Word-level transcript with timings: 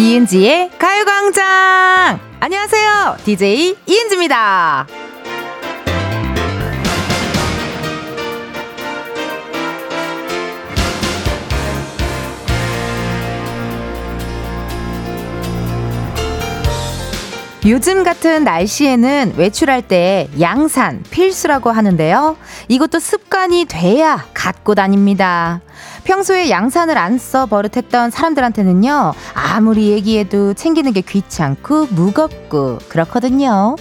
이은지의 0.00 0.70
가요광장! 0.78 2.18
안녕하세요. 2.40 3.18
DJ 3.22 3.76
이은지입니다. 3.86 4.86
요즘 17.66 18.02
같은 18.02 18.44
날씨에는 18.44 19.34
외출할 19.36 19.82
때 19.82 20.30
양산 20.40 21.02
필수라고 21.10 21.70
하는데요. 21.70 22.38
이것도 22.68 23.00
습관이 23.00 23.66
돼야 23.68 24.24
갖고 24.32 24.74
다닙니다. 24.74 25.60
평소에 26.04 26.50
양산을 26.50 26.96
안 26.98 27.18
써 27.18 27.46
버릇했던 27.46 28.10
사람들한테는요, 28.10 29.12
아무리 29.34 29.88
얘기해도 29.90 30.54
챙기는 30.54 30.92
게 30.92 31.00
귀찮고 31.02 31.86
무겁고 31.90 32.78
그렇거든요. 32.88 33.76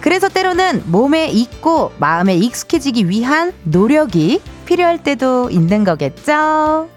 그래서 0.00 0.28
때로는 0.28 0.82
몸에 0.86 1.28
익고 1.28 1.92
마음에 1.98 2.34
익숙해지기 2.36 3.08
위한 3.08 3.52
노력이 3.62 4.42
필요할 4.66 5.02
때도 5.02 5.50
있는 5.50 5.84
거겠죠? 5.84 6.88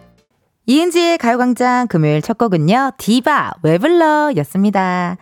이은지의 0.65 1.17
가요광장 1.17 1.87
금요일 1.87 2.21
첫 2.21 2.37
곡은요, 2.37 2.91
디바 2.97 3.53
웨블러 3.63 4.33
였습니다. 4.37 5.15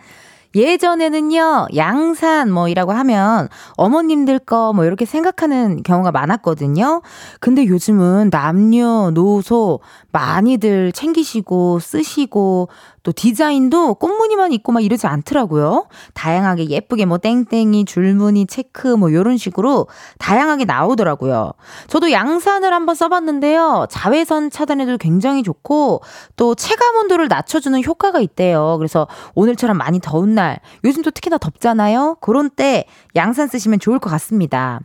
예전에는요, 0.56 1.66
양산 1.76 2.50
뭐이라고 2.50 2.92
하면 2.92 3.48
어머님들 3.76 4.38
거 4.40 4.72
뭐 4.74 4.84
이렇게 4.84 5.04
생각하는 5.04 5.82
경우가 5.82 6.10
많았거든요. 6.12 7.02
근데 7.40 7.66
요즘은 7.66 8.30
남녀, 8.30 9.10
노소 9.12 9.80
많이들 10.12 10.92
챙기시고 10.92 11.78
쓰시고 11.78 12.68
또 13.06 13.12
디자인도 13.12 13.94
꽃무늬만 13.94 14.50
있고 14.50 14.72
막 14.72 14.82
이러지 14.82 15.06
않더라고요. 15.06 15.86
다양하게 16.14 16.70
예쁘게 16.70 17.04
뭐 17.04 17.18
땡땡이, 17.18 17.84
줄무늬, 17.84 18.48
체크 18.48 18.88
뭐 18.88 19.10
이런 19.10 19.36
식으로 19.36 19.86
다양하게 20.18 20.64
나오더라고요. 20.64 21.52
저도 21.86 22.10
양산을 22.10 22.72
한번 22.72 22.96
써봤는데요. 22.96 23.86
자외선 23.90 24.50
차단에도 24.50 24.98
굉장히 24.98 25.44
좋고 25.44 26.00
또 26.34 26.56
체감 26.56 26.96
온도를 26.96 27.28
낮춰주는 27.28 27.80
효과가 27.84 28.18
있대요. 28.18 28.74
그래서 28.78 29.06
오늘처럼 29.36 29.78
많이 29.78 30.00
더운 30.00 30.34
날, 30.34 30.58
요즘 30.82 31.02
또 31.02 31.12
특히나 31.12 31.38
덥잖아요. 31.38 32.16
그런 32.20 32.50
때 32.50 32.86
양산 33.14 33.46
쓰시면 33.46 33.78
좋을 33.78 34.00
것 34.00 34.10
같습니다. 34.10 34.80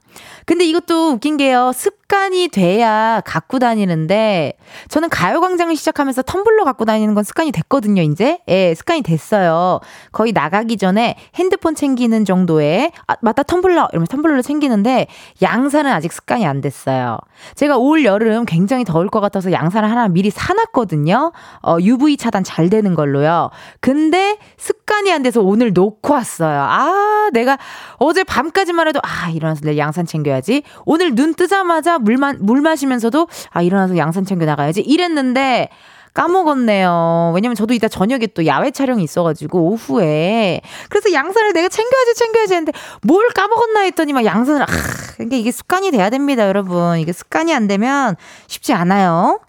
근데 0.45 0.64
이것도 0.66 1.14
웃긴 1.14 1.38
게요. 1.38 1.72
습 1.73 2.01
관이 2.12 2.50
돼야 2.50 3.22
갖고 3.26 3.58
다니는데 3.58 4.58
저는 4.90 5.08
가요광장을 5.08 5.73
시작하면서 5.78 6.23
텀블러 6.23 6.66
갖고 6.66 6.84
다니는 6.84 7.14
건 7.14 7.23
습관이 7.23 7.54
됐거든요. 7.54 8.02
이제 8.02 8.40
예, 8.50 8.76
습관이 8.76 9.02
됐어요. 9.02 9.80
거의 10.12 10.34
나가기 10.34 10.76
전에 10.76 11.16
핸드폰 11.36 11.73
챙기는 11.73 12.26
정도의 12.26 12.92
아, 13.08 13.16
맞다 13.22 13.44
텀블러 13.44 13.88
이러면 13.94 14.08
텀블러를 14.08 14.44
챙기는데 14.44 15.08
양산은 15.42 15.89
아직 15.89 16.12
습관이 16.12 16.45
안 16.45 16.59
됐어요. 16.59 17.17
제가 17.56 17.78
올 17.78 18.04
여름 18.04 18.44
굉장히 18.44 18.84
더울 18.84 19.08
것 19.08 19.22
같아서 19.22 19.54
양산을 19.54 19.89
하나 19.89 20.09
미리 20.09 20.32
사놨거든요. 20.32 21.32
어, 21.62 21.78
UV 21.80 22.17
차단 22.17 22.44
잘 22.44 22.70
되는 22.70 22.94
걸로요. 22.94 23.52
근데 23.80 24.38
습 24.58 24.81
관이 24.92 25.09
안 25.09 25.23
돼서 25.23 25.39
오늘 25.42 25.72
놓고 25.72 26.14
왔어요. 26.14 26.59
아, 26.61 27.30
내가 27.31 27.58
어제 27.97 28.25
밤까지만 28.25 28.89
해도 28.89 29.00
아, 29.03 29.30
일어나서 29.30 29.61
내 29.64 29.77
양산 29.77 30.05
챙겨야지. 30.05 30.64
오늘 30.86 31.16
눈 31.16 31.33
뜨자마자 31.33 31.98
물만 31.98 32.39
물 32.42 32.60
마시면서도 32.60 33.30
아, 33.52 33.61
일어나서 33.61 33.95
양산 33.95 34.26
챙겨 34.26 34.45
나가야지. 34.45 34.82
이랬는데 34.82 35.70
까먹었네요. 36.14 37.32
왜냐면 37.33 37.55
저도 37.55 37.73
이따 37.73 37.88
저녁에 37.88 38.27
또 38.27 38.45
야외 38.45 38.71
촬영이 38.71 39.02
있어가지고 39.02 39.61
오후에 39.61 40.60
그래서 40.89 41.14
양산을 41.14 41.54
내가 41.54 41.70
챙겨야지 41.70 42.14
챙겨야지 42.16 42.54
했는데 42.55 42.73
뭘 43.02 43.30
까먹었나 43.30 43.80
했더니 43.83 44.11
막 44.11 44.26
양산을 44.26 44.64
아 44.64 44.66
그러니까 45.14 45.37
이게 45.37 45.54
습관이 45.54 45.92
돼야 45.92 46.10
됩니다, 46.10 46.48
여러분. 46.48 46.99
이게 46.99 47.14
습관이 47.14 47.54
안 47.55 47.67
되면 47.67 48.17
쉽지 48.48 48.73
않아요. 48.73 49.39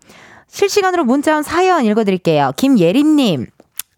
실시간으로 0.47 1.05
문자 1.05 1.37
온 1.37 1.43
사연 1.43 1.85
읽어드릴게요. 1.85 2.53
김예림님. 2.57 3.47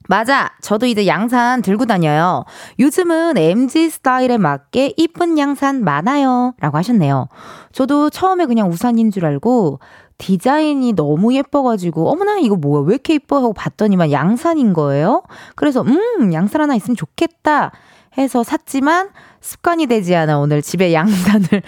맞아. 0.09 0.51
저도 0.61 0.87
이제 0.87 1.07
양산 1.07 1.63
들고 1.63 1.87
다녀요. 1.87 2.45
요즘은 2.79 3.39
MG 3.39 3.91
스타일에 3.91 4.37
맞게 4.39 4.95
이쁜 4.97 5.39
양산 5.39 5.83
많아요. 5.83 6.55
라고 6.61 6.77
하셨네요. 6.77 7.29
저도 7.73 8.11
처음에 8.11 8.47
그냥 8.47 8.69
우산인 8.69 9.11
줄 9.11 9.25
알고 9.25 9.81
디자인이 10.19 10.93
너무 10.93 11.35
예뻐가지고 11.35 12.09
어머나 12.11 12.39
이거 12.39 12.57
뭐야 12.57 12.85
왜 12.87 12.95
이렇게 12.95 13.15
예뻐 13.15 13.39
하고 13.39 13.53
봤더니만 13.53 14.13
양산인 14.13 14.73
거예요. 14.73 15.23
그래서 15.57 15.83
음 15.83 16.33
양산 16.33 16.61
하나 16.61 16.75
있으면 16.75 16.97
좋겠다 16.97 17.73
해서 18.17 18.45
샀지만 18.45 19.11
습관이 19.41 19.87
되지 19.87 20.15
않아 20.15 20.39
오늘 20.39 20.63
집에 20.63 20.93
양산을 20.95 21.63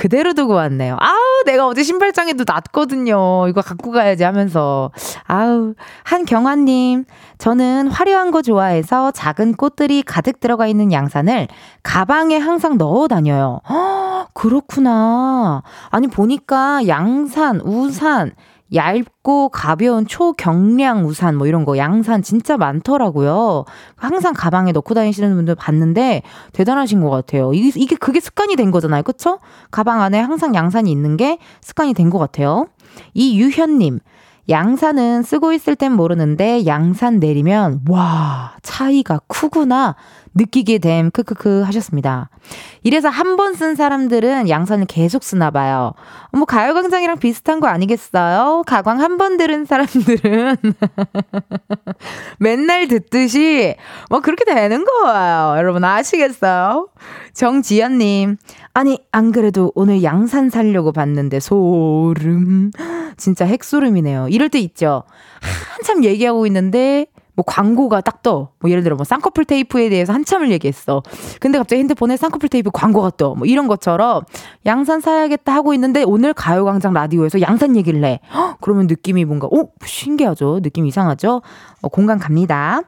그대로 0.00 0.32
두고 0.32 0.54
왔네요. 0.54 0.96
아우, 0.98 1.44
내가 1.44 1.66
어제 1.66 1.82
신발장에도 1.82 2.44
놨거든요. 2.46 3.48
이거 3.48 3.60
갖고 3.60 3.90
가야지 3.90 4.24
하면서. 4.24 4.90
아우, 5.26 5.74
한경환님, 6.04 7.04
저는 7.36 7.88
화려한 7.88 8.30
거 8.30 8.40
좋아해서 8.40 9.10
작은 9.10 9.56
꽃들이 9.56 10.02
가득 10.02 10.40
들어가 10.40 10.66
있는 10.66 10.90
양산을 10.90 11.48
가방에 11.82 12.38
항상 12.38 12.78
넣어 12.78 13.08
다녀요. 13.08 13.60
허, 13.68 14.26
그렇구나. 14.32 15.62
아니, 15.90 16.08
보니까 16.08 16.88
양산, 16.88 17.60
우산, 17.60 18.32
얇고 18.74 19.48
가벼운 19.50 20.06
초경량 20.06 21.06
우산 21.06 21.36
뭐 21.36 21.46
이런 21.46 21.64
거 21.64 21.76
양산 21.76 22.22
진짜 22.22 22.56
많더라고요. 22.56 23.64
항상 23.96 24.32
가방에 24.34 24.72
넣고 24.72 24.94
다니시는 24.94 25.34
분들 25.34 25.54
봤는데 25.56 26.22
대단하신 26.52 27.00
것 27.00 27.10
같아요. 27.10 27.52
이게, 27.52 27.72
이게 27.80 27.96
그게 27.96 28.20
습관이 28.20 28.56
된 28.56 28.70
거잖아요. 28.70 29.02
그쵸? 29.02 29.38
가방 29.70 30.00
안에 30.02 30.18
항상 30.20 30.54
양산이 30.54 30.90
있는 30.90 31.16
게 31.16 31.38
습관이 31.60 31.94
된 31.94 32.10
것 32.10 32.18
같아요. 32.18 32.66
이유현님. 33.14 34.00
양산은 34.48 35.22
쓰고 35.22 35.52
있을 35.52 35.76
땐 35.76 35.92
모르는데 35.92 36.66
양산 36.66 37.20
내리면 37.20 37.82
와 37.88 38.54
차이가 38.62 39.20
크구나 39.28 39.94
느끼게 40.34 40.78
됨, 40.78 41.10
크크크 41.10 41.62
하셨습니다. 41.62 42.30
이래서 42.82 43.08
한 43.08 43.36
번 43.36 43.54
쓴 43.54 43.74
사람들은 43.74 44.48
양산을 44.48 44.86
계속 44.86 45.22
쓰나 45.24 45.50
봐요. 45.50 45.92
뭐 46.32 46.44
가요광장이랑 46.44 47.18
비슷한 47.18 47.58
거 47.60 47.66
아니겠어요? 47.68 48.62
가광 48.66 49.00
한 49.00 49.18
번 49.18 49.36
들은 49.36 49.64
사람들은 49.66 50.56
맨날 52.38 52.88
듣듯이 52.88 53.74
뭐 54.08 54.20
그렇게 54.20 54.44
되는 54.44 54.84
거예요. 54.84 55.54
여러분 55.58 55.84
아시겠어요? 55.84 56.88
정지연님, 57.34 58.36
아니 58.72 58.98
안 59.12 59.32
그래도 59.32 59.72
오늘 59.74 60.02
양산 60.02 60.48
살려고 60.50 60.92
봤는데 60.92 61.40
소름. 61.40 62.70
진짜 63.16 63.44
핵소름이네요. 63.44 64.28
이럴 64.28 64.48
때 64.48 64.58
있죠. 64.60 65.02
한참 65.76 66.04
얘기하고 66.04 66.46
있는데 66.46 67.06
뭐 67.34 67.44
광고가 67.46 68.00
딱 68.00 68.22
떠. 68.22 68.50
뭐 68.60 68.70
예를 68.70 68.82
들어 68.82 68.96
뭐 68.96 69.04
쌍꺼풀 69.04 69.44
테이프에 69.44 69.88
대해서 69.88 70.12
한참을 70.12 70.50
얘기했어. 70.50 71.02
근데 71.40 71.58
갑자기 71.58 71.80
핸드폰에 71.80 72.16
쌍꺼풀 72.16 72.48
테이프 72.48 72.70
광고가 72.72 73.12
떠. 73.16 73.34
뭐 73.34 73.46
이런 73.46 73.68
것처럼 73.68 74.22
양산 74.66 75.00
사야겠다 75.00 75.52
하고 75.54 75.74
있는데 75.74 76.02
오늘 76.02 76.32
가요광장 76.34 76.92
라디오에서 76.92 77.40
양산 77.40 77.76
얘기를 77.76 78.04
해. 78.04 78.20
헉, 78.34 78.58
그러면 78.60 78.86
느낌이 78.86 79.24
뭔가 79.24 79.48
오 79.50 79.70
신기하죠. 79.84 80.60
느낌 80.60 80.86
이상하죠. 80.86 81.42
어, 81.82 81.88
공감 81.88 82.18
갑니다. 82.18 82.82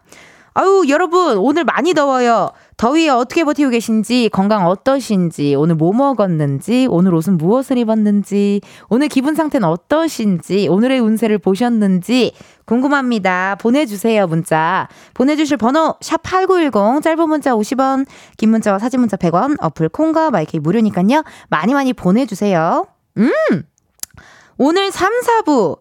아유, 0.54 0.84
여러분, 0.88 1.38
오늘 1.38 1.64
많이 1.64 1.94
더워요. 1.94 2.50
더위에 2.76 3.08
어떻게 3.08 3.44
버티고 3.44 3.70
계신지, 3.70 4.28
건강 4.32 4.66
어떠신지, 4.66 5.54
오늘 5.54 5.74
뭐 5.74 5.92
먹었는지, 5.92 6.86
오늘 6.90 7.14
옷은 7.14 7.36
무엇을 7.38 7.78
입었는지, 7.78 8.60
오늘 8.88 9.08
기분 9.08 9.34
상태는 9.34 9.68
어떠신지, 9.68 10.68
오늘의 10.68 11.00
운세를 11.00 11.38
보셨는지 11.38 12.32
궁금합니다. 12.64 13.56
보내주세요, 13.60 14.26
문자. 14.26 14.88
보내주실 15.14 15.56
번호, 15.58 15.96
샵8910, 16.00 17.02
짧은 17.02 17.28
문자 17.28 17.52
50원, 17.52 18.06
긴 18.36 18.50
문자와 18.50 18.78
사진 18.78 19.00
문자 19.00 19.16
100원, 19.16 19.56
어플 19.60 19.88
콩과 19.90 20.30
마이크 20.30 20.56
무료니까요. 20.56 21.24
많이 21.48 21.74
많이 21.74 21.92
보내주세요. 21.92 22.86
음! 23.18 23.30
오늘 24.58 24.90
3, 24.90 25.12
4부, 25.20 25.78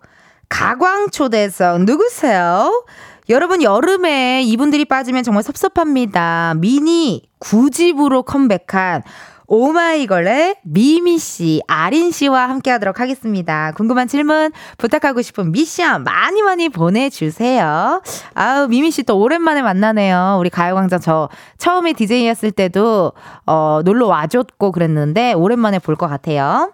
가광초대석 0.49 1.83
누구세요? 1.83 2.85
여러분 3.31 3.63
여름에 3.63 4.43
이분들이 4.43 4.83
빠지면 4.83 5.23
정말 5.23 5.41
섭섭합니다. 5.43 6.53
미니 6.57 7.29
9집으로 7.39 8.25
컴백한 8.25 9.03
오마이걸의 9.47 10.57
미미 10.63 11.17
씨, 11.17 11.61
아린 11.67 12.11
씨와 12.11 12.49
함께 12.49 12.71
하도록 12.71 12.99
하겠습니다. 12.99 13.71
궁금한 13.75 14.07
질문, 14.09 14.51
부탁하고 14.77 15.21
싶은 15.21 15.51
미션 15.53 16.03
많이 16.03 16.41
많이 16.41 16.67
보내주세요. 16.69 18.01
아우, 18.33 18.67
미미 18.67 18.91
씨 18.91 19.03
또 19.03 19.17
오랜만에 19.17 19.61
만나네요. 19.61 20.37
우리 20.39 20.49
가요광장 20.49 20.99
저 20.99 21.29
처음에 21.57 21.93
DJ였을 21.93 22.51
때도, 22.51 23.13
어, 23.45 23.81
놀러 23.83 24.07
와줬고 24.07 24.71
그랬는데, 24.73 25.33
오랜만에 25.33 25.79
볼 25.79 25.95
것 25.95 26.07
같아요. 26.07 26.71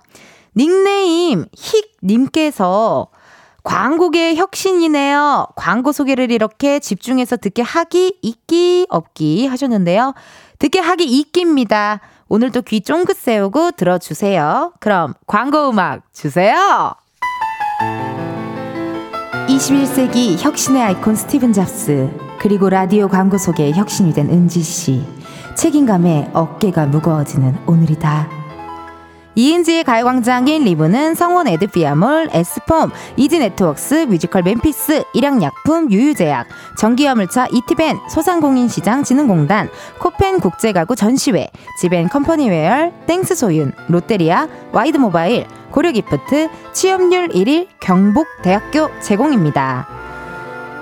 닉네임, 0.56 1.46
힉님께서 2.04 3.08
광고계 3.68 4.36
혁신이네요. 4.36 5.48
광고 5.58 5.92
소개를 5.92 6.32
이렇게 6.32 6.80
집중해서 6.80 7.36
듣게 7.36 7.62
하기, 7.62 8.18
있기, 8.22 8.88
없기 8.90 9.46
하셨는데요. 9.48 10.14
듣게 10.58 10.80
하기, 10.80 11.04
있기입니다. 11.04 12.00
오늘도 12.30 12.62
귀 12.62 12.80
쫑긋 12.80 13.18
세우고 13.18 13.72
들어주세요. 13.72 14.72
그럼 14.80 15.16
광고 15.28 15.70
음악 15.70 16.02
주세요. 16.14 16.94
21세기 19.50 20.38
혁신의 20.40 20.82
아이콘 20.82 21.16
스티븐 21.16 21.52
잡스, 21.52 22.10
그리고 22.40 22.70
라디오 22.70 23.10
광고 23.10 23.38
속에 23.38 23.74
혁신이 23.74 24.14
된 24.14 24.30
은지 24.30 24.62
씨. 24.62 25.04
책임감에 25.56 26.32
어깨가 26.34 26.86
무거워지는 26.86 27.58
오늘이다. 27.68 28.47
이은지의 29.38 29.84
가요광장 29.84 30.48
1, 30.48 30.62
2부는 30.62 31.14
성원 31.14 31.48
애드피아몰, 31.48 32.30
에스폼, 32.32 32.90
이지네트웍스, 33.18 34.08
뮤지컬 34.10 34.42
멤피스, 34.42 35.04
일양약품, 35.14 35.92
유유제약, 35.92 36.48
전기화물차 36.76 37.46
이티밴, 37.52 38.00
소상공인시장 38.10 39.04
진흥공단, 39.04 39.70
코펜 40.00 40.40
국제가구 40.40 40.96
전시회, 40.96 41.52
지벤 41.80 42.10
컴퍼니웨어, 42.10 42.92
땡스 43.06 43.36
소윤, 43.36 43.74
롯데리아, 43.90 44.48
와이드모바일, 44.72 45.46
고려기프트, 45.70 46.50
취업률 46.74 47.28
1위 47.28 47.68
경북대학교 47.80 48.90
제공입니다. 49.02 49.88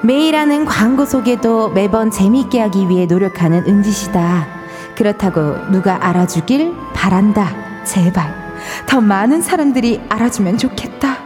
매일 0.01 0.33
하는 0.37 0.63
광고 0.63 1.05
속에도 1.05 1.71
매번 1.71 2.09
재미있게 2.09 2.61
하기 2.61 2.87
위해 2.87 3.05
노력하는 3.05 3.65
은지씨다. 3.67 4.47
그렇다고 4.95 5.71
누가 5.71 5.97
알아주길 6.07 6.73
바란다. 6.93 7.65
제발. 7.83 8.44
더 8.87 9.01
많은 9.01 9.41
사람들이 9.41 10.01
알아주면 10.09 10.57
좋겠다. 10.57 11.17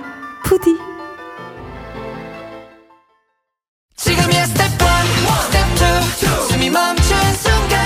푸디. 0.44 0.78
지금이야 3.96 4.46
스텝 4.46 4.72
1, 4.72 4.78
스텝 5.44 5.68
2, 6.24 6.28
숨이 6.52 6.70
멈춘 6.70 7.18
순간 7.34 7.80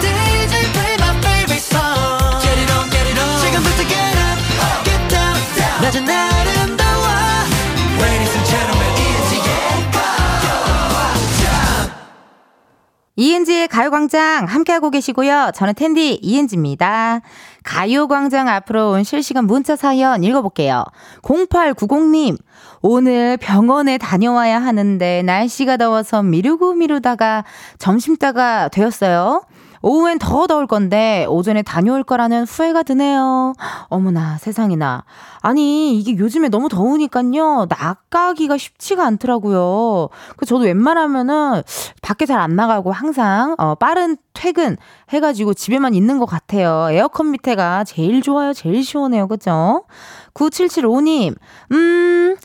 DJ 0.00 0.70
play 0.72 0.94
my 0.94 1.10
favorite 1.18 1.58
song 1.58 2.40
Get 2.40 2.60
it 2.60 2.72
on, 2.72 2.88
get 2.90 3.10
it 3.10 3.18
on 3.18 3.40
지금부터 3.42 3.82
get 3.88 4.18
up, 4.22 4.38
get 4.84 5.08
down 5.08 5.34
낮은 5.82 6.08
아름다워 6.08 7.04
Ladies 8.00 8.32
and 8.36 8.48
gentlemen, 8.48 8.86
이은지의 8.96 9.42
가요광장 9.90 11.42
이은지의 13.16 13.66
가요광장 13.68 14.44
함께하고 14.46 14.90
계시고요. 14.90 15.50
저는 15.54 15.74
텐디 15.74 16.14
이은지입니다. 16.22 17.20
가요광장 17.68 18.48
앞으로 18.48 18.92
온 18.92 19.04
실시간 19.04 19.46
문자 19.46 19.76
사연 19.76 20.24
읽어볼게요. 20.24 20.84
0890님, 21.20 22.38
오늘 22.80 23.36
병원에 23.36 23.98
다녀와야 23.98 24.58
하는데 24.58 25.22
날씨가 25.22 25.76
더워서 25.76 26.22
미루고 26.22 26.74
미루다가 26.74 27.44
점심따가 27.78 28.68
되었어요. 28.68 29.42
오후엔 29.82 30.18
더 30.18 30.46
더울 30.46 30.66
건데 30.66 31.26
오전에 31.28 31.62
다녀올 31.62 32.02
거라는 32.02 32.44
후회가 32.44 32.82
드네요. 32.82 33.52
어머나 33.88 34.38
세상이나. 34.38 35.04
아니 35.40 35.96
이게 35.98 36.16
요즘에 36.16 36.48
너무 36.48 36.68
더우니까요. 36.68 37.66
나가기가 37.68 38.56
쉽지가 38.58 39.04
않더라고요. 39.06 40.08
그 40.36 40.46
저도 40.46 40.64
웬만하면은 40.64 41.62
밖에 42.02 42.26
잘 42.26 42.38
안 42.38 42.54
나가고 42.54 42.92
항상 42.92 43.56
어 43.58 43.74
빠른 43.74 44.16
퇴근 44.32 44.76
해가지고 45.10 45.54
집에만 45.54 45.94
있는 45.94 46.18
것 46.20 46.26
같아요. 46.26 46.88
에어컨 46.90 47.32
밑에가 47.32 47.82
제일 47.82 48.22
좋아요. 48.22 48.52
제일 48.52 48.84
시원해요. 48.84 49.26
그죠? 49.26 49.84
9775님, 50.34 51.34
음, 51.72 52.36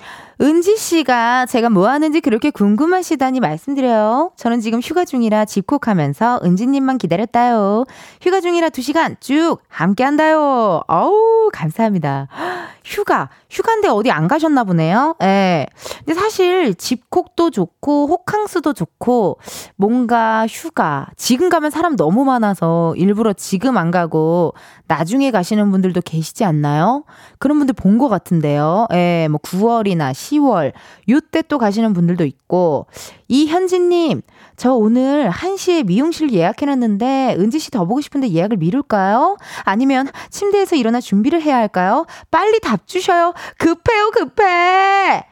은지 0.41 0.75
씨가 0.77 1.45
제가 1.45 1.69
뭐 1.69 1.87
하는지 1.87 2.19
그렇게 2.19 2.49
궁금하시다니 2.49 3.39
말씀드려요. 3.39 4.31
저는 4.35 4.59
지금 4.61 4.79
휴가 4.81 5.05
중이라 5.05 5.45
집콕하면서 5.45 6.41
은지님만 6.43 6.97
기다렸다요. 6.97 7.85
휴가 8.21 8.41
중이라 8.41 8.69
두 8.69 8.81
시간 8.81 9.15
쭉 9.19 9.57
함께 9.67 10.03
한다요. 10.03 10.81
어우, 10.87 11.49
감사합니다. 11.53 12.27
휴가, 12.85 13.29
휴가인데 13.49 13.87
어디 13.87 14.11
안 14.11 14.27
가셨나 14.27 14.65
보네요. 14.65 15.15
예. 15.23 15.67
근데 15.99 16.13
사실 16.19 16.75
집콕도 16.75 17.49
좋고 17.51 18.07
호캉스도 18.07 18.73
좋고 18.73 19.39
뭔가 19.77 20.45
휴가, 20.47 21.07
지금 21.15 21.47
가면 21.47 21.71
사람 21.71 21.95
너무 21.95 22.25
많아서 22.25 22.93
일부러 22.97 23.31
지금 23.31 23.77
안 23.77 23.89
가고 23.89 24.53
나중에 24.87 25.31
가시는 25.31 25.71
분들도 25.71 26.01
계시지 26.01 26.43
않나요? 26.43 27.05
그런 27.39 27.57
분들 27.57 27.73
본 27.73 27.93
것 27.93 28.09
같은데요. 28.09 28.87
예, 28.93 29.27
뭐 29.29 29.39
9월이나 29.39 30.13
10월, 30.23 30.73
요때 31.09 31.43
또 31.43 31.57
가시는 31.57 31.93
분들도 31.93 32.23
있고. 32.25 32.87
이현진님, 33.27 34.21
저 34.55 34.73
오늘 34.73 35.29
1시에 35.29 35.85
미용실 35.85 36.31
예약해놨는데, 36.31 37.35
은지 37.39 37.59
씨 37.59 37.71
더 37.71 37.85
보고 37.85 38.01
싶은데 38.01 38.29
예약을 38.29 38.57
미룰까요? 38.57 39.37
아니면 39.63 40.07
침대에서 40.29 40.75
일어나 40.75 41.01
준비를 41.01 41.41
해야 41.41 41.57
할까요? 41.57 42.05
빨리 42.31 42.59
답 42.59 42.87
주셔요. 42.87 43.33
급해요, 43.57 44.11
급해! 44.11 45.23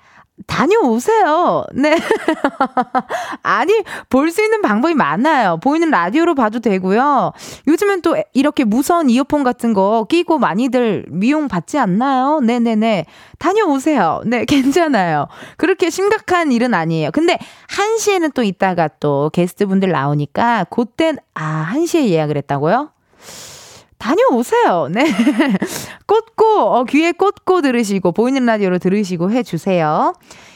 다녀오세요. 0.48 1.66
네. 1.74 1.98
아니, 3.44 3.74
볼 4.10 4.32
수 4.32 4.42
있는 4.42 4.62
방법이 4.62 4.94
많아요. 4.94 5.58
보이는 5.62 5.90
라디오로 5.90 6.36
봐도 6.36 6.60
되고요. 6.60 7.34
요즘은 7.68 8.02
또 8.02 8.16
이렇게 8.34 8.64
무선 8.64 9.10
이어폰 9.10 9.44
같은 9.44 9.74
거 9.74 10.06
끼고 10.10 10.40
많이들 10.40 11.06
미용 11.10 11.48
받지 11.50 11.78
않나요? 11.78 12.40
네네네. 12.40 13.06
다녀오세요. 13.40 14.22
네, 14.26 14.46
괜찮아요. 14.48 15.28
그렇게 15.58 15.90
심각한 15.90 16.52
일은 16.52 16.74
아니에요. 16.74 17.12
근데 17.12 17.38
1시에는 17.70 18.34
또 18.34 18.44
이따가 18.44 18.88
또 18.88 19.30
게스트분들 19.34 19.92
나오니까, 19.92 20.66
그땐, 20.70 21.18
아, 21.34 21.70
1시에 21.74 22.08
예약을 22.08 22.38
했다고요? 22.38 22.90
다녀오세요. 24.02 24.90
네. 24.90 25.06
꽂고, 26.08 26.46
어, 26.46 26.84
귀에 26.86 27.12
꽂고 27.12 27.62
들으시고, 27.62 28.12
보이는 28.12 28.44
라디오로 28.46 28.80
들으시고 28.80 29.32
해주세요. 29.32 30.14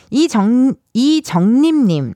이정, 0.10 0.74
이정림님. 0.94 2.14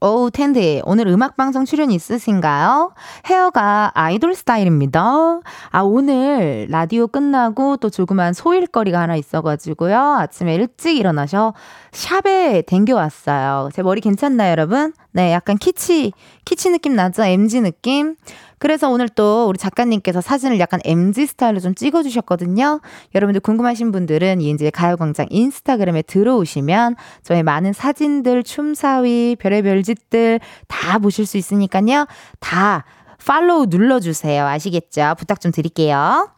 오우, 0.00 0.32
텐디. 0.32 0.82
오늘 0.84 1.06
음악 1.06 1.36
방송 1.36 1.64
출연 1.64 1.92
있으신가요? 1.92 2.92
헤어가 3.26 3.92
아이돌 3.94 4.34
스타일입니다. 4.34 5.40
아, 5.70 5.80
오늘 5.82 6.66
라디오 6.70 7.06
끝나고 7.06 7.76
또 7.76 7.88
조그만 7.88 8.32
소일거리가 8.32 8.98
하나 9.00 9.14
있어가지고요. 9.14 9.96
아침에 9.96 10.56
일찍 10.56 10.96
일어나셔 10.96 11.54
샵에 11.92 12.62
댕겨왔어요. 12.66 13.68
제 13.72 13.82
머리 13.82 14.00
괜찮나요, 14.00 14.50
여러분? 14.50 14.92
네, 15.12 15.32
약간 15.32 15.58
키치, 15.58 16.12
키치 16.44 16.70
느낌 16.70 16.94
나죠? 16.94 17.22
MG 17.22 17.60
느낌? 17.60 18.16
그래서 18.58 18.88
오늘 18.88 19.08
또 19.08 19.46
우리 19.48 19.58
작가님께서 19.58 20.20
사진을 20.20 20.58
약간 20.60 20.80
MG 20.84 21.26
스타일로 21.26 21.60
좀 21.60 21.74
찍어주셨거든요. 21.74 22.80
여러분들 23.14 23.40
궁금하신 23.40 23.92
분들은 23.92 24.40
이은지의 24.40 24.70
가요광장 24.70 25.26
인스타그램에 25.30 26.02
들어오시면 26.02 26.96
저의 27.22 27.42
많은 27.42 27.72
사진들, 27.72 28.44
춤사위, 28.44 29.36
별의별 29.38 29.82
짓들 29.82 30.40
다 30.68 30.98
보실 30.98 31.26
수 31.26 31.36
있으니까요. 31.36 32.06
다 32.40 32.84
팔로우 33.24 33.66
눌러주세요. 33.68 34.46
아시겠죠? 34.46 35.14
부탁 35.18 35.40
좀 35.40 35.52
드릴게요. 35.52 36.28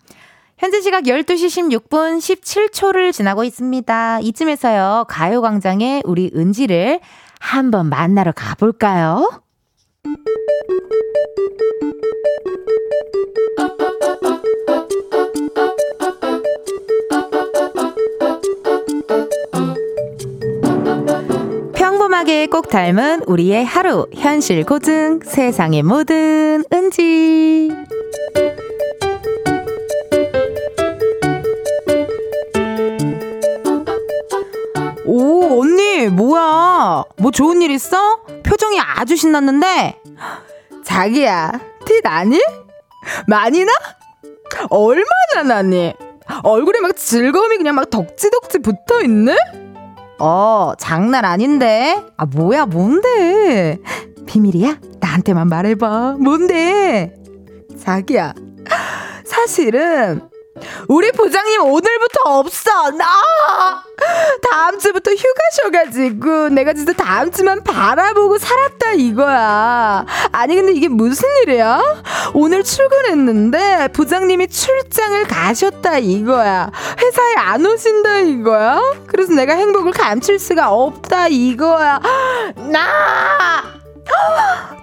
현재 0.56 0.80
시각 0.80 1.04
12시 1.04 1.68
16분 1.68 2.18
17초를 2.18 3.12
지나고 3.12 3.42
있습니다. 3.44 4.20
이쯤에서요, 4.20 5.06
가요광장에 5.08 6.02
우리 6.04 6.30
은지를 6.34 7.00
한번 7.40 7.88
만나러 7.88 8.32
가볼까요? 8.32 9.42
평범하게 21.74 22.46
꼭 22.46 22.68
닮은 22.68 23.24
우리의 23.26 23.64
하루 23.64 24.06
현실 24.14 24.64
고증 24.64 25.20
세상의 25.24 25.82
모든 25.82 26.62
은지 26.72 27.70
뭐야 36.14 37.04
뭐 37.18 37.30
좋은 37.30 37.62
일 37.62 37.70
있어? 37.70 38.22
표정이 38.44 38.78
아주 38.80 39.16
신났는데 39.16 40.00
자기야 40.84 41.52
티 41.86 42.00
나니? 42.02 42.40
많이 43.26 43.64
나? 43.64 43.72
얼마나 44.70 45.42
나니? 45.46 45.92
얼굴에 46.42 46.80
막 46.80 46.96
즐거움이 46.96 47.58
그냥 47.58 47.74
막 47.74 47.90
덕지덕지 47.90 48.60
붙어 48.60 49.02
있네? 49.02 49.36
어, 50.18 50.72
장난 50.78 51.24
아닌데? 51.24 52.02
아, 52.16 52.24
뭐야, 52.24 52.66
뭔데? 52.66 53.78
비밀이야? 54.26 54.78
나한테만 55.00 55.48
말해봐. 55.48 56.16
뭔데? 56.20 57.14
자기야, 57.78 58.32
사실은 59.26 60.28
우리 60.88 61.10
부장님 61.12 61.62
오늘부터 61.62 62.20
없어. 62.24 62.90
나 62.92 63.06
다음 64.50 64.78
주부터 64.78 65.10
휴가셔가지고 65.12 66.50
내가 66.50 66.72
진짜 66.72 66.92
다음 66.92 67.30
주만 67.30 67.62
바라보고 67.62 68.38
살았다 68.38 68.92
이거야. 68.92 70.06
아니 70.32 70.54
근데 70.54 70.72
이게 70.72 70.88
무슨 70.88 71.28
일이야? 71.42 71.80
오늘 72.34 72.62
출근했는데 72.62 73.88
부장님이 73.92 74.48
출장을 74.48 75.24
가셨다 75.26 75.98
이거야. 75.98 76.70
회사에 77.00 77.34
안 77.36 77.66
오신다 77.66 78.20
이거야. 78.20 78.80
그래서 79.06 79.32
내가 79.32 79.54
행복을 79.54 79.92
감출 79.92 80.38
수가 80.38 80.70
없다 80.70 81.28
이거야. 81.28 82.00
나 82.56 83.83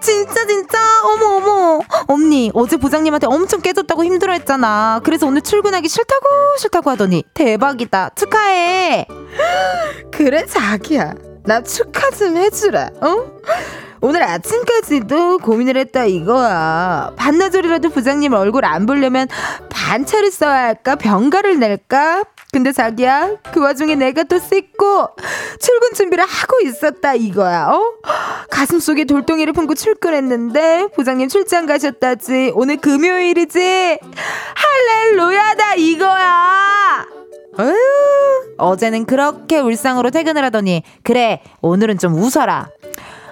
진짜 0.02 0.46
진짜. 0.46 0.80
어머 1.04 1.36
어머. 1.38 1.82
언니 2.08 2.52
어제 2.54 2.78
부장님한테 2.78 3.28
엄청 3.28 3.62
깨졌다고 3.62 4.04
힘들어했잖아. 4.04 5.02
그래서 5.04 5.28
오늘 5.28 5.42
출근하기 5.42 5.88
싫다고 5.88 6.26
싫다고 6.58 6.90
하더니 6.92 7.24
대박이다. 7.34 8.12
축하해. 8.16 9.08
그래 10.12 10.46
자기야. 10.46 11.14
나 11.46 11.62
축하 11.64 12.10
좀 12.12 12.38
해주라. 12.38 12.90
어? 13.02 13.26
오늘 14.04 14.24
아침까지도 14.24 15.38
고민을 15.40 15.78
했다 15.78 16.06
이거야. 16.06 17.12
반나절이라도 17.18 17.90
부장님 17.90 18.34
얼굴 18.34 18.66
안 18.66 18.88
보려면 18.88 19.28
반차를 19.70 20.32
써야 20.32 20.64
할까? 20.64 20.96
병가를 20.96 21.60
낼까 21.60 22.24
근데 22.52 22.74
자기야 22.74 23.38
그 23.54 23.62
와중에 23.62 23.96
내가 23.96 24.24
또 24.24 24.38
씻고 24.38 25.08
출근 25.60 25.94
준비를 25.94 26.26
하고 26.26 26.60
있었다 26.64 27.14
이거야 27.14 27.68
어? 27.70 27.82
가슴속에 28.50 29.06
돌덩이를 29.06 29.54
품고 29.54 29.76
출근했는데 29.76 30.90
부장님 30.96 31.30
출장 31.30 31.66
가셨다지 31.66 32.52
오늘 32.54 32.76
금요일이지 32.78 34.00
할렐루야다 34.56 35.76
이거야 35.76 37.06
어휴, 37.58 37.76
어제는 38.58 39.06
그렇게 39.06 39.60
울상으로 39.60 40.10
퇴근을 40.10 40.44
하더니 40.46 40.84
그래 41.04 41.42
오늘은 41.62 42.00
좀 42.00 42.16
웃어라 42.16 42.70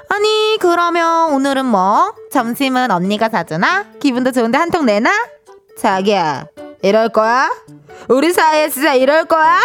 아니 0.10 0.58
그러면 0.62 1.34
오늘은 1.34 1.66
뭐 1.66 2.14
점심은 2.32 2.90
언니가 2.92 3.28
사주나? 3.30 3.86
기분도 4.00 4.32
좋은데 4.32 4.58
한 4.58 4.72
통 4.72 4.86
내나? 4.86 5.12
자기야 5.78 6.48
이럴 6.82 7.10
거야? 7.10 7.50
우리 8.08 8.32
사이에 8.32 8.70
진짜 8.70 8.94
이럴 8.94 9.26
거야? 9.26 9.60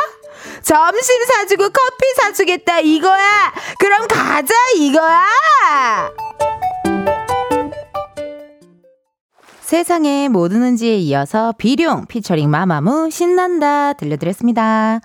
점심 0.62 1.24
사주고 1.24 1.64
커피 1.64 2.14
사주겠다 2.16 2.80
이거야. 2.80 3.52
그럼 3.78 4.06
가자 4.08 4.54
이거야. 4.76 5.24
세상의 9.60 10.28
모든 10.28 10.62
은지에 10.62 10.96
이어서 10.96 11.54
비룡 11.56 12.06
피처링 12.06 12.50
마마무 12.50 13.10
신난다 13.10 13.94
들려드렸습니다. 13.94 15.00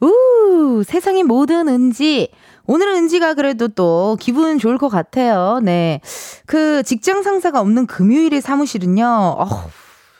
우 0.00 0.82
세상의 0.84 1.22
모든 1.22 1.68
은지 1.68 2.30
오늘은 2.66 2.94
은지가 2.96 3.34
그래도 3.34 3.68
또 3.68 4.16
기분 4.20 4.58
좋을 4.58 4.78
것 4.78 4.88
같아요. 4.88 5.60
네. 5.62 6.00
그 6.46 6.82
직장 6.82 7.22
상사가 7.22 7.60
없는 7.60 7.86
금요일의 7.86 8.40
사무실은요. 8.40 9.04
어, 9.04 9.70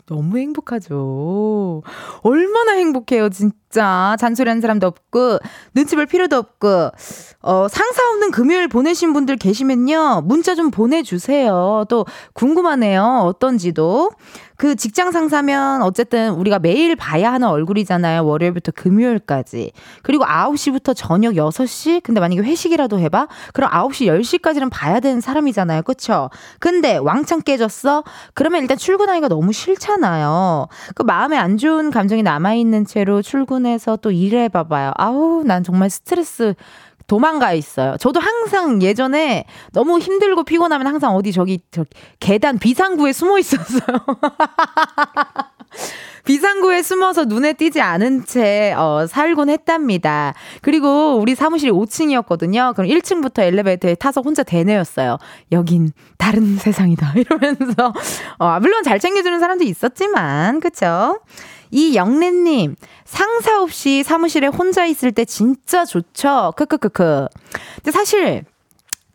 너무 0.07 0.39
행복하죠. 0.39 1.83
얼마나 2.23 2.73
행복해요, 2.73 3.29
진짜. 3.31 4.17
잔소리하는 4.19 4.61
사람도 4.61 4.87
없고, 4.87 5.39
눈치 5.75 5.97
볼 5.97 6.07
필요도 6.07 6.37
없고, 6.37 6.91
어, 7.43 7.69
상사 7.69 8.09
없는 8.11 8.31
금요일 8.31 8.69
보내신 8.69 9.13
분들 9.13 9.37
계시면요. 9.37 10.23
문자 10.25 10.55
좀 10.55 10.71
보내주세요. 10.71 11.85
또 11.89 12.05
궁금하네요. 12.35 13.23
어떤지도. 13.25 14.11
그 14.63 14.77
직장 14.77 15.11
상사면 15.11 15.83
어쨌든 15.83 16.35
우리가 16.35 16.61
매일 16.61 16.95
봐야 16.95 17.33
하는 17.33 17.49
얼굴이잖아요. 17.49 18.25
월요일부터 18.25 18.71
금요일까지. 18.71 19.73
그리고 20.05 20.25
9시부터 20.25 20.95
저녁 20.95 21.35
6시? 21.35 22.01
근데 22.05 22.21
만약에 22.21 22.43
회식이라도 22.43 23.01
해봐? 23.01 23.27
그럼 23.55 23.71
9시, 23.73 24.07
10시까지는 24.07 24.71
봐야 24.71 25.01
되는 25.01 25.21
사람이잖아요. 25.21 25.83
그쵸? 25.83 26.31
근데 26.61 26.97
왕창 26.97 27.41
깨졌어? 27.41 28.05
그러면 28.35 28.63
일단 28.63 28.77
출근하기가 28.79 29.27
너무 29.27 29.53
싫잖아요. 29.53 30.69
그 30.95 31.03
마음에 31.03 31.37
안 31.37 31.59
좋은 31.59 31.91
감정이 31.91 32.23
남아있는 32.23 32.87
채로 32.87 33.21
출근해서 33.21 33.97
또 33.97 34.13
일해봐봐요. 34.13 34.93
아우, 34.97 35.43
난 35.45 35.65
정말 35.65 35.91
스트레스 35.91 36.55
도망가 37.13 37.53
있어요. 37.53 37.99
저도 37.99 38.21
항상 38.21 38.81
예전에 38.81 39.45
너무 39.75 39.99
힘들고 39.99 40.45
피곤하면 40.45 40.87
항상 40.87 41.15
어디 41.15 41.31
저기 41.31 41.61
저 41.71 41.85
계단 42.21 42.59
비상구에 42.59 43.13
숨어 43.13 43.39
있었어요. 43.39 43.83
비상구에 46.25 46.83
숨어서 46.83 47.27
눈에 47.27 47.53
띄지 47.53 47.83
않은 47.83 48.25
채 48.25 48.73
어, 48.79 49.07
살곤 49.07 49.51
했답니다. 49.51 50.33
그리고 50.63 51.19
우리 51.19 51.35
사무실이 51.35 51.71
5층이었거든요. 51.71 52.75
그럼 52.75 52.89
1층부터 52.89 53.43
엘리베이터에 53.43 53.95
타서 53.97 54.23
혼자 54.23 54.43
대내였어요. 54.43 55.19
여긴 55.51 55.91
다른 56.17 56.57
세상이다. 56.57 57.13
이러면서 57.17 57.93
어, 58.39 58.59
물론 58.61 58.85
잘 58.85 58.99
챙겨주는 58.99 59.39
사람도 59.39 59.65
있었지만 59.65 60.61
그쵸? 60.61 61.21
이 61.73 61.97
영래님, 61.97 62.77
상사 63.05 63.61
없이 63.61 64.05
사무실에 64.05 64.47
혼자 64.47 64.85
있을 64.85 65.11
때 65.11 65.25
진짜 65.25 65.85
좋죠. 65.85 66.53
크크크크. 66.57 67.29
근데 67.77 67.91
사실, 67.91 68.45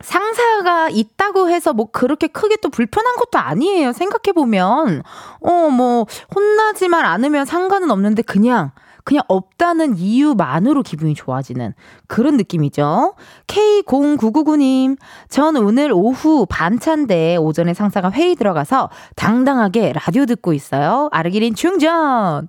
상사가 0.00 0.88
있다고 0.90 1.48
해서 1.48 1.72
뭐 1.72 1.88
그렇게 1.90 2.26
크게 2.26 2.56
또 2.62 2.68
불편한 2.68 3.16
것도 3.16 3.38
아니에요. 3.38 3.92
생각해보면. 3.92 5.02
어, 5.40 5.68
뭐, 5.70 6.06
혼나지만 6.34 7.04
않으면 7.04 7.46
상관은 7.46 7.90
없는데 7.90 8.22
그냥 8.22 8.72
그냥 9.08 9.22
없다는 9.26 9.96
이유만으로 9.96 10.82
기분이 10.82 11.14
좋아지는 11.14 11.72
그런 12.08 12.36
느낌이죠. 12.36 13.14
K0999님, 13.46 14.98
전 15.30 15.56
오늘 15.56 15.92
오후 15.94 16.44
반차인데 16.44 17.36
오전에 17.36 17.72
상사가 17.72 18.10
회의 18.10 18.36
들어가서 18.36 18.90
당당하게 19.16 19.94
라디오 19.94 20.26
듣고 20.26 20.52
있어요. 20.52 21.08
아르기린 21.10 21.54
충전! 21.54 22.48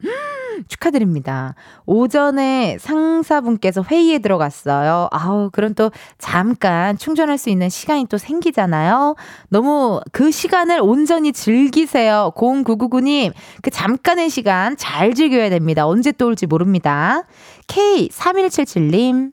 축하드립니다. 0.67 1.55
오전에 1.85 2.77
상사분께서 2.79 3.83
회의에 3.83 4.19
들어갔어요. 4.19 5.07
아우, 5.11 5.49
그럼 5.51 5.73
또 5.73 5.91
잠깐 6.17 6.97
충전할 6.97 7.37
수 7.37 7.49
있는 7.49 7.69
시간이 7.69 8.05
또 8.07 8.17
생기잖아요. 8.17 9.15
너무 9.49 10.01
그 10.11 10.31
시간을 10.31 10.79
온전히 10.81 11.31
즐기세요. 11.31 12.31
0999님, 12.35 13.33
그 13.61 13.69
잠깐의 13.69 14.29
시간 14.29 14.77
잘 14.77 15.13
즐겨야 15.13 15.49
됩니다. 15.49 15.87
언제 15.87 16.11
또 16.11 16.27
올지 16.27 16.45
모릅니다. 16.45 17.23
K3177님, 17.67 19.31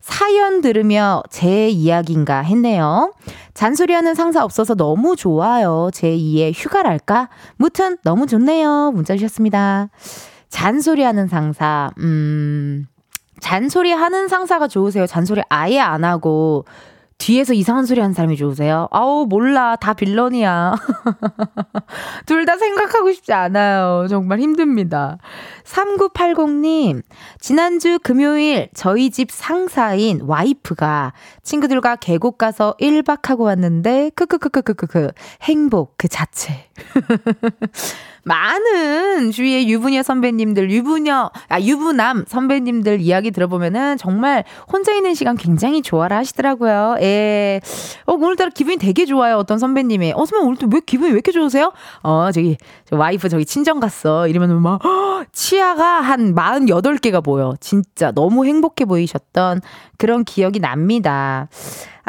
사연 0.00 0.62
들으며 0.62 1.22
제 1.28 1.68
이야기인가 1.68 2.40
했네요. 2.40 3.12
잔소리하는 3.52 4.14
상사 4.14 4.42
없어서 4.42 4.74
너무 4.74 5.16
좋아요. 5.16 5.90
제 5.92 6.08
2의 6.08 6.52
휴가랄까? 6.54 7.28
무튼 7.56 7.98
너무 8.04 8.26
좋네요. 8.26 8.92
문자 8.94 9.16
주셨습니다. 9.16 9.90
잔소리하는 10.50 11.28
상사, 11.28 11.90
음, 11.98 12.86
잔소리 13.40 13.92
하는 13.92 14.28
상사가 14.28 14.66
좋으세요? 14.68 15.06
잔소리 15.06 15.42
아예 15.48 15.78
안 15.80 16.04
하고, 16.04 16.64
뒤에서 17.18 17.52
이상한 17.52 17.84
소리 17.84 18.00
하는 18.00 18.14
사람이 18.14 18.36
좋으세요? 18.36 18.86
아우, 18.92 19.26
몰라. 19.28 19.74
다 19.74 19.92
빌런이야. 19.92 20.76
둘 22.26 22.46
다 22.46 22.56
생각하고 22.56 23.12
싶지 23.12 23.32
않아요. 23.32 24.06
정말 24.08 24.38
힘듭니다. 24.38 25.18
3980님, 25.64 27.02
지난주 27.40 27.98
금요일 28.04 28.68
저희 28.72 29.10
집 29.10 29.32
상사인 29.32 30.20
와이프가 30.22 31.12
친구들과 31.42 31.96
계곡 31.96 32.38
가서 32.38 32.76
1박 32.80 33.26
하고 33.26 33.42
왔는데, 33.44 34.10
크크크크크크크, 34.14 35.10
행복 35.42 35.94
그 35.98 36.06
자체. 36.06 36.68
많은 38.24 39.30
주위의 39.30 39.68
유부녀 39.68 40.02
선배님들, 40.02 40.70
유부녀, 40.70 41.30
아, 41.48 41.60
유부남 41.60 42.24
선배님들 42.26 43.00
이야기 43.00 43.30
들어보면은 43.30 43.96
정말 43.96 44.44
혼자 44.72 44.92
있는 44.92 45.14
시간 45.14 45.36
굉장히 45.36 45.82
좋아라 45.82 46.18
하시더라고요. 46.18 46.96
예. 47.00 47.60
어, 48.06 48.12
오늘따라 48.14 48.50
기분이 48.50 48.76
되게 48.76 49.04
좋아요. 49.06 49.36
어떤 49.36 49.58
선배님이. 49.58 50.12
어, 50.14 50.24
선배님 50.24 50.46
오늘 50.46 50.56
또 50.58 50.68
왜 50.72 50.80
기분이 50.84 51.10
왜 51.10 51.14
이렇게 51.14 51.32
좋으세요? 51.32 51.72
어, 52.02 52.30
저기, 52.32 52.56
저 52.84 52.96
와이프 52.96 53.28
저기 53.28 53.44
친정 53.44 53.80
갔어. 53.80 54.28
이러면 54.28 54.60
막, 54.62 54.84
허, 54.84 55.24
치아가 55.32 56.00
한 56.00 56.34
48개가 56.34 57.24
보여. 57.24 57.54
진짜 57.60 58.12
너무 58.12 58.44
행복해 58.44 58.84
보이셨던 58.84 59.60
그런 59.96 60.24
기억이 60.24 60.60
납니다. 60.60 61.48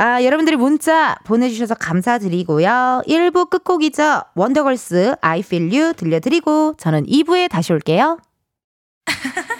아, 0.01 0.23
여러분들이 0.23 0.55
문자 0.55 1.17
보내주셔서 1.25 1.75
감사드리고요. 1.75 3.01
1부 3.05 3.49
끝곡이죠. 3.49 4.21
원더걸스 4.33 5.15
I 5.19 5.39
Feel 5.41 5.75
You 5.75 5.93
들려드리고 5.93 6.75
저는 6.77 7.05
2부에 7.05 7.49
다시 7.49 7.73
올게요. 7.73 8.17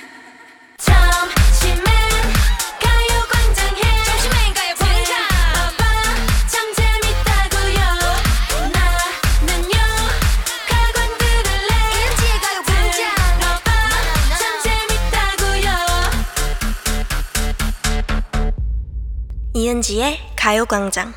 이은지의 19.53 20.28
가요광장 20.39 21.13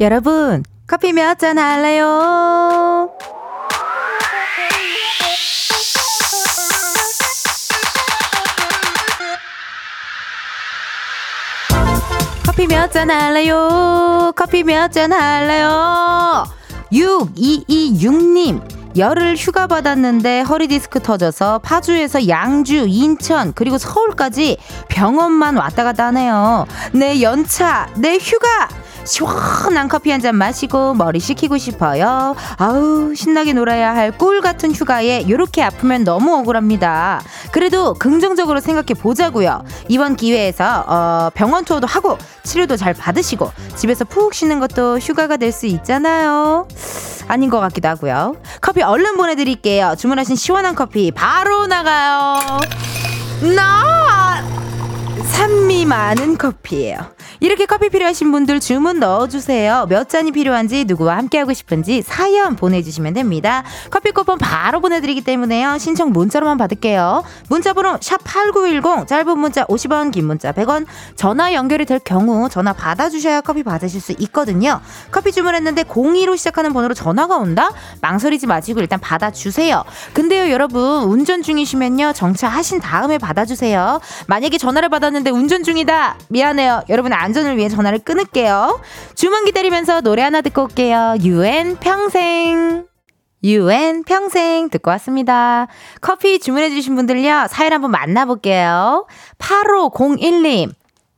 여러분, 0.00 0.62
커피 0.86 1.12
몇 1.12 1.38
잔 1.38 1.58
할래요? 1.58 3.10
커피 12.54 12.68
몇 12.68 12.88
잔 12.92 13.10
할래요? 13.10 14.32
커피 14.36 14.62
몇 14.62 14.88
잔 14.92 15.12
할래요? 15.12 16.44
6226님. 16.92 18.62
열흘 18.96 19.34
휴가 19.34 19.66
받았는데 19.66 20.42
허리 20.42 20.68
디스크 20.68 21.00
터져서 21.00 21.58
파주에서 21.64 22.28
양주, 22.28 22.84
인천, 22.88 23.52
그리고 23.54 23.76
서울까지 23.76 24.58
병원만 24.88 25.56
왔다 25.56 25.82
갔다 25.82 26.06
하네요. 26.06 26.66
내 26.92 27.20
연차, 27.20 27.88
내 27.96 28.18
휴가! 28.18 28.68
시원한 29.04 29.88
커피 29.88 30.10
한 30.10 30.20
잔 30.24 30.36
마시고 30.36 30.94
머리 30.94 31.20
식히고 31.20 31.58
싶어요. 31.58 32.34
아우, 32.56 33.14
신나게 33.14 33.52
놀아야 33.52 33.94
할 33.94 34.12
꿀 34.16 34.40
같은 34.40 34.72
휴가에 34.72 35.28
요렇게 35.28 35.62
아프면 35.62 36.04
너무 36.04 36.34
억울합니다. 36.36 37.20
그래도 37.50 37.94
긍정적으로 37.94 38.60
생각해 38.60 38.94
보자고요. 39.00 39.64
이번 39.88 40.16
기회에서 40.16 40.84
어, 40.86 41.30
병원 41.34 41.64
투어도 41.64 41.86
하고 41.86 42.16
치료도 42.44 42.76
잘 42.76 42.94
받으시고 42.94 43.50
집에서 43.76 44.04
푹 44.04 44.32
쉬는 44.34 44.60
것도 44.60 44.98
휴가가 44.98 45.36
될 45.36 45.52
수 45.52 45.66
있잖아요. 45.66 46.66
아닌 47.28 47.48
것 47.50 47.60
같기도 47.60 47.88
하고요. 47.88 48.36
커피 48.60 48.82
얼른 48.82 49.16
보내드릴게요. 49.16 49.94
주문하신 49.98 50.36
시원한 50.36 50.74
커피 50.74 51.10
바로 51.10 51.66
나가요. 51.66 52.38
나 53.54 54.42
산미 55.32 55.84
많은 55.86 56.38
커피예요. 56.38 57.13
이렇게 57.44 57.66
커피 57.66 57.90
필요하신 57.90 58.32
분들 58.32 58.58
주문 58.58 59.00
넣어주세요. 59.00 59.84
몇 59.90 60.08
잔이 60.08 60.32
필요한지 60.32 60.86
누구와 60.86 61.18
함께하고 61.18 61.52
싶은지 61.52 62.00
사연 62.00 62.56
보내주시면 62.56 63.12
됩니다. 63.12 63.64
커피 63.90 64.12
쿠폰 64.12 64.38
바로 64.38 64.80
보내드리기 64.80 65.20
때문에요. 65.20 65.76
신청 65.76 66.12
문자로만 66.12 66.56
받을게요. 66.56 67.22
문자번호 67.50 67.98
샵8910 67.98 69.06
짧은 69.06 69.38
문자 69.38 69.66
50원 69.66 70.10
긴 70.10 70.24
문자 70.24 70.52
100원 70.52 70.86
전화 71.16 71.52
연결이 71.52 71.84
될 71.84 71.98
경우 71.98 72.48
전화 72.48 72.72
받아주셔야 72.72 73.42
커피 73.42 73.62
받으실 73.62 74.00
수 74.00 74.12
있거든요. 74.20 74.80
커피 75.10 75.30
주문했는데 75.30 75.82
02로 75.82 76.38
시작하는 76.38 76.72
번호로 76.72 76.94
전화가 76.94 77.36
온다? 77.36 77.68
망설이지 78.00 78.46
마시고 78.46 78.80
일단 78.80 78.98
받아주세요. 79.00 79.84
근데요 80.14 80.50
여러분 80.50 81.02
운전 81.02 81.42
중이시면요 81.42 82.14
정차하신 82.14 82.80
다음에 82.80 83.18
받아주세요. 83.18 84.00
만약에 84.28 84.56
전화를 84.56 84.88
받았는데 84.88 85.28
운전 85.28 85.62
중이다 85.62 86.16
미안해요. 86.30 86.84
여러분 86.88 87.12
안 87.12 87.33
안전을 87.34 87.56
위해 87.56 87.68
전화를 87.68 87.98
끊을게요. 87.98 88.80
주문 89.16 89.44
기다리면서 89.44 90.02
노래 90.02 90.22
하나 90.22 90.40
듣고 90.40 90.62
올게요. 90.62 91.16
유엔 91.24 91.76
평생. 91.76 92.86
유엔 93.42 94.04
평생 94.04 94.70
듣고 94.70 94.90
왔습니다. 94.92 95.66
커피 96.00 96.38
주문해주신 96.38 96.94
분들요. 96.94 97.48
사연 97.50 97.72
한번 97.72 97.90
만나볼게요. 97.90 99.06
8501님. 99.38 100.72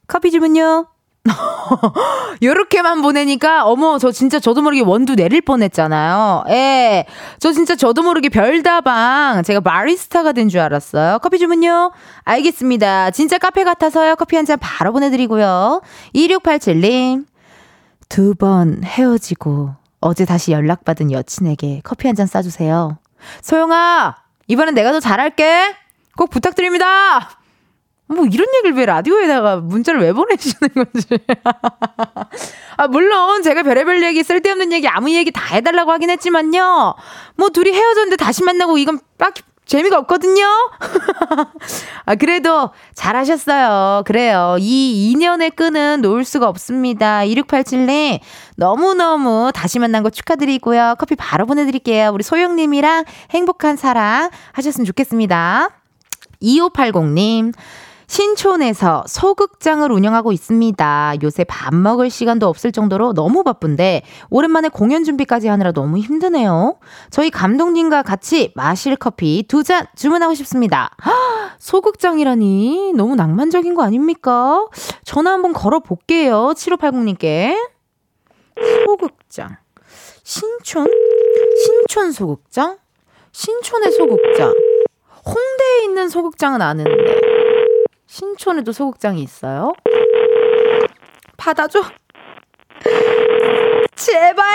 커피 0.06 0.30
주문요. 0.30 0.86
요렇게만 2.42 3.02
보내니까 3.02 3.64
어머 3.66 3.98
저 3.98 4.12
진짜 4.12 4.38
저도 4.38 4.62
모르게 4.62 4.82
원두 4.82 5.14
내릴 5.16 5.40
뻔했잖아요. 5.40 6.44
예. 6.50 7.06
저 7.40 7.52
진짜 7.52 7.74
저도 7.76 8.02
모르게 8.02 8.28
별다방 8.28 9.42
제가 9.42 9.60
바리스타가 9.60 10.32
된 10.32 10.48
줄 10.48 10.60
알았어요. 10.60 11.18
커피 11.20 11.38
주문요? 11.38 11.92
알겠습니다. 12.24 13.10
진짜 13.10 13.38
카페 13.38 13.64
같아서요. 13.64 14.16
커피 14.16 14.36
한 14.36 14.46
잔 14.46 14.58
바로 14.60 14.92
보내 14.92 15.10
드리고요. 15.10 15.82
2687님 16.14 17.24
두 18.08 18.34
번 18.38 18.82
헤어지고 18.84 19.70
어제 20.00 20.24
다시 20.24 20.52
연락받은 20.52 21.10
여친에게 21.10 21.80
커피 21.82 22.06
한 22.06 22.14
잔 22.14 22.26
싸 22.28 22.42
주세요. 22.42 22.98
소영아 23.42 24.14
이번엔 24.46 24.74
내가 24.74 24.92
더 24.92 25.00
잘할게. 25.00 25.74
꼭 26.16 26.30
부탁드립니다. 26.30 27.35
뭐 28.08 28.24
이런 28.26 28.46
얘기를 28.58 28.76
왜 28.76 28.86
라디오에다가 28.86 29.56
문자를 29.56 30.00
왜 30.00 30.12
보내시는 30.12 30.68
건지. 30.74 31.08
아, 32.76 32.86
물론 32.88 33.42
제가 33.42 33.62
별의별 33.62 34.02
얘기, 34.04 34.22
쓸데없는 34.22 34.72
얘기, 34.72 34.86
아무 34.86 35.10
얘기 35.10 35.32
다 35.32 35.54
해달라고 35.54 35.90
하긴 35.92 36.10
했지만요. 36.10 36.94
뭐 37.36 37.48
둘이 37.48 37.72
헤어졌는데 37.72 38.16
다시 38.16 38.44
만나고 38.44 38.78
이건 38.78 39.00
딱 39.18 39.34
재미가 39.66 39.98
없거든요? 39.98 40.44
아, 42.06 42.14
그래도 42.14 42.70
잘하셨어요. 42.94 44.04
그래요. 44.06 44.56
이 44.60 45.10
인연의 45.10 45.50
끈은 45.50 46.02
놓을 46.02 46.24
수가 46.24 46.48
없습니다. 46.48 47.22
2687님, 47.22 48.20
너무너무 48.54 49.50
다시 49.52 49.80
만난 49.80 50.04
거 50.04 50.10
축하드리고요. 50.10 50.94
커피 50.98 51.16
바로 51.16 51.46
보내드릴게요. 51.46 52.10
우리 52.14 52.22
소영님이랑 52.22 53.04
행복한 53.30 53.76
사랑 53.76 54.30
하셨으면 54.52 54.84
좋겠습니다. 54.84 55.70
2580님, 56.40 57.52
신촌에서 58.06 59.04
소극장을 59.08 59.90
운영하고 59.90 60.32
있습니다. 60.32 61.14
요새 61.22 61.44
밥 61.44 61.74
먹을 61.74 62.08
시간도 62.08 62.46
없을 62.46 62.70
정도로 62.72 63.14
너무 63.14 63.42
바쁜데 63.42 64.02
오랜만에 64.30 64.68
공연 64.68 65.04
준비까지 65.04 65.48
하느라 65.48 65.72
너무 65.72 65.98
힘드네요. 65.98 66.78
저희 67.10 67.30
감독님과 67.30 68.02
같이 68.02 68.52
마실 68.54 68.96
커피 68.96 69.44
두 69.48 69.62
잔 69.66 69.86
주문하고 69.96 70.34
싶습니다. 70.34 70.90
소극장이라니 71.58 72.92
너무 72.94 73.16
낭만적인 73.16 73.74
거 73.74 73.82
아닙니까? 73.82 74.66
전화 75.04 75.32
한번 75.32 75.52
걸어 75.52 75.80
볼게요. 75.80 76.52
7580님께. 76.54 77.56
소극장. 78.86 79.56
신촌? 80.22 80.86
신촌 81.64 82.12
소극장? 82.12 82.78
신촌의 83.32 83.90
소극장. 83.92 84.54
홍대에 85.26 85.84
있는 85.84 86.08
소극장은 86.08 86.62
아는데. 86.62 87.35
신촌에도 88.06 88.72
소극장이 88.72 89.22
있어요? 89.22 89.72
받아줘. 91.36 91.82
제발. 93.94 94.46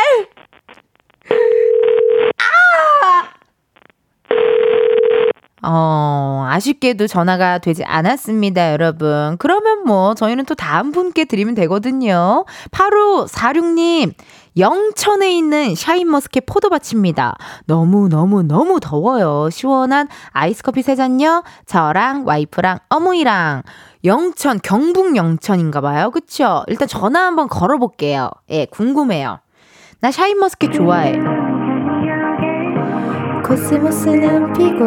어, 5.64 6.46
아쉽게도 6.50 7.08
전화가 7.08 7.60
되지 7.60 7.84
않았습니다, 7.84 8.72
여러분. 8.72 9.38
그러면 9.38 9.84
뭐, 9.86 10.16
저희는 10.16 10.46
또 10.46 10.56
다음 10.56 10.92
분께 10.92 11.26
드리면 11.26 11.54
되거든요. 11.56 12.46
8546님, 12.72 14.14
영천에 14.58 15.32
있는 15.32 15.76
샤인머스켓 15.76 16.46
포도밭입니다. 16.46 17.36
너무너무너무 17.66 18.80
더워요. 18.80 19.50
시원한 19.50 20.08
아이스커피 20.32 20.82
세 20.82 20.96
잔요. 20.96 21.44
저랑 21.66 22.24
와이프랑 22.26 22.80
어머니랑 22.90 23.64
영천, 24.04 24.60
경북 24.62 25.16
영천인가 25.16 25.80
봐요. 25.82 26.12
그쵸? 26.12 26.64
일단 26.68 26.88
전화 26.88 27.26
한번 27.26 27.48
걸어볼게요. 27.48 28.30
예, 28.50 28.66
궁금해요. 28.66 29.40
나 30.02 30.12
샤인머스켓 30.12 30.74
좋아해. 30.74 31.41
코스모스는 33.44 34.54
피고 34.54 34.86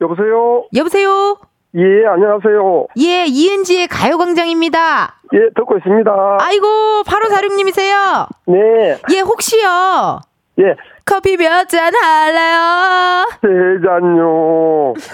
여보세요? 0.00 0.64
여보세요? 0.74 1.38
예, 1.74 2.06
안녕하세요. 2.06 2.86
예, 2.98 3.24
이은지의 3.26 3.88
가요광장입니다. 3.88 5.20
예, 5.34 5.38
듣고 5.56 5.76
있습니다. 5.78 6.38
아이고, 6.40 6.66
8546님이세요? 7.06 8.28
네. 8.46 8.98
예, 9.14 9.20
혹시요? 9.20 10.20
예. 10.60 10.74
커피 11.06 11.36
몇 11.36 11.66
잔 11.68 11.94
할래요? 11.94 13.28
세 13.40 13.48
잔요. 13.86 14.94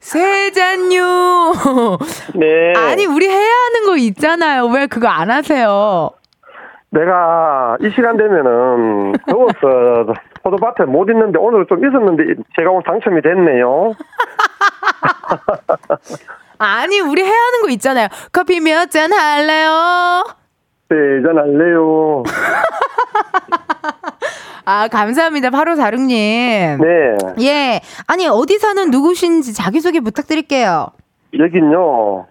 세 0.00 0.50
잔요. 0.52 1.52
네. 2.34 2.72
아니, 2.76 3.06
우리 3.06 3.28
해야 3.28 3.50
하는 3.66 3.86
거 3.86 3.96
있잖아요. 3.96 4.66
왜 4.66 4.86
그거 4.86 5.08
안 5.08 5.30
하세요? 5.30 6.10
내가 6.90 7.76
이 7.80 7.90
시간 7.94 8.16
되면은 8.16 9.12
더워서 9.28 10.14
포도밭에 10.42 10.84
못 10.84 11.08
있는데 11.10 11.38
오늘 11.38 11.66
좀 11.66 11.84
있었는데 11.86 12.24
제가 12.56 12.70
오늘 12.70 12.82
당첨이 12.84 13.20
됐네요. 13.22 13.92
아니, 16.58 17.00
우리 17.00 17.22
해야 17.22 17.30
하는 17.32 17.62
거 17.62 17.68
있잖아요. 17.70 18.08
커피 18.32 18.60
몇 18.60 18.90
잔 18.90 19.12
할래요? 19.12 20.24
세잔 20.88 21.36
할래요. 21.36 22.22
아, 24.64 24.88
감사합니다. 24.88 25.48
8546님. 25.50 26.10
네. 26.82 27.16
예. 27.40 27.80
아니, 28.06 28.26
어디 28.28 28.58
사는 28.58 28.90
누구신지 28.90 29.54
자기소개 29.54 30.00
부탁드릴게요. 30.00 30.88
여긴요. 31.38 32.26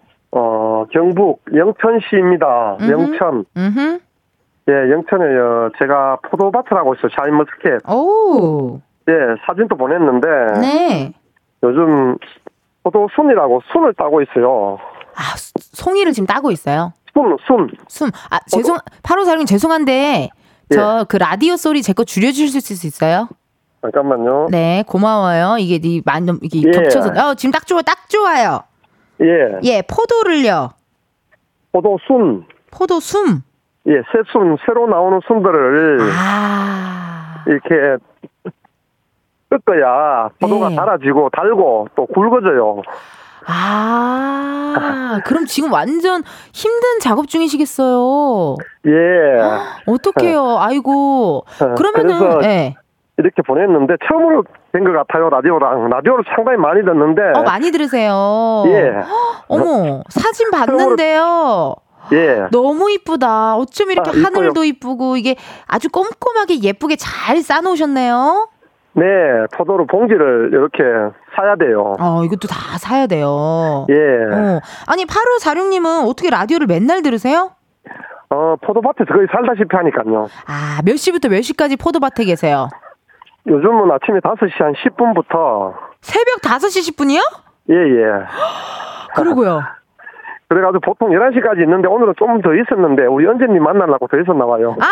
경북 0.94 1.42
영천시입니다. 1.54 2.78
음흠. 2.82 2.92
영천. 2.92 3.46
음. 3.58 4.00
예, 4.70 4.92
영천에 4.92 5.24
어, 5.24 5.72
제가 5.80 6.18
포도밭을 6.30 6.78
하고 6.78 6.94
있어요. 6.94 7.10
샤인머스켓. 7.18 7.90
오. 7.90 8.80
예, 9.10 9.14
사진도 9.48 9.76
보냈는데 9.78 10.28
네. 10.60 11.14
요즘 11.64 12.18
포도 12.84 13.08
순이라고 13.16 13.62
순을 13.72 13.94
따고 13.96 14.22
있어요. 14.22 14.78
아, 15.16 15.22
수- 15.38 15.54
송이를 15.58 16.12
지금 16.12 16.28
따고 16.28 16.52
있어요. 16.52 16.92
순, 17.14 17.38
순. 17.48 17.70
숨. 17.88 18.10
아, 18.30 18.40
죄송, 18.48 18.78
8546님 19.04 19.48
죄송한데, 19.48 20.30
저 20.74 21.00
예. 21.02 21.06
그 21.08 21.18
라디오 21.18 21.56
소리 21.56 21.82
제 21.82 21.94
거 21.94 22.04
줄여주실 22.04 22.62
수 22.62 22.88
있어요? 22.88 23.28
잠깐만요. 23.82 24.48
네, 24.52 24.84
고마워요. 24.88 25.58
이게 25.60 25.80
이 25.82 26.02
만점 26.06 26.40
이게 26.42 26.62
예. 26.68 26.72
겹쳐서. 26.72 27.10
어, 27.12 27.34
지금 27.36 27.52
딱 27.52 27.66
좋아, 27.66 27.82
딱 27.82 28.10
좋아요. 28.10 28.62
예, 29.22 29.60
예, 29.64 29.82
포도를요. 29.82 30.72
포도 31.72 31.98
순. 32.08 32.46
포도 32.72 33.00
숨. 33.00 33.42
예, 33.88 33.94
새 34.12 34.20
순, 34.32 34.58
새로 34.66 34.88
나오는 34.88 35.20
순들을 35.28 36.00
아. 36.12 37.44
이렇게 37.48 38.04
뜯어야 39.50 40.30
포도가 40.42 40.70
네. 40.70 40.76
달아지고 40.76 41.30
달고 41.32 41.88
또 41.96 42.06
굵어져요. 42.08 42.82
아, 43.48 45.20
그럼 45.26 45.46
지금 45.46 45.72
완전 45.72 46.24
힘든 46.54 47.00
작업 47.02 47.28
중이시겠어요. 47.28 48.56
예. 48.86 48.92
어떡해요. 49.86 50.58
아이고. 50.60 51.46
그러면은, 51.78 52.20
그래서 52.20 52.44
예. 52.44 52.76
이렇게 53.18 53.42
보냈는데 53.42 53.96
처음으로 54.08 54.44
된 54.74 54.84
것 54.84 54.92
같아요 54.92 55.30
라디오랑 55.32 55.90
라디오를 55.90 56.24
상당히 56.36 56.58
많이 56.60 56.84
듣는데 56.86 57.22
어, 57.34 57.42
많이 57.42 57.72
들으세요. 57.72 58.64
예. 58.68 58.94
어머, 59.48 60.04
사진 60.10 60.52
봤는데요. 60.52 61.74
예. 62.12 62.48
너무 62.52 62.92
이쁘다. 62.92 63.56
어쩜 63.56 63.90
이렇게 63.92 64.12
아. 64.12 64.14
하늘도 64.14 64.64
이쁘고 64.66 65.18
이게 65.18 65.36
아주 65.66 65.90
꼼꼼하게 65.90 66.62
예쁘게 66.62 66.96
잘 66.98 67.42
싸놓으셨네요. 67.42 68.50
네, 68.98 69.06
포도로 69.56 69.86
봉지를 69.86 70.50
이렇게 70.52 70.82
사야 71.36 71.56
돼요. 71.56 71.96
어, 72.00 72.24
이것도 72.24 72.48
다 72.48 72.80
사야 72.80 73.06
돼요. 73.06 73.86
예. 73.90 73.94
어. 73.94 74.60
아니, 74.88 75.06
8546님은 75.06 76.10
어떻게 76.10 76.32
라디오를 76.32 76.66
맨날 76.66 77.04
들으세요? 77.04 77.52
어, 78.30 78.56
포도밭에서 78.62 79.14
거의 79.14 79.28
살다시피 79.32 79.70
하니까요. 79.76 80.28
아, 80.48 80.82
몇 80.84 80.98
시부터 80.98 81.30
몇 81.30 81.42
시까지 81.44 81.78
포도밭에 81.78 82.26
계세요? 82.26 82.70
요즘은 83.46 83.92
아침에 83.92 84.20
5시 84.20 84.64
한 84.64 84.74
10분부터 84.74 85.74
새벽 86.02 86.42
5시 86.42 86.92
10분이요? 86.98 87.20
예, 87.70 87.76
예. 87.76 88.26
그러고요. 89.16 89.62
그래가지고 90.50 90.80
보통 90.82 91.10
11시까지 91.10 91.62
있는데 91.64 91.88
오늘은 91.88 92.14
좀 92.18 92.42
더 92.42 92.54
있었는데 92.54 93.06
우리 93.08 93.26
연재님 93.26 93.62
만나려고 93.62 94.08
더 94.08 94.18
있었나 94.20 94.46
봐요. 94.46 94.76
아, 94.80 94.86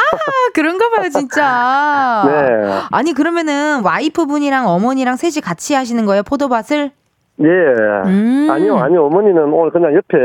그런가 0.53 0.89
봐요, 0.89 1.09
진짜. 1.09 2.23
네. 2.27 2.71
아니, 2.91 3.13
그러면은 3.13 3.81
와이프분이랑 3.85 4.67
어머니랑 4.67 5.15
셋이 5.15 5.41
같이 5.43 5.73
하시는 5.75 6.05
거예요, 6.05 6.23
포도밭을? 6.23 6.91
예. 7.39 7.45
음. 7.45 8.47
아니요, 8.49 8.77
아니요. 8.77 9.05
어머니는 9.05 9.43
오늘 9.53 9.71
그냥 9.71 9.93
옆에 9.93 10.17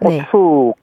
네. 0.00 0.22
고추, 0.30 0.74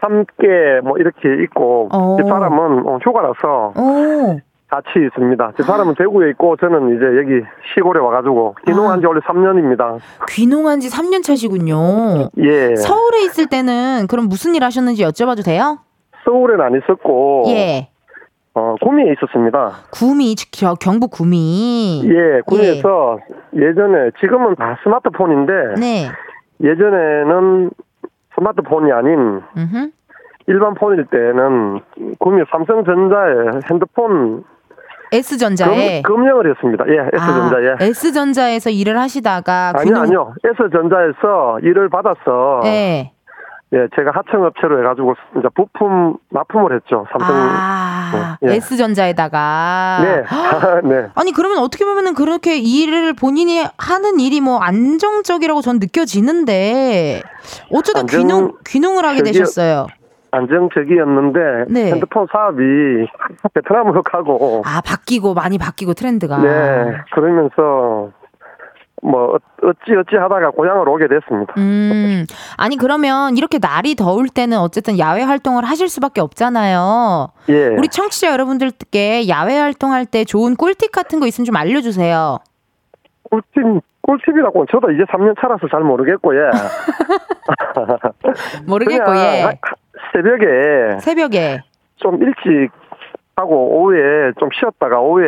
삼깨 0.00 0.80
뭐 0.84 0.96
이렇게 0.98 1.42
있고 1.44 1.88
어. 1.92 2.16
집사람은 2.18 2.86
어, 2.86 2.98
휴가라서 3.02 3.72
오. 3.76 4.38
같이 4.68 4.88
있습니다. 5.06 5.52
집사람은 5.56 5.94
대구에 5.96 6.30
있고 6.30 6.56
저는 6.56 6.96
이제 6.96 7.04
여기 7.18 7.46
시골에 7.74 8.00
와가지고 8.00 8.56
귀농한 8.66 9.00
지 9.00 9.06
원래 9.06 9.20
3년입니다. 9.20 9.98
귀농한 10.28 10.80
지 10.80 10.88
3년 10.88 11.22
차시군요. 11.22 12.30
예. 12.38 12.74
서울에 12.76 13.22
있을 13.24 13.46
때는 13.48 14.06
그럼 14.08 14.26
무슨 14.28 14.54
일 14.54 14.64
하셨는지 14.64 15.04
여쭤봐도 15.04 15.44
돼요? 15.44 15.78
서울에는 16.24 16.64
안 16.64 16.74
있었고 16.74 17.44
예. 17.48 17.88
어, 18.54 18.76
구미에 18.80 19.12
있었습니다. 19.12 19.72
구미, 19.92 20.36
즉, 20.36 20.48
겨- 20.52 20.74
경북 20.80 21.10
구미. 21.10 22.02
예, 22.06 22.40
구미에서 22.46 23.18
예. 23.56 23.74
전에 23.74 24.10
지금은 24.20 24.54
다 24.54 24.78
스마트폰인데 24.84 25.52
네. 25.80 26.08
예전에는 26.62 27.70
스마트폰이 28.36 28.92
아닌 28.92 29.42
음흠. 29.56 29.90
일반 30.46 30.74
폰일 30.74 31.06
때는 31.06 31.80
구미 32.20 32.42
삼성전자에 32.50 33.60
핸드폰 33.70 34.44
S전자에. 35.12 36.02
금, 36.02 36.16
금령을 36.16 36.50
했습니다. 36.50 36.84
예, 36.88 37.08
S전자에. 37.16 37.70
아, 37.72 37.84
S전자에서 37.84 38.70
일을 38.70 38.98
하시다가 38.98 39.72
아니요. 39.76 39.96
아니요. 40.00 40.34
S전자에서 40.44 41.58
일을 41.62 41.88
받아서 41.88 42.60
네. 42.62 43.12
예, 43.72 43.88
제가 43.96 44.12
하청업체로 44.14 44.78
해가지고 44.80 45.14
이제 45.38 45.48
부품 45.54 46.16
납품을 46.30 46.74
했죠. 46.76 47.06
삼성. 47.10 47.34
아, 47.36 48.36
예. 48.44 48.54
S전자에다가. 48.56 49.98
네, 50.02 50.22
네. 50.88 51.06
아니 51.16 51.32
그러면 51.32 51.58
어떻게 51.58 51.84
보면은 51.84 52.14
그렇게 52.14 52.56
일을 52.58 53.14
본인이 53.14 53.64
하는 53.76 54.20
일이 54.20 54.40
뭐 54.40 54.58
안정적이라고 54.58 55.60
전 55.60 55.78
느껴지는데 55.80 57.22
어쩌다 57.72 58.00
안정- 58.00 58.20
귀농 58.20 58.52
귀농을 58.64 59.04
하게 59.04 59.18
저기요. 59.18 59.32
되셨어요. 59.32 59.86
안정적이었는데 60.34 61.40
네. 61.68 61.92
핸드폰 61.92 62.26
사업이 62.30 62.62
베트남으로 63.54 64.02
가고 64.02 64.62
아 64.64 64.80
바뀌고 64.84 65.34
많이 65.34 65.58
바뀌고 65.58 65.94
트렌드가. 65.94 66.38
네 66.38 66.96
그러면서 67.12 68.10
뭐 69.02 69.34
어- 69.34 69.38
어찌 69.62 69.92
어찌 69.98 70.16
하다가 70.16 70.50
고향으로 70.52 70.92
오게 70.94 71.06
됐습니다. 71.08 71.52
음 71.58 72.24
아니 72.56 72.76
그러면 72.76 73.36
이렇게 73.36 73.58
날이 73.60 73.94
더울 73.96 74.28
때는 74.28 74.58
어쨌든 74.58 74.98
야외 74.98 75.22
활동을 75.22 75.64
하실 75.64 75.88
수밖에 75.88 76.20
없잖아요. 76.20 77.28
예. 77.50 77.66
우리 77.68 77.88
청취자 77.88 78.32
여러분들께 78.32 79.28
야외 79.28 79.58
활동할 79.58 80.06
때 80.06 80.24
좋은 80.24 80.56
꿀팁 80.56 80.90
같은 80.90 81.20
거 81.20 81.26
있으면 81.26 81.44
좀 81.44 81.56
알려주세요. 81.56 82.38
꿀팁 83.30 83.82
꿀팁이라고 84.06 84.66
저도 84.66 84.90
이제 84.90 85.02
3년 85.04 85.34
차라서 85.40 85.66
잘 85.68 85.80
모르겠고 85.80 86.34
예. 86.36 86.50
모르겠고 88.66 89.16
예 89.16 89.42
하- 89.42 89.52
새벽에 90.12 90.98
새벽에 91.00 91.60
좀 91.96 92.22
일찍 92.22 92.70
하고 93.36 93.80
오후에 93.80 94.32
좀 94.38 94.48
쉬었다가 94.58 95.00
오후에 95.00 95.26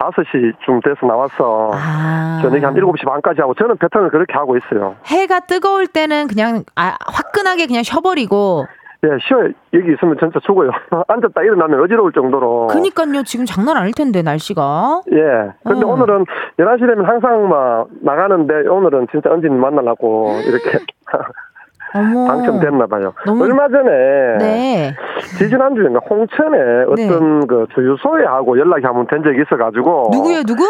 5시쯤 0.00 0.82
돼서 0.84 1.06
나와서 1.06 1.70
아 1.74 2.40
저녁에 2.42 2.64
한 2.64 2.74
7시 2.74 3.06
반까지 3.06 3.40
하고 3.40 3.54
저는 3.54 3.76
패턴을 3.78 4.10
그렇게 4.10 4.32
하고 4.34 4.56
있어요. 4.56 4.96
해가 5.06 5.40
뜨거울 5.40 5.86
때는 5.86 6.26
그냥 6.26 6.64
아, 6.76 6.96
화끈하게 7.06 7.66
그냥 7.66 7.82
쉬어버리고 7.82 8.66
예, 9.04 9.08
쉬어 9.20 9.38
여기 9.74 9.92
있으면 9.92 10.16
진짜 10.18 10.40
죽어요. 10.40 10.70
앉았다 11.08 11.42
일어나면 11.42 11.80
어지러울 11.82 12.12
정도로. 12.12 12.68
그니까요 12.68 13.22
지금 13.24 13.44
장난 13.44 13.76
아닐 13.76 13.92
텐데 13.92 14.22
날씨가 14.22 15.02
예. 15.12 15.52
근데 15.62 15.84
어. 15.84 15.88
오늘은 15.90 16.24
11시 16.58 16.80
되면 16.86 17.04
항상 17.04 17.48
막 17.48 17.88
나가는데 18.00 18.66
오늘은 18.68 19.08
진짜 19.10 19.30
언제님 19.30 19.60
만나려고 19.60 20.30
이렇게 20.46 20.78
어머 21.94 22.26
당첨됐나 22.28 22.86
봐요. 22.86 23.12
너무- 23.26 23.44
얼마 23.44 23.68
전에 23.68 24.38
네 24.38 24.96
지지난주에 25.38 25.88
홍천에 26.08 26.84
어떤 26.88 27.46
그 27.46 27.66
주유소에 27.74 28.24
하고 28.24 28.58
연락이 28.58 28.84
한번 28.86 29.06
된 29.06 29.22
적이 29.22 29.42
있어 29.42 29.56
가지고 29.56 30.08
누구요 30.12 30.42
누구 30.44 30.64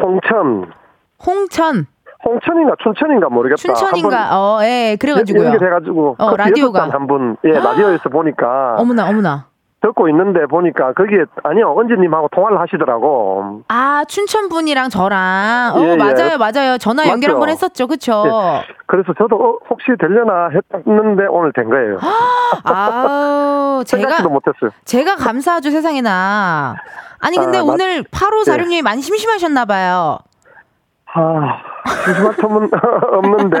홍천 0.00 0.70
홍천 1.26 1.86
홍천인가 2.24 2.74
춘천인가 2.82 3.28
모르겠다. 3.28 3.56
춘천인가 3.60 4.28
어 4.32 4.60
예 4.64 4.96
그래가지고요 5.00 5.44
연결해가지고 5.48 6.16
어, 6.18 6.26
커피 6.30 6.36
라디오가. 6.36 6.88
한분 6.90 7.36
예 7.44 7.50
라디오에서 7.52 8.08
보니까 8.08 8.76
어머나 8.78 9.08
어머나 9.08 9.46
듣고 9.82 10.08
있는데 10.08 10.46
보니까 10.46 10.94
거기에 10.94 11.24
아니요 11.42 11.74
언제님하고 11.76 12.28
통화를 12.34 12.58
하시더라고. 12.58 13.60
아 13.68 14.02
춘천 14.08 14.48
분이랑 14.48 14.88
저랑 14.88 15.74
어 15.76 15.80
예, 15.80 15.90
예. 15.90 15.96
맞아요 15.96 16.38
맞아요 16.38 16.78
전화 16.78 17.02
연결 17.06 17.28
맞죠? 17.28 17.32
한번 17.32 17.48
했었죠 17.50 17.86
그쵸 17.86 18.22
그래서 18.86 19.12
저도 19.18 19.36
어, 19.36 19.58
혹시 19.68 19.88
되려나 20.00 20.48
했는데 20.74 21.26
오늘 21.28 21.52
된 21.52 21.68
거예요. 21.68 21.98
아우 22.64 23.84
제가 23.86 24.22
못했어요. 24.28 24.70
제가 24.86 25.16
감사하죠 25.16 25.70
세상에나 25.70 26.76
아니 27.20 27.36
근데 27.36 27.58
아, 27.58 27.64
맞- 27.64 27.74
오늘 27.74 28.02
8546님이 28.04 28.82
많이 28.82 29.02
심심하셨나 29.02 29.64
봐요 29.66 30.18
아, 31.14 31.58
틈은 32.40 32.70
없는데 33.12 33.58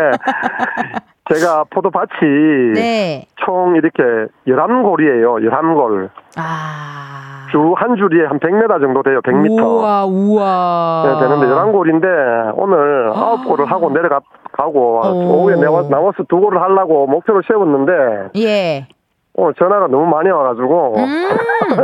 제가 1.32 1.64
포도밭이 1.70 2.72
네 2.74 3.26
총 3.44 3.76
이렇게 3.76 4.02
11골이에요. 4.46 5.46
11골. 5.48 6.08
아. 6.36 7.46
주 7.52 7.74
한 7.76 7.94
줄이 7.96 8.24
한 8.26 8.38
100m 8.40 8.80
정도 8.80 9.02
돼요. 9.02 9.20
100m. 9.20 9.60
우와, 9.62 10.04
우와. 10.06 11.02
네, 11.06 11.20
되는데 11.20 11.46
11골인데 11.46 12.52
오늘 12.56 13.10
9골을 13.12 13.66
하고 13.66 13.90
내려가고 13.90 15.00
오. 15.04 15.42
오후에 15.42 15.56
나와, 15.56 15.82
나와서 15.88 16.24
두 16.28 16.40
골을 16.40 16.60
하려고 16.60 17.06
목표를 17.06 17.42
세웠는데 17.46 17.92
예. 18.40 18.86
오늘 19.34 19.52
전화가 19.54 19.86
너무 19.88 20.06
많이 20.06 20.30
와가지고 20.30 20.94
음. 20.96 21.30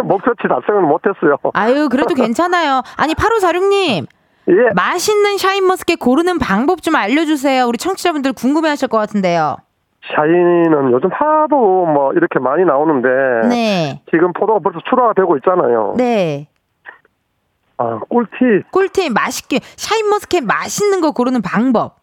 목표치 0.08 0.48
달성을 0.48 0.82
못했어요. 0.82 1.36
아유, 1.52 1.88
그래도 1.90 2.14
괜찮아요. 2.14 2.80
아니, 2.96 3.14
8546님. 3.14 4.06
예. 4.48 4.54
맛있는 4.74 5.38
샤인머스켓 5.38 5.98
고르는 5.98 6.38
방법 6.38 6.82
좀 6.82 6.96
알려주세요. 6.96 7.66
우리 7.66 7.78
청취자분들 7.78 8.32
궁금해 8.32 8.68
하실 8.68 8.88
것 8.88 8.98
같은데요. 8.98 9.56
샤인은 10.14 10.92
요즘 10.92 11.10
하도 11.12 11.86
뭐 11.86 12.12
이렇게 12.14 12.38
많이 12.38 12.64
나오는데 12.64 13.48
네. 13.48 14.02
지금 14.10 14.32
포도가 14.32 14.58
벌써 14.60 14.80
출하가 14.88 15.12
되고 15.12 15.36
있잖아요. 15.36 15.94
네. 15.96 16.48
아, 17.76 18.00
꿀팁. 18.08 18.70
꿀팁 18.72 19.12
맛있게 19.12 19.60
샤인머스켓 19.62 20.44
맛있는 20.44 21.00
거 21.00 21.12
고르는 21.12 21.42
방법. 21.42 21.96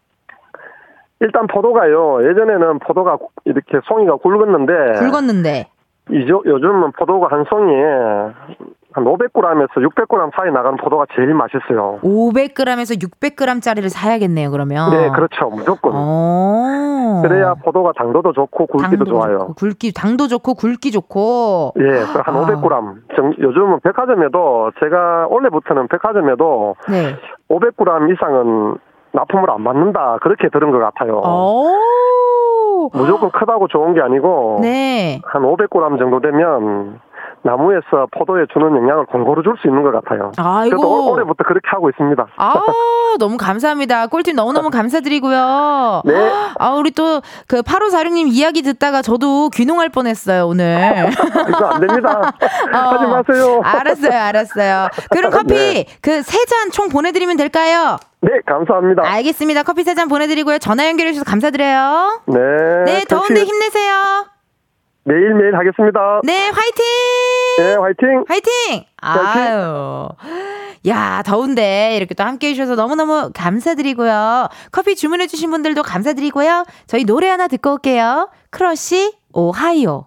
일단 1.20 1.48
포도가요. 1.48 2.30
예전에는 2.30 2.80
포도가 2.80 3.18
이렇게 3.46 3.80
송이가 3.88 4.18
굵었는데 4.18 5.00
굵었는데 5.00 5.68
이죠, 6.12 6.42
요즘은 6.46 6.92
포도가 6.94 7.28
한 7.30 7.46
송이에 7.50 7.84
한 8.94 9.04
500g에서 9.04 9.74
600g 9.76 10.32
사이 10.36 10.50
나가는 10.52 10.78
포도가 10.78 11.06
제일 11.16 11.34
맛있어요. 11.34 12.00
500g에서 12.02 13.00
600g짜리를 13.00 13.90
사야겠네요. 13.90 14.50
그러면. 14.50 14.90
네, 14.92 15.10
그렇죠. 15.10 15.50
무조건. 15.50 15.92
어. 15.94 17.22
그래야 17.24 17.54
포도가 17.56 17.92
당도도 17.98 18.34
좋고 18.34 18.68
굵기도 18.68 18.90
당도 18.90 19.06
좋아요. 19.06 19.38
좋고, 19.40 19.54
굵기 19.56 19.94
당도 19.94 20.28
좋고 20.28 20.54
굵기 20.56 20.92
좋고. 20.92 21.74
예, 21.80 21.84
그한 21.84 22.36
아. 22.36 22.46
500g. 22.46 22.96
정- 23.16 23.34
요즘은 23.40 23.82
백화점에도 23.82 24.72
제가 24.80 25.28
원래부터는 25.30 25.88
백화점에도 25.90 26.76
네. 26.90 27.16
500g 27.50 28.14
이상은 28.16 28.78
납품을 29.12 29.50
안 29.52 29.64
받는다. 29.64 30.18
그렇게 30.22 30.50
들은 30.50 30.72
것 30.72 30.80
같아요. 30.80 31.18
오. 31.20 31.68
무조건 32.94 33.32
크다고 33.32 33.68
좋은 33.68 33.94
게 33.94 34.02
아니고 34.02 34.60
네. 34.62 35.22
한 35.26 35.42
500g 35.42 36.00
정도 36.00 36.20
되면 36.20 37.00
나무에서 37.48 38.08
포도에 38.12 38.46
주는 38.52 38.68
영향을 38.76 39.06
골고루 39.06 39.42
줄 39.44 39.56
수 39.62 39.68
있는 39.68 39.82
것 39.84 39.92
같아요. 39.92 40.32
아이고. 40.38 41.06
올- 41.08 41.14
올해부터 41.14 41.44
그렇게 41.46 41.66
하고 41.70 41.90
있습니다. 41.90 42.28
아, 42.38 42.54
너무 43.20 43.38
감사합니다. 43.38 44.08
꿀팁 44.08 44.36
너무너무 44.36 44.70
감사드리고요. 44.70 46.02
네. 46.06 46.14
아, 46.60 46.72
우리 46.76 46.92
또 46.92 47.22
그 47.48 47.62
8546님 47.62 48.28
이야기 48.30 48.62
듣다가 48.62 49.02
저도 49.02 49.50
귀농할 49.50 49.90
뻔했어요, 49.90 50.46
오늘. 50.48 51.08
이거 51.50 51.66
안 51.66 51.80
됩니다. 51.80 52.34
어. 52.74 52.78
하지 52.78 53.06
마세요. 53.06 53.62
알았어요, 53.64 54.20
알았어요. 54.20 54.88
그럼 55.12 55.32
커피 55.32 55.54
네. 55.56 55.86
그세 56.02 56.46
잔 56.46 56.72
총 56.72 56.90
보내드리면 56.90 57.38
될까요? 57.38 57.98
네, 58.22 58.32
감사합니다. 58.46 59.04
알겠습니다. 59.06 59.64
커피 59.64 59.84
세 59.84 59.96
잔 59.96 60.08
보내드리고요. 60.10 60.60
전화 60.60 60.88
연결해주셔서 60.90 61.24
감사드려요. 61.30 62.22
네. 62.28 62.40
네, 62.86 63.04
더운데 63.06 63.44
힘내세요. 63.44 64.26
매일매일 65.08 65.56
하겠습니다. 65.56 66.20
네, 66.26 66.50
화이팅! 66.50 66.86
네, 67.60 67.76
화이팅! 67.76 68.26
화이팅! 68.28 68.84
아유. 68.98 70.10
야, 70.86 71.24
더운데 71.26 71.96
이렇게 71.96 72.14
또 72.14 72.26
함께 72.26 72.50
해주셔서 72.50 72.76
너무너무 72.76 73.32
감사드리고요. 73.34 74.50
커피 74.74 74.98
주문해주신 74.98 75.50
분들도 75.50 75.82
감사드리고요. 75.84 76.66
저희 76.88 77.06
노래 77.06 77.30
하나 77.30 77.48
듣고 77.48 77.74
올게요. 77.74 78.30
크러쉬, 78.50 79.16
오하이오. 79.34 80.06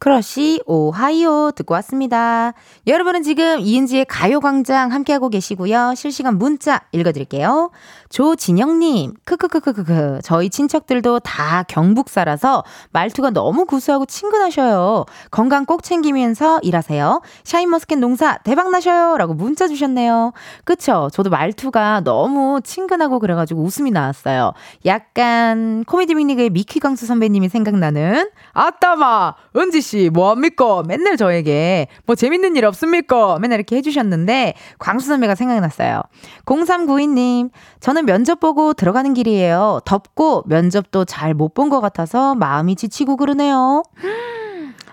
크러쉬 0.00 0.60
오하이오 0.66 1.52
듣고 1.52 1.72
왔습니다. 1.74 2.52
여러분은 2.86 3.22
지금 3.22 3.58
이은지의 3.58 4.04
가요광장 4.04 4.92
함께하고 4.92 5.30
계시고요. 5.30 5.94
실시간 5.96 6.36
문자 6.36 6.82
읽어드릴게요. 6.92 7.70
조진영님, 8.14 9.14
크크크크크크. 9.24 10.20
저희 10.22 10.48
친척들도 10.48 11.18
다 11.18 11.64
경북 11.64 12.08
살아서 12.08 12.62
말투가 12.92 13.30
너무 13.30 13.64
구수하고 13.64 14.06
친근하셔요. 14.06 15.04
건강 15.32 15.66
꼭 15.66 15.82
챙기면서 15.82 16.60
일하세요. 16.62 17.22
샤인머스켓 17.42 17.98
농사 17.98 18.38
대박나셔요. 18.44 19.16
라고 19.16 19.34
문자 19.34 19.66
주셨네요. 19.66 20.32
그쵸? 20.62 21.08
저도 21.12 21.28
말투가 21.28 22.02
너무 22.04 22.60
친근하고 22.62 23.18
그래가지고 23.18 23.62
웃음이 23.62 23.90
나왔어요. 23.90 24.52
약간 24.86 25.82
코미디 25.82 26.14
빅리그의 26.14 26.50
미키광수 26.50 27.06
선배님이 27.06 27.48
생각나는 27.48 28.30
아따마 28.52 29.34
은지씨 29.56 30.10
뭐합니까? 30.14 30.84
맨날 30.86 31.16
저에게 31.16 31.88
뭐 32.06 32.14
재밌는 32.14 32.54
일 32.54 32.64
없습니까? 32.66 33.40
맨날 33.40 33.58
이렇게 33.58 33.74
해주셨는데 33.74 34.54
광수 34.78 35.08
선배가 35.08 35.34
생각났어요. 35.34 36.02
0392님 36.44 37.50
저는 37.80 38.03
면접 38.04 38.40
보고 38.40 38.72
들어가는 38.74 39.14
길이에요. 39.14 39.80
덥고 39.84 40.44
면접도 40.46 41.04
잘 41.04 41.34
못 41.34 41.54
본 41.54 41.68
것 41.70 41.80
같아서 41.80 42.34
마음이 42.34 42.76
지치고 42.76 43.16
그러네요. 43.16 43.82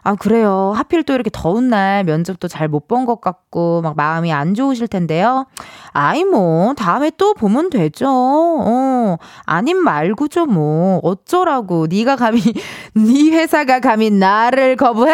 아, 0.03 0.15
그래요. 0.15 0.73
하필 0.75 1.03
또 1.03 1.13
이렇게 1.13 1.29
더운 1.31 1.69
날 1.69 2.03
면접도 2.03 2.47
잘 2.47 2.67
못 2.67 2.87
본 2.87 3.05
것 3.05 3.21
같고, 3.21 3.81
막 3.83 3.95
마음이 3.95 4.33
안 4.33 4.55
좋으실 4.55 4.87
텐데요. 4.87 5.45
아이, 5.93 6.23
뭐, 6.23 6.73
다음에 6.73 7.11
또 7.17 7.35
보면 7.35 7.69
되죠. 7.69 8.07
어, 8.09 9.17
아님 9.45 9.77
말고죠, 9.77 10.47
뭐. 10.47 10.99
어쩌라고. 11.03 11.85
네가 11.87 12.15
감히, 12.15 12.41
네 12.95 13.29
회사가 13.31 13.79
감히 13.79 14.09
나를 14.09 14.75
거부해? 14.75 15.13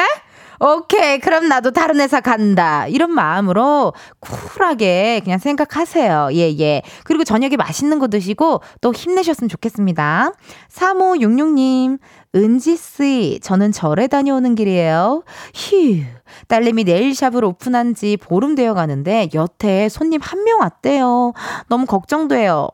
오케이, 0.59 1.19
그럼 1.19 1.47
나도 1.47 1.71
다른 1.71 1.99
회사 1.99 2.19
간다. 2.19 2.87
이런 2.87 3.11
마음으로 3.11 3.93
쿨하게 4.19 5.21
그냥 5.23 5.37
생각하세요. 5.39 6.29
예, 6.33 6.57
예. 6.59 6.81
그리고 7.03 7.23
저녁에 7.23 7.55
맛있는 7.57 7.99
거 7.99 8.07
드시고 8.07 8.61
또 8.81 8.93
힘내셨으면 8.93 9.49
좋겠습니다. 9.49 10.31
3566님, 10.71 11.99
은지씨, 12.35 13.39
저는 13.41 13.71
절에 13.71 14.07
다녀오는 14.07 14.55
길이에요. 14.55 15.23
휴. 15.53 16.01
딸내미 16.47 16.83
네일샵을 16.83 17.43
오픈한 17.45 17.95
지 17.95 18.17
보름 18.17 18.55
되어 18.55 18.73
가는데 18.73 19.29
여태 19.33 19.87
손님 19.89 20.19
한 20.21 20.43
명 20.43 20.59
왔대요. 20.61 21.33
너무 21.67 21.85
걱정돼요. 21.85 22.69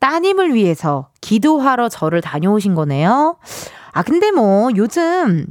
따님을 0.00 0.54
위해서 0.54 1.08
기도하러 1.20 1.88
절을 1.88 2.20
다녀오신 2.22 2.74
거네요. 2.74 3.36
아, 3.92 4.02
근데 4.02 4.30
뭐 4.30 4.70
요즘 4.76 5.46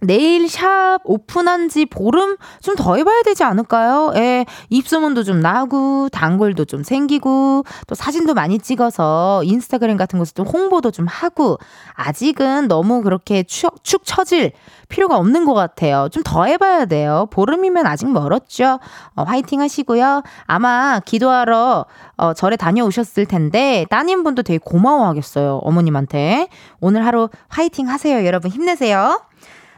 네일 0.00 0.48
샵 0.48 0.98
오픈한 1.04 1.68
지 1.68 1.84
보름 1.86 2.36
좀 2.62 2.76
더 2.78 2.94
해봐야 2.94 3.22
되지 3.22 3.42
않을까요? 3.42 4.12
예, 4.14 4.46
입소문도 4.70 5.24
좀 5.24 5.40
나고, 5.40 6.08
단골도 6.10 6.64
좀 6.66 6.84
생기고, 6.84 7.64
또 7.88 7.94
사진도 7.96 8.34
많이 8.34 8.58
찍어서 8.60 9.42
인스타그램 9.44 9.96
같은 9.96 10.18
곳에 10.20 10.32
좀 10.34 10.46
홍보도 10.46 10.92
좀 10.92 11.06
하고, 11.08 11.58
아직은 11.94 12.68
너무 12.68 13.02
그렇게 13.02 13.42
축, 13.42 13.82
축 13.82 14.02
처질 14.04 14.52
필요가 14.88 15.16
없는 15.16 15.44
것 15.44 15.54
같아요. 15.54 16.08
좀 16.12 16.22
더 16.24 16.44
해봐야 16.44 16.84
돼요. 16.86 17.26
보름이면 17.30 17.86
아직 17.86 18.08
멀었죠. 18.10 18.78
어, 19.16 19.22
화이팅 19.24 19.60
하시고요. 19.60 20.22
아마 20.46 21.00
기도하러 21.04 21.86
어, 22.16 22.34
절에 22.34 22.56
다녀오셨을 22.56 23.26
텐데, 23.26 23.86
따님분도 23.90 24.42
되게 24.42 24.58
고마워하겠어요. 24.58 25.60
어머님한테. 25.64 26.48
오늘 26.80 27.04
하루 27.06 27.28
화이팅 27.48 27.88
하세요. 27.88 28.24
여러분 28.26 28.50
힘내세요. 28.50 29.20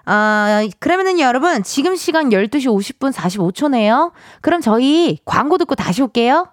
아, 0.07 0.67
그러면은 0.79 1.21
여러분, 1.21 1.63
지금 1.63 1.97
시간 1.97 2.31
12시 2.31 2.67
50분 2.67 3.13
45초네요. 3.13 4.13
그럼 4.41 4.61
저희 4.61 5.19
광고 5.25 5.59
듣고 5.59 5.75
다시 5.75 6.03
올게요. 6.03 6.49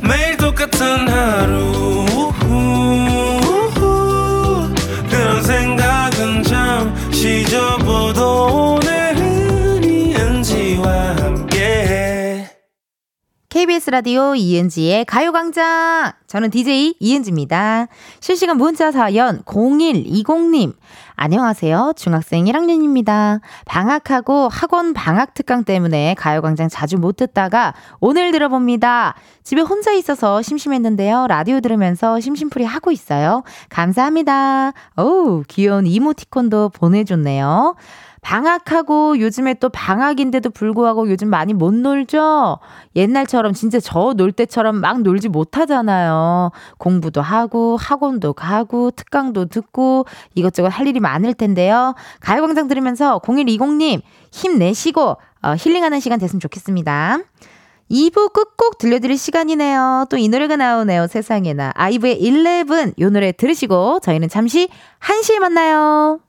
매일 0.00 0.36
똑같은 0.38 1.08
하루 1.08 1.97
KBS 13.50 13.88
라디오 13.88 14.34
이은지의 14.34 15.06
가요광장. 15.06 16.12
저는 16.26 16.50
DJ 16.50 16.96
이은지입니다. 17.00 17.86
실시간 18.20 18.58
문자 18.58 18.92
사연 18.92 19.42
0120님. 19.44 20.74
안녕하세요. 21.16 21.94
중학생 21.96 22.44
1학년입니다. 22.44 23.40
방학하고 23.64 24.48
학원 24.50 24.92
방학 24.92 25.32
특강 25.32 25.64
때문에 25.64 26.14
가요광장 26.18 26.68
자주 26.68 26.98
못 26.98 27.16
듣다가 27.16 27.72
오늘 28.00 28.32
들어봅니다. 28.32 29.14
집에 29.44 29.62
혼자 29.62 29.92
있어서 29.92 30.42
심심했는데요. 30.42 31.26
라디오 31.28 31.60
들으면서 31.60 32.20
심심풀이 32.20 32.66
하고 32.66 32.92
있어요. 32.92 33.44
감사합니다. 33.70 34.74
오, 34.98 35.42
귀여운 35.48 35.86
이모티콘도 35.86 36.68
보내줬네요. 36.74 37.76
방학하고 38.22 39.18
요즘에 39.20 39.54
또 39.54 39.68
방학인데도 39.68 40.50
불구하고 40.50 41.08
요즘 41.10 41.28
많이 41.28 41.54
못 41.54 41.72
놀죠? 41.74 42.58
옛날처럼 42.96 43.52
진짜 43.54 43.80
저 43.80 44.12
놀 44.16 44.32
때처럼 44.32 44.76
막 44.80 45.02
놀지 45.02 45.28
못하잖아요. 45.28 46.50
공부도 46.78 47.20
하고 47.22 47.76
학원도 47.76 48.32
가고 48.32 48.90
특강도 48.90 49.46
듣고 49.46 50.06
이것저것 50.34 50.68
할 50.68 50.86
일이 50.86 50.98
많을 51.00 51.34
텐데요. 51.34 51.94
가요광장 52.20 52.68
들으면서 52.68 53.20
0120님 53.20 54.00
힘내시고 54.32 55.16
어, 55.42 55.54
힐링하는 55.56 56.00
시간 56.00 56.18
됐으면 56.18 56.40
좋겠습니다. 56.40 57.18
2부 57.90 58.32
끝곡 58.34 58.76
들려드릴 58.78 59.16
시간이네요. 59.16 60.06
또 60.10 60.18
이 60.18 60.28
노래가 60.28 60.56
나오네요. 60.56 61.06
세상에나. 61.06 61.72
아이브의 61.74 62.20
11. 62.22 62.94
이 62.98 63.04
노래 63.04 63.32
들으시고 63.32 64.00
저희는 64.02 64.28
잠시 64.28 64.68
1시에 65.00 65.38
만나요. 65.38 66.20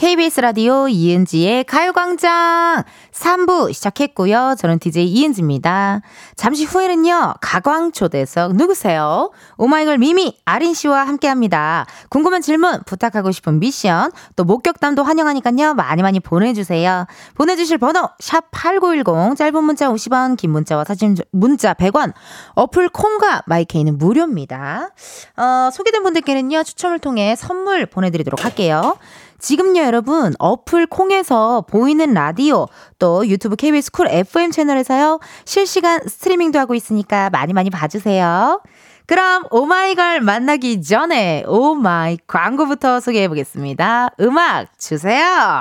KBS 0.00 0.40
라디오 0.40 0.88
이은지의 0.88 1.64
가요광장 1.64 2.84
3부 3.12 3.70
시작했고요. 3.74 4.54
저는 4.56 4.78
DJ 4.78 5.06
이은지입니다. 5.06 6.00
잠시 6.36 6.64
후에는요, 6.64 7.34
가광초대석 7.42 8.56
누구세요? 8.56 9.30
오마이걸 9.58 9.98
미미, 9.98 10.38
아린 10.46 10.72
씨와 10.72 11.06
함께 11.06 11.28
합니다. 11.28 11.84
궁금한 12.08 12.40
질문, 12.40 12.82
부탁하고 12.86 13.30
싶은 13.30 13.60
미션, 13.60 14.10
또 14.36 14.44
목격담도 14.44 15.02
환영하니까요, 15.02 15.74
많이 15.74 16.00
많이 16.00 16.18
보내주세요. 16.18 17.04
보내주실 17.34 17.76
번호, 17.76 18.08
샵8910, 18.22 19.36
짧은 19.36 19.62
문자 19.62 19.90
50원, 19.90 20.38
긴 20.38 20.52
문자와 20.52 20.84
사진 20.84 21.14
문자 21.30 21.74
100원, 21.74 22.14
어플 22.54 22.88
콩과 22.88 23.42
마이케이는 23.44 23.98
무료입니다. 23.98 24.88
어, 25.36 25.68
소개된 25.70 26.02
분들께는요, 26.02 26.62
추첨을 26.62 27.00
통해 27.00 27.36
선물 27.36 27.84
보내드리도록 27.84 28.42
할게요. 28.46 28.96
지금요, 29.40 29.82
여러분, 29.82 30.34
어플 30.38 30.86
콩에서 30.86 31.64
보이는 31.68 32.12
라디오, 32.12 32.66
또 32.98 33.26
유튜브 33.26 33.56
KBS 33.56 33.90
쿨 33.90 34.08
FM 34.08 34.50
채널에서요, 34.50 35.18
실시간 35.44 36.00
스트리밍도 36.06 36.58
하고 36.58 36.74
있으니까 36.74 37.30
많이 37.30 37.52
많이 37.52 37.70
봐주세요. 37.70 38.62
그럼 39.06 39.44
오마이걸 39.50 40.20
만나기 40.20 40.82
전에 40.82 41.42
oh 41.48 41.83
my 41.83 42.18
광고부터 42.26 43.00
소개해 43.00 43.28
보겠습니다. 43.28 44.10
음악 44.20 44.78
주세요. 44.78 45.60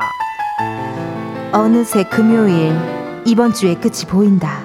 어느새 1.52 2.04
금요일, 2.04 2.76
이번 3.26 3.54
주의 3.54 3.74
끝이 3.74 4.06
보인다. 4.08 4.64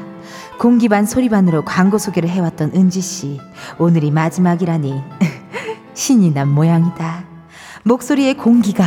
공기 0.59 0.88
반 0.88 1.07
소리 1.07 1.29
반으로 1.29 1.64
광고 1.64 1.98
소개를 1.98 2.29
해왔던 2.29 2.72
은지 2.74 3.00
씨. 3.00 3.40
오늘이 3.79 4.11
마지막이라니. 4.11 5.03
신이 5.94 6.33
난 6.33 6.48
모양이다. 6.48 7.33
목소리에 7.84 8.32
공기가 8.34 8.84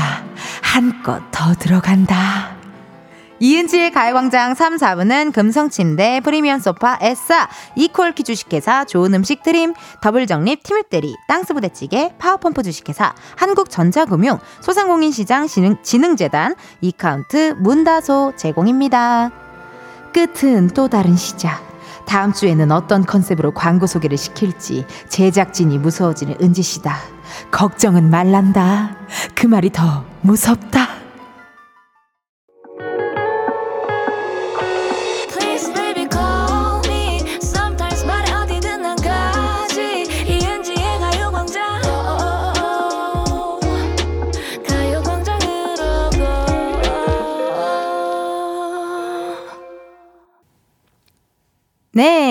한껏 0.61 1.21
더 1.31 1.53
들어간다. 1.53 2.57
이은지의 3.39 3.91
가요광장 3.91 4.55
3, 4.55 4.77
4부는 4.77 5.31
금성침대, 5.31 6.21
프리미엄 6.23 6.59
소파, 6.59 6.97
에싸, 6.99 7.47
이퀄키 7.75 8.23
주식회사, 8.23 8.85
좋은 8.85 9.13
음식 9.13 9.43
드림, 9.43 9.75
더블정립, 10.01 10.63
티맵대리, 10.63 11.15
땅스부대찌개, 11.27 12.15
파워펌프 12.17 12.63
주식회사, 12.63 13.13
한국전자금융, 13.35 14.39
소상공인시장 14.61 15.45
진흥 15.83 16.15
재단, 16.15 16.55
이카운트, 16.81 17.53
문다소 17.59 18.33
제공입니다. 18.35 19.29
끝은 20.13 20.69
또 20.69 20.87
다른 20.87 21.15
시작. 21.15 21.61
다음 22.07 22.33
주에는 22.33 22.71
어떤 22.71 23.05
컨셉으로 23.05 23.53
광고 23.53 23.85
소개를 23.85 24.17
시킬지 24.17 24.85
제작진이 25.09 25.77
무서워지는 25.77 26.37
은지씨다. 26.41 27.16
걱정은 27.51 28.09
말란다. 28.09 28.95
그 29.35 29.47
말이 29.47 29.71
더 29.71 30.05
무섭다. 30.21 31.07
네. 51.97 52.26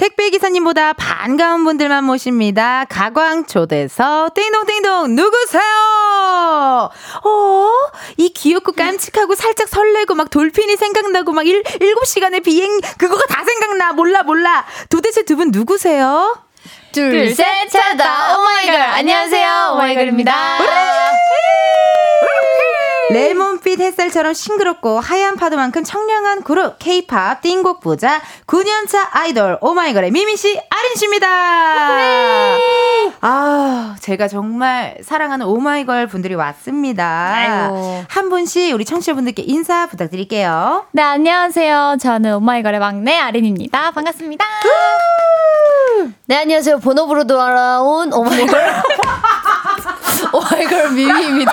택배 0.00 0.30
기사님보다 0.30 0.94
반가운 0.94 1.62
분들만 1.62 2.04
모십니다. 2.04 2.86
가광 2.88 3.44
초대서 3.44 4.30
띵동띵동 4.34 5.14
누구세요? 5.14 6.90
어? 7.22 7.70
이 8.16 8.30
귀엽고 8.30 8.72
깜찍하고 8.72 9.34
살짝 9.34 9.68
설레고 9.68 10.14
막 10.14 10.30
돌핀이 10.30 10.78
생각나고 10.78 11.32
막 11.32 11.46
일, 11.46 11.62
7시간의 11.62 12.42
비행 12.42 12.80
그거가 12.96 13.26
다 13.28 13.44
생각나. 13.44 13.92
몰라 13.92 14.22
몰라. 14.22 14.64
도대체 14.88 15.22
두 15.22 15.36
분 15.36 15.50
누구세요? 15.50 16.34
둘, 16.92 17.34
셋, 17.34 17.68
찾다. 17.70 18.38
오마이걸. 18.38 18.74
안녕하세요. 18.80 19.72
오마이걸입니다. 19.74 20.32
레몬빛 23.12 23.80
햇살처럼 23.80 24.34
싱그럽고 24.34 25.00
하얀 25.00 25.36
파도만큼 25.36 25.82
청량한 25.84 26.42
그룹 26.42 26.78
K-팝 26.78 27.40
띵곡 27.42 27.80
부자 27.80 28.20
9년차 28.46 29.08
아이돌 29.10 29.58
오마이걸의 29.60 30.10
미미씨 30.12 30.60
아린씨입니다. 30.70 31.28
아 33.22 33.96
제가 34.00 34.28
정말 34.28 34.96
사랑하는 35.02 35.46
오마이걸 35.46 36.06
분들이 36.06 36.34
왔습니다. 36.34 37.32
아이고. 37.34 38.04
한 38.08 38.28
분씩 38.30 38.74
우리 38.74 38.84
청취자분들께 38.84 39.42
인사 39.46 39.86
부탁드릴게요. 39.88 40.86
네 40.92 41.02
안녕하세요. 41.02 41.96
저는 42.00 42.34
오마이걸의 42.36 42.78
막내 42.80 43.18
아린입니다. 43.18 43.90
반갑습니다. 43.90 44.44
네 46.26 46.36
안녕하세요. 46.36 46.78
본업으로 46.78 47.26
돌아온 47.26 48.12
오마이걸 48.12 48.60
오마이걸 50.32 50.90
미미입니다. 50.92 51.52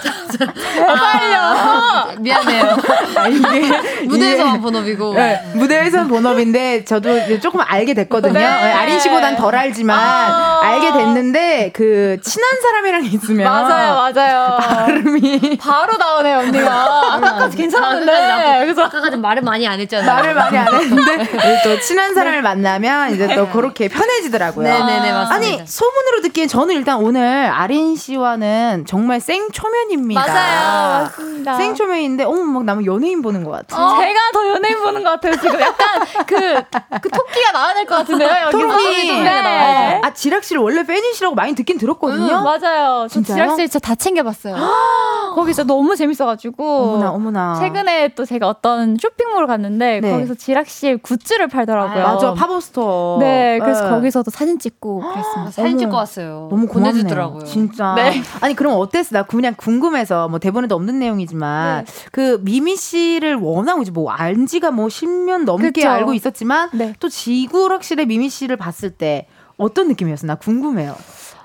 아, 0.41 0.93
빨려. 0.93 2.19
미안해요. 2.19 2.77
아, 3.15 3.27
이게 3.27 3.71
무대에서만 4.07 4.61
본업이고. 4.61 5.13
네, 5.13 5.41
무대에서는 5.53 6.07
본업인데 6.07 6.85
저도 6.85 7.39
조금 7.39 7.61
알게 7.65 7.93
됐거든요. 7.93 8.33
네. 8.33 8.43
아린 8.45 8.99
씨보단 8.99 9.35
덜 9.35 9.55
알지만 9.55 9.97
아~ 9.99 10.59
알게 10.63 10.91
됐는데 10.93 11.71
그 11.73 12.17
친한 12.23 12.49
사람이랑 12.61 13.05
있으면 13.05 13.51
맞아요, 13.51 13.95
맞아요. 14.13 14.57
발음이 14.59 15.57
바로 15.57 15.97
나오네요, 15.97 16.39
언니가. 16.39 17.13
아까까지 17.15 17.57
괜찮았는데. 17.57 18.59
그래서 18.61 18.83
아까까지 18.83 19.17
말을 19.17 19.41
많이 19.43 19.67
안 19.67 19.79
했잖아요. 19.79 20.11
말을 20.11 20.33
많이 20.33 20.57
안 20.57 20.73
했는데 20.73 21.27
또 21.63 21.79
친한 21.79 22.13
사람을 22.13 22.41
만나면 22.41 23.13
이제 23.13 23.35
또 23.35 23.47
그렇게 23.49 23.87
편해지더라고요. 23.87 24.67
네 24.67 24.71
네 24.81 25.01
네 25.01 25.11
맞습니다. 25.13 25.35
아니 25.35 25.61
소문으로 25.65 26.21
듣기엔 26.23 26.47
저는 26.47 26.75
일단 26.75 26.97
오늘 26.97 27.49
아린 27.51 27.95
씨와는 27.95 28.85
정말 28.87 29.19
생 29.19 29.49
초면입니다. 29.51 30.20
맞아요. 30.27 31.03
맞습니다. 31.03 31.57
생초면인데 31.57 32.23
어머 32.23 32.43
막 32.43 32.63
나무 32.63 32.85
연예인 32.85 33.21
보는 33.21 33.43
것 33.43 33.51
같아. 33.51 33.77
어, 33.83 33.99
제가 33.99 34.19
더 34.33 34.47
연예인 34.49 34.79
보는 34.79 35.03
것 35.03 35.09
같아요. 35.11 35.35
지금 35.35 35.59
약간 35.59 36.01
그, 36.25 36.61
그 37.01 37.09
토끼가 37.09 37.51
나와야 37.51 37.73
될것 37.73 37.97
같은데요. 37.99 38.49
토끼. 38.51 39.07
네. 39.11 39.41
네. 39.41 40.01
아 40.03 40.13
지락실을 40.13 40.61
원래 40.61 40.83
팬이시라고 40.83 41.35
많이 41.35 41.55
듣긴 41.55 41.77
들었거든요. 41.77 42.37
음, 42.37 42.43
맞아요. 42.43 43.07
저 43.09 43.21
지락실 43.21 43.67
진짜 43.67 43.79
다 43.79 43.95
챙겨봤어요. 43.95 44.55
거기서 45.35 45.63
너무 45.63 45.95
재밌어가지고. 45.95 46.83
어머나 46.83 47.11
어머나. 47.11 47.55
최근에 47.59 48.09
또 48.09 48.25
제가 48.25 48.47
어떤 48.47 48.97
쇼핑몰 48.97 49.47
갔는데 49.47 49.99
네. 50.01 50.11
거기서 50.11 50.35
지락실의 50.35 50.97
굿즈를 50.97 51.47
팔더라고요. 51.47 52.05
아, 52.05 52.13
맞아 52.13 52.33
팝업 52.33 52.61
스토어. 52.61 53.17
네, 53.19 53.59
그래서 53.61 53.85
네. 53.85 53.89
거기서도 53.89 54.31
사진 54.31 54.59
찍고 54.59 54.99
그랬습니다. 54.99 55.51
사진 55.51 55.77
찍고 55.77 55.95
왔어요. 55.95 56.47
너무 56.49 56.67
보내주더라고요. 56.67 57.45
진짜. 57.45 57.93
네. 57.95 58.21
아니 58.41 58.55
그럼 58.55 58.73
어땠어? 58.79 59.09
나 59.11 59.23
그냥 59.23 59.53
궁금해서 59.57 60.10
뭐 60.29 60.39
대본에도 60.39 60.75
없는 60.75 60.99
내용이지만 60.99 61.85
네. 61.85 61.91
그 62.11 62.39
미미 62.41 62.75
씨를 62.75 63.35
워낙 63.35 63.81
이제 63.81 63.91
뭐 63.91 64.11
안지가 64.11 64.71
뭐 64.71 64.87
10년 64.87 65.43
넘게 65.45 65.71
그쵸? 65.71 65.89
알고 65.89 66.13
있었지만 66.13 66.69
네. 66.73 66.93
또 66.99 67.09
지구락실의 67.09 68.05
미미 68.05 68.29
씨를 68.29 68.57
봤을 68.57 68.91
때 68.91 69.27
어떤 69.57 69.87
느낌이었어? 69.89 70.27
나 70.27 70.35
궁금해요. 70.35 70.95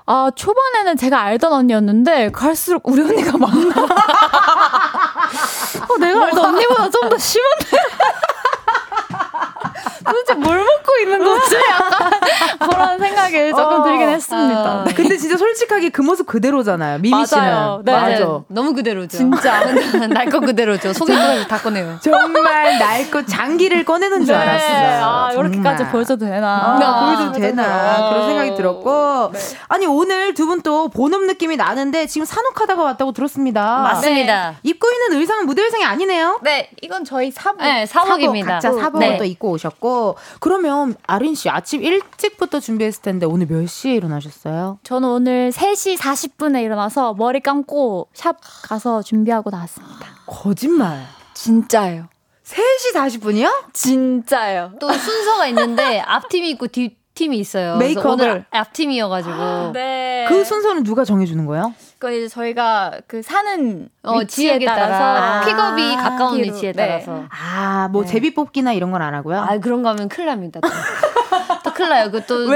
아, 0.09 0.31
초반에는 0.33 0.95
제가 0.95 1.19
알던 1.21 1.51
언니였는데, 1.51 2.31
갈수록 2.31 2.87
우리 2.87 3.01
언니가 3.01 3.37
많나? 3.37 3.75
어, 5.89 5.97
내가 5.99 6.23
알던 6.27 6.45
언니보다 6.45 6.89
좀 6.89 7.09
더 7.09 7.17
심한데? 7.17 7.65
도대체 10.05 10.33
뭘 10.35 10.57
먹고 10.57 10.97
있는 11.01 11.19
거지? 11.23 11.55
약간 11.69 12.16
그런 12.59 12.99
생각이 12.99 13.49
조금 13.51 13.81
어, 13.81 13.83
들긴 13.83 14.09
했습니다. 14.09 14.81
어. 14.81 14.85
근데 14.95 15.17
진짜 15.17 15.37
솔직하게 15.37 15.89
그 15.89 16.01
모습 16.01 16.25
그대로잖아요. 16.27 16.99
미미 16.99 17.25
씨는. 17.25 17.81
네. 17.83 17.91
맞아. 17.91 18.41
너무 18.47 18.73
그대로죠. 18.73 19.17
진짜. 19.17 19.63
날거 20.13 20.39
그대로죠. 20.41 20.93
속에까지 20.93 21.47
다 21.47 21.57
꺼내요. 21.57 21.97
정말 22.01 22.77
날거 22.79 23.25
장기를 23.25 23.83
꺼내는 23.85 24.25
줄 24.25 24.35
네. 24.35 24.41
알았어요. 24.41 25.05
아, 25.05 25.31
이렇게까지 25.33 25.85
보여줘도 25.87 26.25
되나. 26.25 26.47
아, 26.47 26.79
아, 26.81 27.05
보여줘도 27.05 27.39
되나. 27.39 28.09
그런 28.09 28.27
생각이 28.27 28.55
들었고. 28.55 29.31
네. 29.33 29.39
아니, 29.69 29.85
오늘 29.85 30.33
두 30.33 30.47
분 30.47 30.57
또 30.63 30.87
본업 30.89 31.23
느낌이 31.25 31.55
나는데 31.55 32.07
지금 32.07 32.25
산옥하다가 32.25 32.81
왔다고 32.81 33.11
들었습니다. 33.11 33.79
맞습니다. 33.83 34.49
네. 34.51 34.55
입고 34.63 34.87
있는 34.89 35.19
의상은 35.21 35.45
무대 35.45 35.61
의상이 35.61 35.85
아니네요? 35.85 36.39
네, 36.41 36.69
이건 36.81 37.05
저희 37.05 37.29
사복. 37.31 37.61
네, 37.61 37.85
사복입니다. 37.85 38.59
사복, 38.59 38.77
각자 38.77 38.85
사복을 38.85 39.07
네. 39.09 39.17
또 39.17 39.23
입고 39.23 39.49
오셨고. 39.51 40.17
그러면 40.39 40.95
아린 41.05 41.35
씨 41.35 41.49
아침 41.49 41.83
일찍 41.83 42.26
부터 42.35 42.59
준비했을 42.59 43.01
텐데 43.01 43.25
오늘 43.25 43.47
몇 43.47 43.65
시에 43.67 43.95
일어나셨어요? 43.95 44.79
저는 44.83 45.07
오늘 45.09 45.51
3시 45.51 45.97
40분에 45.97 46.63
일어나서 46.63 47.13
머리 47.13 47.39
감고 47.39 48.09
샵 48.13 48.37
가서 48.63 49.01
준비하고 49.01 49.49
나왔습니다. 49.49 50.05
거짓말. 50.25 51.05
진짜예요. 51.33 52.07
3시 52.43 52.95
40분이요? 53.21 53.73
진짜요. 53.73 54.73
또 54.79 54.87
순서가 54.91 55.47
있는데 55.47 55.99
앞팀이 55.99 56.49
있고 56.51 56.67
뒤 56.67 56.95
팀이 57.13 57.39
있어요. 57.39 57.77
메이크업을? 57.77 58.09
오늘 58.29 58.45
앞팀이어가지고. 58.51 59.71
네. 59.73 60.25
그 60.29 60.43
순서는 60.43 60.83
누가 60.83 61.03
정해주는 61.03 61.45
거예요? 61.47 61.73
그건 61.97 62.13
이제 62.13 62.27
저희가 62.27 63.01
그 63.07 63.23
사는 63.23 63.89
어, 64.07 64.17
위치에 64.19 64.49
지역에 64.59 64.65
따라서 64.65 64.91
따라 64.91 65.41
픽업이 65.45 65.95
아, 65.97 66.01
가까운 66.09 66.37
뒤로. 66.37 66.53
위치에 66.53 66.71
네. 66.71 66.87
따라서. 66.87 67.23
아, 67.29 67.87
뭐 67.91 68.03
네. 68.03 68.09
제비 68.09 68.33
뽑기나 68.33 68.73
이런 68.73 68.91
건 68.91 69.01
안 69.01 69.13
하고요? 69.13 69.39
아 69.39 69.57
그런 69.59 69.83
거 69.83 69.89
하면 69.89 70.09
큰일 70.09 70.27
납니다. 70.27 70.59
또, 70.61 70.67
또 71.63 71.73
큰일 71.73 71.89
나요. 71.89 72.09
그또? 72.11 72.47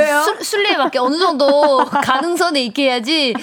순리에 0.42 0.76
맞게 0.78 0.98
어느 1.00 1.18
정도 1.18 1.78
가능선에 2.04 2.62
있게 2.64 2.86
해야지. 2.90 3.34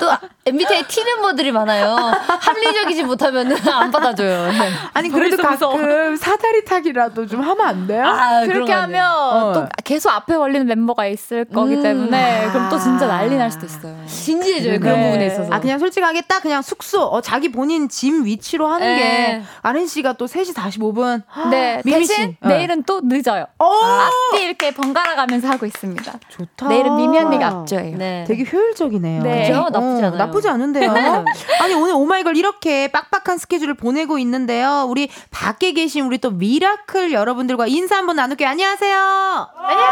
또 0.00 0.10
MBTI 0.46 0.82
T 0.88 1.04
멤버들이 1.04 1.52
많아요. 1.52 1.94
합리적이지 2.40 3.04
못하면 3.04 3.56
안 3.68 3.90
받아줘요. 3.90 4.50
아니 4.92 5.08
그래도. 5.10 5.42
가끔 5.42 6.16
사다리 6.16 6.64
타기라도 6.64 7.26
좀 7.26 7.40
하면 7.42 7.66
안 7.66 7.86
돼요? 7.86 8.04
아, 8.04 8.44
그렇게. 8.44 8.72
하면 8.72 9.06
어. 9.10 9.52
또 9.54 9.66
계속 9.84 10.10
앞에 10.10 10.36
걸리는 10.36 10.66
멤버가 10.66 11.06
있을 11.06 11.44
거기 11.46 11.76
음. 11.76 11.82
때문에 11.82 12.48
그럼 12.50 12.68
또 12.68 12.78
진짜 12.78 13.06
난리 13.06 13.36
날 13.36 13.50
수도 13.50 13.66
있어요. 13.66 13.94
진지해져요. 14.06 14.80
그런 14.80 14.98
네. 15.00 15.06
부분에 15.06 15.26
있어서. 15.28 15.52
아 15.52 15.60
그냥 15.60 15.78
솔직하게 15.78 16.22
딱 16.22 16.42
그냥 16.42 16.62
숙소 16.62 17.02
어, 17.02 17.20
자기 17.34 17.50
본인 17.50 17.88
짐 17.88 18.24
위치로 18.24 18.68
하는 18.68 18.86
네. 18.86 18.96
게 18.96 19.42
아린 19.62 19.88
씨가 19.88 20.12
또 20.12 20.26
3시 20.26 20.54
45분 20.54 21.22
네, 21.50 21.82
미미 21.84 22.06
대신 22.06 22.14
씨. 22.14 22.36
어. 22.40 22.46
내일은 22.46 22.84
또 22.84 23.00
늦어요. 23.02 23.46
어 23.58 23.66
앞뒤 23.66 24.44
이렇게 24.44 24.72
번갈아 24.72 25.16
가면서 25.16 25.48
하고 25.48 25.66
있습니다. 25.66 26.12
좋다. 26.28 26.68
내일은 26.68 26.94
미미 26.94 27.18
언니가 27.18 27.48
앞줘요. 27.48 27.96
네. 27.96 28.24
되게 28.28 28.44
효율적이네요. 28.44 29.24
네. 29.24 29.48
그죠? 29.48 29.62
나쁘지 29.68 29.76
어, 29.76 30.06
않아요. 30.06 30.16
나쁘지 30.16 30.48
않은데요. 30.48 30.94
아니 31.60 31.74
오늘 31.74 31.94
오마이걸 31.94 32.36
이렇게 32.36 32.86
빡빡한 32.92 33.38
스케줄을 33.38 33.74
보내고 33.74 34.18
있는데요. 34.18 34.86
우리 34.88 35.10
밖에 35.32 35.72
계신 35.72 36.04
우리 36.04 36.18
또 36.18 36.30
미라클 36.30 37.10
여러분들과 37.12 37.66
인사 37.66 37.96
한번 37.96 38.14
나눌게요. 38.14 38.48
안녕하세요. 38.48 39.48
안녕. 39.56 39.84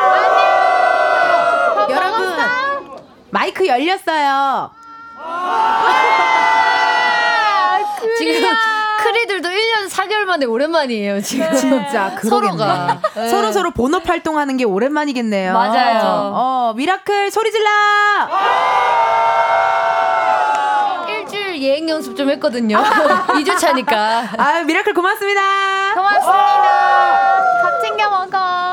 여러분 1.91 2.37
마이크 3.31 3.67
열렸어요. 3.67 4.71
지금 8.19 8.55
크리들도 9.03 9.49
1년 9.49 9.89
4개월 9.91 10.25
만에 10.25 10.47
오랜만이에요, 10.47 11.21
지금. 11.23 11.53
진짜 11.55 12.15
그러겠네. 12.17 12.29
서로가. 12.57 13.01
네. 13.15 13.29
서로 13.29 13.53
서로 13.53 13.71
본업 13.73 14.09
활동하는 14.09 14.57
게 14.57 14.65
오랜만이겠네요. 14.65 15.53
맞아요. 15.53 16.01
어 16.35 16.75
미라클 16.77 17.31
소리 17.31 17.51
질러. 17.51 17.69
일주일 21.09 21.63
예행 21.63 21.89
연습 21.89 22.17
좀 22.17 22.31
했거든요. 22.31 22.79
2주 23.35 23.59
차니까. 23.59 24.29
아 24.39 24.63
미라클 24.63 24.95
고맙습니다. 24.95 25.95
고맙습니다. 25.95 27.61
밥 27.63 27.81
챙겨 27.83 28.09
먹어. 28.11 28.72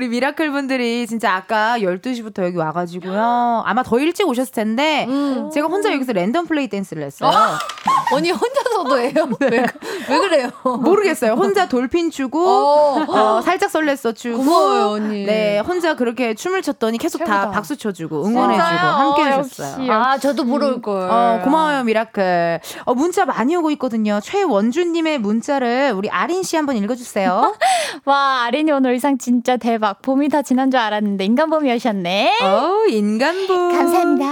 우리 0.00 0.08
미라클 0.08 0.50
분들이 0.50 1.06
진짜 1.06 1.34
아까 1.34 1.76
12시부터 1.78 2.42
여기 2.44 2.56
와가지고요. 2.56 3.64
아마 3.66 3.82
더 3.82 3.98
일찍 3.98 4.26
오셨을 4.26 4.50
텐데, 4.50 5.04
음. 5.06 5.50
제가 5.52 5.66
혼자 5.66 5.92
여기서 5.92 6.14
랜덤 6.14 6.46
플레이 6.46 6.68
댄스를 6.68 7.02
했어요. 7.02 7.30
언니 8.14 8.30
혼자서도 8.30 8.98
해요? 8.98 9.12
왜, 9.40 9.66
왜 10.08 10.18
그래요? 10.18 10.48
모르겠어요. 10.64 11.32
혼자 11.32 11.68
돌핀 11.68 12.10
추고, 12.10 12.42
어. 12.42 13.04
어, 13.08 13.42
살짝 13.42 13.70
설렜어 13.70 14.16
추고. 14.16 14.38
고마워요, 14.38 14.88
언니. 14.88 15.26
네, 15.26 15.58
혼자 15.58 15.94
그렇게 15.94 16.34
춤을 16.34 16.62
췄더니 16.62 16.96
계속 16.96 17.18
다 17.18 17.24
최고다. 17.26 17.50
박수 17.50 17.76
쳐주고, 17.76 18.24
응원해주고, 18.24 18.68
진짜요? 18.68 18.90
함께 18.90 19.22
어, 19.22 19.24
해주셨어요. 19.26 19.82
역시. 19.82 19.90
아, 19.92 20.16
저도 20.16 20.44
보러 20.46 20.68
올걸. 20.68 21.10
어, 21.10 21.40
고마워요, 21.44 21.84
미라클. 21.84 22.60
어, 22.86 22.94
문자 22.94 23.26
많이 23.26 23.54
오고 23.54 23.70
있거든요. 23.72 24.18
최원주님의 24.22 25.18
문자를 25.18 25.92
우리 25.94 26.08
아린 26.08 26.42
씨 26.42 26.56
한번 26.56 26.78
읽어주세요. 26.78 27.54
와, 28.06 28.44
아린이 28.44 28.72
오늘 28.72 28.92
의상 28.92 29.18
진짜 29.18 29.58
대박. 29.58 29.89
봄이 29.94 30.28
다 30.28 30.42
지난 30.42 30.70
줄 30.70 30.80
알았는데 30.80 31.24
인간봄이 31.24 31.72
오셨네. 31.74 32.38
어, 32.42 32.84
인간부. 32.88 33.54
감사합니다. 33.76 34.30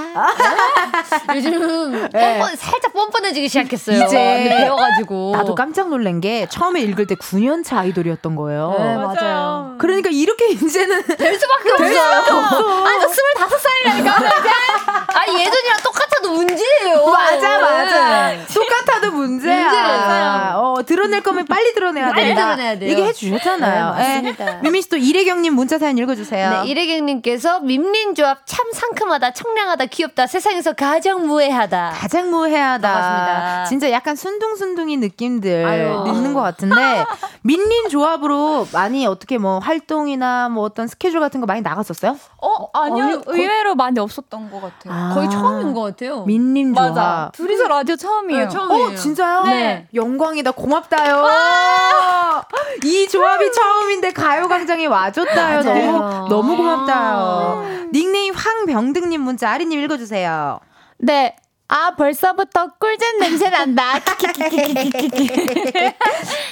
요즘 1.34 2.08
뻔뻔, 2.10 2.56
살짝 2.56 2.92
뻔뻔해지기 2.92 3.48
시작했어요. 3.48 4.04
이제 4.04 4.16
배워가지고. 4.56 5.32
나도 5.36 5.54
깜짝 5.54 5.88
놀란 5.88 6.20
게 6.20 6.46
처음에 6.48 6.80
읽을 6.82 7.06
때 7.06 7.14
9년차 7.14 7.76
아이돌이었던 7.78 8.36
거예요. 8.36 8.74
네, 8.78 8.96
맞아요. 8.96 9.74
그러니까 9.78 10.10
이렇게 10.10 10.48
이제는 10.50 11.02
될 11.16 11.38
수밖에 11.38 11.70
없어요. 11.72 12.00
아, 12.00 12.90
저 13.00 13.08
25살이라니까. 13.08 14.08
아, 14.08 15.26
예전이랑 15.28 15.78
똑같아도 15.84 16.32
문제예요. 16.32 17.06
맞아 17.06 17.58
맞아 17.58 18.28
네. 18.28 18.44
똑같아도 18.52 19.10
문제야. 19.12 19.68
문제예요. 19.68 20.58
어 20.58 20.82
드러낼 20.84 21.22
거면 21.22 21.46
빨리 21.46 21.72
드러내야 21.74 22.10
빨리 22.10 22.26
된다. 22.28 22.44
드러내야 22.56 22.78
돼요. 22.78 22.90
얘기해 22.90 23.12
주셨잖아요. 23.12 23.94
네, 23.96 24.00
맞습니다. 24.30 24.54
예. 24.56 24.60
미미 24.62 24.82
씨또 24.82 24.96
이래경님 24.96 25.47
문자 25.54 25.78
사연 25.78 25.96
읽어주세요. 25.98 26.62
네, 26.62 26.68
이래경님께서 26.68 27.60
밈린 27.60 28.14
조합 28.14 28.40
참 28.46 28.70
상큼하다, 28.72 29.32
청량하다, 29.32 29.86
귀엽다, 29.86 30.26
세상에서 30.26 30.72
가장 30.74 31.26
무해하다. 31.26 31.92
가장 31.96 32.30
무해하다. 32.30 32.88
반갑습니다. 32.92 33.64
진짜 33.64 33.90
약간 33.90 34.16
순둥순둥이 34.16 34.96
느낌들 34.98 35.64
아유. 35.66 36.04
있는 36.06 36.34
것 36.34 36.40
같은데 36.42 37.04
민린 37.42 37.88
조합으로 37.88 38.66
많이 38.72 39.06
어떻게 39.06 39.38
뭐 39.38 39.58
활동이나 39.58 40.48
뭐 40.48 40.64
어떤 40.64 40.86
스케줄 40.86 41.20
같은 41.20 41.40
거 41.40 41.46
많이 41.46 41.60
나갔었어요? 41.62 42.16
어, 42.40 42.68
아니요. 42.72 43.04
아니, 43.04 43.22
의외로 43.26 43.74
많이 43.74 43.98
없었던 43.98 44.50
것 44.50 44.60
같아요. 44.60 44.92
아. 44.92 45.14
거의 45.14 45.28
처음인 45.30 45.74
것 45.74 45.82
같아요. 45.82 46.24
민린 46.24 46.74
조합. 46.74 46.88
맞아. 46.90 47.30
둘이서 47.34 47.68
라디오 47.68 47.96
처음이에요. 47.96 48.44
네, 48.44 48.48
처음이에요. 48.48 48.86
어, 48.88 48.94
진짜요? 48.94 49.42
네. 49.44 49.86
영광이다. 49.94 50.52
고맙다요. 50.52 51.26
이 52.84 53.08
조합이 53.08 53.50
처음인데 53.52 54.12
가요광장에 54.12 54.86
와 54.86 55.10
줬다요. 55.34 55.62
맞아요. 55.62 55.92
너무, 55.92 56.28
너무 56.28 56.56
고맙다요. 56.56 57.88
닉네임 57.92 58.34
황병등님 58.34 59.20
문자 59.20 59.50
아리님 59.50 59.80
읽어주세요. 59.80 60.60
네. 60.98 61.36
아, 61.70 61.94
벌써부터 61.96 62.68
꿀잼 62.78 63.18
냄새 63.20 63.50
난다. 63.50 63.82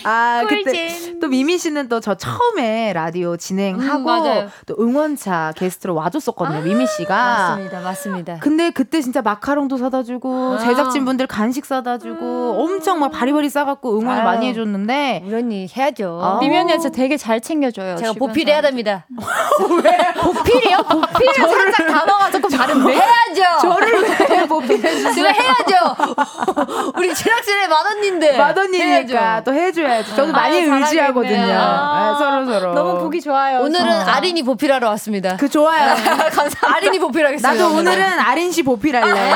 아, 0.05 0.43
그때 0.47 0.63
꿀잼. 0.99 1.21
또 1.21 1.29
미미 1.29 1.57
씨는 1.57 1.89
또 1.89 2.01
저 2.01 2.15
처음에 2.15 2.93
라디오 2.93 3.37
진행하고 3.39 4.11
음. 4.11 4.49
또 4.67 4.77
응원차 4.79 5.55
게스트로 5.57 5.95
와줬었거든요. 5.95 6.61
미미 6.61 6.87
씨가. 6.87 7.17
맞습니다, 7.17 7.81
맞습니다. 7.81 8.39
근데 8.41 8.69
그때 8.71 9.01
진짜 9.01 9.23
마카롱도 9.23 9.79
사다 9.79 10.03
주고 10.03 10.55
아. 10.55 10.59
제작진분들 10.59 11.27
간식 11.27 11.65
사다 11.65 11.97
주고 11.99 12.63
엄청 12.63 13.01
막 13.01 13.11
바리바리 13.11 13.49
싸 13.49 13.65
갖고 13.65 13.99
응원을 13.99 14.21
아유. 14.21 14.25
많이 14.25 14.49
해 14.49 14.53
줬는데 14.55 15.23
우리 15.27 15.35
언니 15.35 15.67
해야죠. 15.75 16.21
아. 16.23 16.39
미미 16.41 16.59
언니가 16.59 16.79
진짜 16.79 16.95
되게 16.95 17.17
잘 17.17 17.41
챙겨 17.41 17.71
줘요. 17.71 17.97
제가 17.97 18.13
주변 18.13 18.29
보필해야. 18.29 18.61
됩니다. 18.61 19.07
보필이요? 19.57 20.79
보필은 20.83 21.49
살짝 21.49 21.87
단어가 21.89 22.31
조금 22.31 22.51
다른데? 22.51 22.93
해야죠. 22.95 23.61
저를 23.63 24.03
왜 24.31 24.47
보필해주세요? 24.47 25.06
제가 25.15 25.29
해야죠. 25.31 26.93
우리 26.97 27.15
제작진의 27.15 27.69
만원님들. 27.69 28.37
마더니니까 28.39 29.43
또 29.45 29.53
해줘야지. 29.55 30.15
저도 30.17 30.33
많이 30.33 30.57
아유, 30.63 30.75
의지하거든요. 30.75 31.55
아, 31.59 32.17
서로 32.19 32.45
서로. 32.47 32.75
너무 32.75 32.99
보기 33.01 33.21
좋아요. 33.21 33.61
오늘은 33.61 33.87
진짜. 33.99 34.15
아린이 34.15 34.43
보필하러 34.43 34.89
왔습니다. 34.91 35.37
그 35.37 35.49
좋아요. 35.49 35.95
감사합니다. 35.95 36.75
아린이 36.75 36.99
보필하겠습니다. 36.99 37.53
나도 37.53 37.75
오늘은 37.77 38.03
아린 38.21 38.53
씨 38.53 38.63
보필할래. 38.63 39.33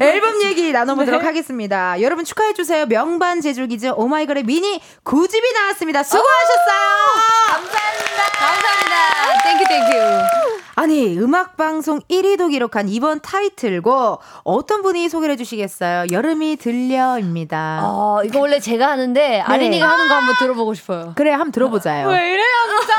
앨범 0.00 0.42
얘기 0.42 0.72
나눠보도록 0.72 1.24
하겠습니다. 1.24 2.00
여러분 2.00 2.24
축하해주세요. 2.24 2.86
명반 2.86 3.40
제조기죠. 3.40 3.94
오마이걸의 3.96 4.44
미니 4.44 4.80
9집이 5.04 5.52
나왔습니다. 5.54 6.02
수고하셨어요. 6.02 6.96
감사합니다. 7.48 8.22
감사합니다. 8.38 9.42
thank 9.44 9.64
you 9.68 9.86
thank 9.86 10.15
you. 10.15 10.39
아니, 10.76 11.18
음악방송 11.18 12.00
1위도 12.08 12.50
기록한 12.50 12.88
이번 12.88 13.20
타이틀곡 13.20 14.20
어떤 14.44 14.82
분이 14.82 15.08
소개를 15.08 15.32
해주시겠어요? 15.34 16.06
여름이 16.10 16.56
들려입니다. 16.56 17.80
어, 17.84 18.22
이거 18.24 18.40
원래 18.40 18.60
제가 18.60 18.90
하는데 18.90 19.40
아린이가 19.40 19.88
하는 19.88 20.08
거 20.08 20.14
한번 20.14 20.34
들어보고 20.38 20.74
싶어요. 20.74 21.12
그래, 21.16 21.30
한번 21.30 21.52
들어보자요. 21.52 22.08
왜 22.08 22.32
이래요, 22.32 22.46
진짜? 22.80 22.94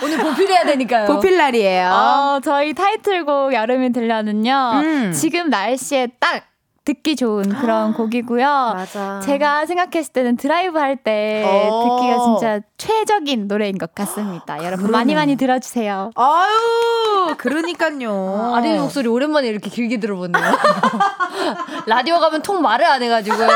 오늘 0.04 0.18
보필해야 0.18 0.64
되니까요. 0.64 1.06
보필 1.06 1.36
날이에요. 1.36 1.90
어, 1.90 2.40
저희 2.42 2.74
타이틀곡 2.74 3.52
여름이 3.52 3.92
들려는요. 3.92 4.70
음. 4.82 5.12
지금 5.12 5.50
날씨에 5.50 6.08
딱 6.18 6.44
듣기 6.84 7.14
좋은 7.14 7.48
그런 7.60 7.92
곡이고요. 7.92 8.46
맞아. 8.74 9.20
제가 9.20 9.66
생각했을 9.66 10.12
때는 10.12 10.36
드라이브 10.36 10.78
할때 10.78 11.44
어. 11.46 11.98
듣기가 12.00 12.18
진짜 12.24 12.60
최적인 12.80 13.46
노래인 13.46 13.76
것 13.76 13.94
같습니다. 13.94 14.56
여러분 14.64 14.86
그러네. 14.86 14.90
많이 14.90 15.14
많이 15.14 15.36
들어주세요. 15.36 16.12
아유, 16.14 17.34
그러니까요. 17.36 18.54
아린이 18.54 18.78
목소리 18.78 19.06
오랜만에 19.06 19.48
이렇게 19.48 19.68
길게 19.68 20.00
들어보네요. 20.00 20.42
라디오 21.86 22.18
가면 22.18 22.40
통 22.40 22.62
말을 22.62 22.86
안 22.86 23.02
해가지고요. 23.02 23.46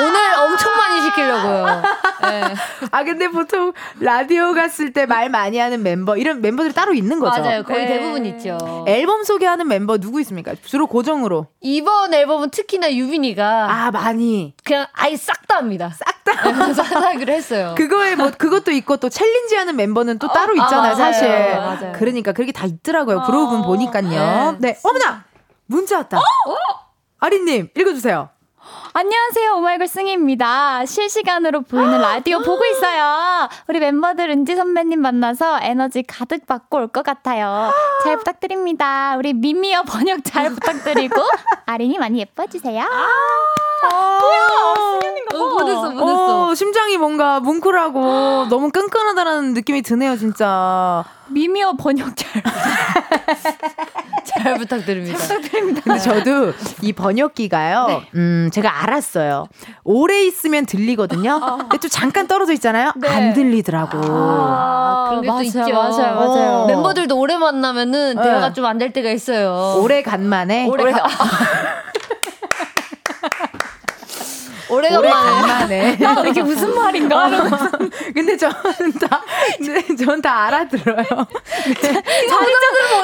오늘 0.00 0.20
엄청 0.40 0.76
많이 0.76 1.02
시키려고요. 1.02 1.82
네. 2.22 2.54
아 2.90 3.04
근데 3.04 3.28
보통 3.28 3.72
라디오 4.00 4.52
갔을 4.54 4.92
때 4.92 5.06
말 5.08 5.30
많이 5.30 5.56
하는 5.58 5.82
멤버 5.82 6.16
이런 6.18 6.40
멤버들이 6.42 6.74
따로 6.74 6.92
있는 6.92 7.18
거죠. 7.20 7.40
맞아요. 7.40 7.62
거의 7.62 7.86
네. 7.86 7.98
대부분 7.98 8.26
있죠. 8.26 8.84
앨범 8.88 9.22
소개하는 9.24 9.66
멤버 9.68 9.96
누구 9.98 10.20
있습니까? 10.20 10.54
주로 10.64 10.86
고정으로. 10.88 11.46
이번 11.60 12.12
앨범은 12.12 12.50
특히나 12.50 12.92
유빈이가 12.92 13.68
아 13.70 13.90
많이. 13.92 14.54
그냥 14.68 14.86
아예 14.92 15.16
싹 15.16 15.46
다 15.48 15.56
합니다. 15.56 15.90
싹 15.94 16.24
다. 16.24 16.72
싹다 16.74 17.00
하기로 17.08 17.32
했어요. 17.32 17.74
그거에 17.78 18.14
뭐 18.14 18.30
그것도 18.30 18.70
있고 18.72 18.98
또 18.98 19.08
챌린지 19.08 19.56
하는 19.56 19.76
멤버는 19.76 20.18
또 20.18 20.28
따로 20.28 20.52
아, 20.60 20.64
있잖아요, 20.64 20.94
맞아요. 20.94 21.12
사실. 21.12 21.28
맞아요. 21.28 21.92
그러니까 21.96 22.32
그렇게 22.32 22.52
다 22.52 22.66
있더라고요. 22.66 23.22
그러고 23.22 23.62
보니까요. 23.62 24.56
네. 24.60 24.72
네. 24.74 24.78
어머나! 24.84 25.24
문자 25.66 25.96
왔다. 25.98 26.18
아리님, 27.18 27.70
읽어주세요. 27.74 28.28
안녕하세요. 28.92 29.54
오마이걸 29.56 29.86
승희입니다. 29.86 30.86
실시간으로 30.86 31.60
보이는 31.62 32.00
라디오 32.00 32.40
보고 32.40 32.64
있어요. 32.64 33.48
우리 33.68 33.78
멤버들 33.80 34.30
은지 34.30 34.56
선배님 34.56 35.00
만나서 35.00 35.58
에너지 35.62 36.02
가득 36.02 36.46
받고 36.46 36.78
올 36.78 36.88
것 36.88 37.02
같아요. 37.04 37.70
잘 38.02 38.16
부탁드립니다. 38.16 39.16
우리 39.18 39.34
미미어 39.34 39.82
번역 39.82 40.20
잘 40.24 40.50
부탁드리고 40.50 41.14
아린이 41.66 41.98
많이 41.98 42.18
예뻐주세요. 42.20 42.82
어, 45.34 45.38
보냈어, 45.58 45.90
보냈어. 45.90 46.48
어, 46.50 46.54
심장이 46.54 46.96
뭔가 46.96 47.40
뭉클하고 47.40 48.46
너무 48.48 48.70
끈끈하다라는 48.70 49.54
느낌이 49.54 49.82
드네요, 49.82 50.16
진짜. 50.16 51.04
미미어 51.30 51.74
번역 51.74 52.16
잘 52.16 52.42
잘 54.24 54.54
부탁드립니다. 54.56 55.18
근데 55.84 55.98
저도 55.98 56.52
이 56.82 56.92
번역기가요, 56.92 57.86
네. 57.88 58.08
음, 58.14 58.50
제가 58.52 58.82
알았어요. 58.84 59.46
오래 59.84 60.22
있으면 60.24 60.64
들리거든요. 60.66 61.40
근데 61.58 61.78
또 61.78 61.88
잠깐 61.88 62.26
떨어져 62.26 62.52
있잖아요. 62.54 62.92
네. 62.96 63.08
안 63.08 63.34
들리더라고. 63.34 63.98
아, 64.02 65.06
그런 65.08 65.22
게또 65.22 65.32
맞아요, 65.34 65.44
있죠. 65.46 65.58
맞아요, 65.60 66.14
맞아요. 66.14 66.50
어. 66.60 66.66
멤버들도 66.66 67.18
오래 67.18 67.36
만나면은 67.36 68.16
네. 68.16 68.22
대화가 68.22 68.52
좀 68.52 68.64
안 68.64 68.78
될 68.78 68.92
때가 68.92 69.10
있어요. 69.10 69.80
오래 69.82 70.02
간만에. 70.02 70.66
오래 70.68 70.92
가. 70.92 71.02
오래 71.02 71.02
오래 74.70 74.88
간만에. 74.90 75.96
간만에. 75.96 76.28
이게 76.30 76.42
무슨 76.42 76.74
말인가? 76.74 77.28
근데 78.14 78.36
저는 78.36 78.92
다, 79.00 79.22
네, 79.60 79.96
저는 79.96 80.22
다 80.22 80.44
알아들어요. 80.46 81.04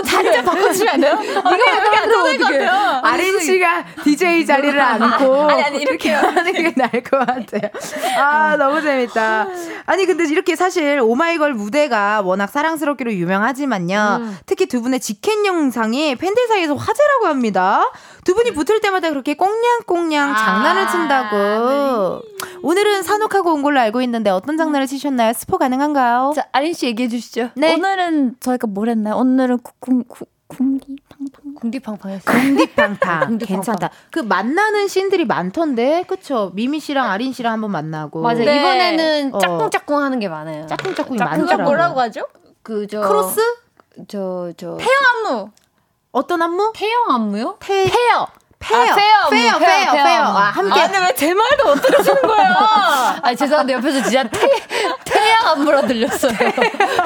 자리자 0.04 0.42
바꿔주면 0.42 0.94
안 0.94 1.00
돼요? 1.00 1.18
이거 1.22 1.54
이렇게 1.54 1.96
안 1.96 2.08
되는 2.10 2.38
것 2.38 2.44
같아요. 2.44 3.00
아린 3.02 3.40
씨가 3.40 3.84
DJ 4.04 4.46
자리를 4.46 4.78
안고 4.80 5.50
아니, 5.50 5.62
아니, 5.62 5.78
이렇게 5.78 6.12
하는 6.12 6.52
게 6.52 6.72
나을 6.74 7.02
것 7.02 7.18
같아요. 7.26 7.70
아 8.18 8.56
너무 8.56 8.80
재밌다. 8.82 9.46
아니 9.86 10.06
근데 10.06 10.24
이렇게 10.24 10.56
사실 10.56 11.00
오마이걸 11.00 11.54
무대가 11.54 12.20
워낙 12.22 12.48
사랑스럽기로 12.50 13.12
유명하지만요. 13.12 14.18
음. 14.20 14.38
특히 14.46 14.66
두 14.66 14.82
분의 14.82 15.00
직캠 15.00 15.46
영상이 15.46 16.16
팬들 16.16 16.46
사이에서 16.48 16.74
화제라고 16.74 17.26
합니다. 17.26 17.90
두 18.24 18.34
분이 18.34 18.52
붙을 18.52 18.80
때마다 18.80 19.10
그렇게 19.10 19.34
꽁냥꽁냥 19.34 20.32
아, 20.32 20.36
장난을 20.36 20.88
친다고. 20.88 21.36
네. 21.36 22.48
오늘은 22.62 23.02
산옥하고 23.02 23.52
온 23.52 23.62
걸로 23.62 23.80
알고 23.80 24.00
있는데 24.02 24.30
어떤 24.30 24.56
장난을 24.56 24.86
치셨나요? 24.86 25.32
스포 25.34 25.58
가능한가요? 25.58 26.32
자, 26.34 26.46
아린 26.52 26.72
씨 26.72 26.86
얘기해 26.86 27.08
주시죠. 27.08 27.50
네. 27.54 27.74
오늘은 27.74 28.36
저희가 28.40 28.66
뭘 28.66 28.88
했나요? 28.88 29.16
오늘은 29.16 29.58
쿵 29.80 30.04
쿵 30.08 30.24
궁디팡팡 30.46 31.54
궁디팡팡했어요. 31.56 32.36
궁디팡팡 32.36 33.20
궁디팡팡. 33.26 33.38
괜찮다. 33.38 33.90
그 34.10 34.20
만나는 34.20 34.88
씬들이 34.88 35.24
많던데, 35.24 36.04
그쵸? 36.06 36.52
미미 36.54 36.80
씨랑 36.80 37.10
아린 37.10 37.32
씨랑 37.32 37.54
한번 37.54 37.72
만나고. 37.72 38.20
맞아요. 38.20 38.44
네. 38.44 38.58
이번에는 38.60 39.34
어. 39.34 39.38
짝꿍짝꿍 39.38 40.02
하는 40.02 40.18
게 40.20 40.28
많아요. 40.28 40.66
짝꿍짝꿍이 40.66 41.18
자, 41.18 41.24
많더라고. 41.24 41.50
그걸 41.50 41.64
뭐라고 41.64 42.00
하죠? 42.02 42.26
그 42.62 42.86
저 42.86 43.00
크로스? 43.00 43.40
저저 44.06 44.78
안무. 45.26 45.50
어떤 46.14 46.42
안무? 46.42 46.72
태아 46.76 47.10
안무요? 47.10 47.56
태 47.58 47.86
페어. 47.90 48.28
페어. 48.68 48.80
아, 48.80 48.94
페어 48.94 49.16
안무, 49.24 49.30
페어, 49.30 49.58
페어, 49.58 49.92
페어, 49.92 50.04
페어. 50.04 50.22
아, 50.24 50.40
함께. 50.50 50.80
아니 50.80 50.98
왜 50.98 51.20
제 51.20 51.34
말도 51.34 51.64
못 51.66 51.74
들으시는 51.82 52.22
거예요? 52.22 52.52
아 53.22 53.34
죄송한데 53.34 53.72
옆에서 53.74 54.02
진짜 54.02 54.24
태, 54.24 54.48
태아 55.04 55.46
안무라 55.48 55.82
들렸어요. 55.82 56.32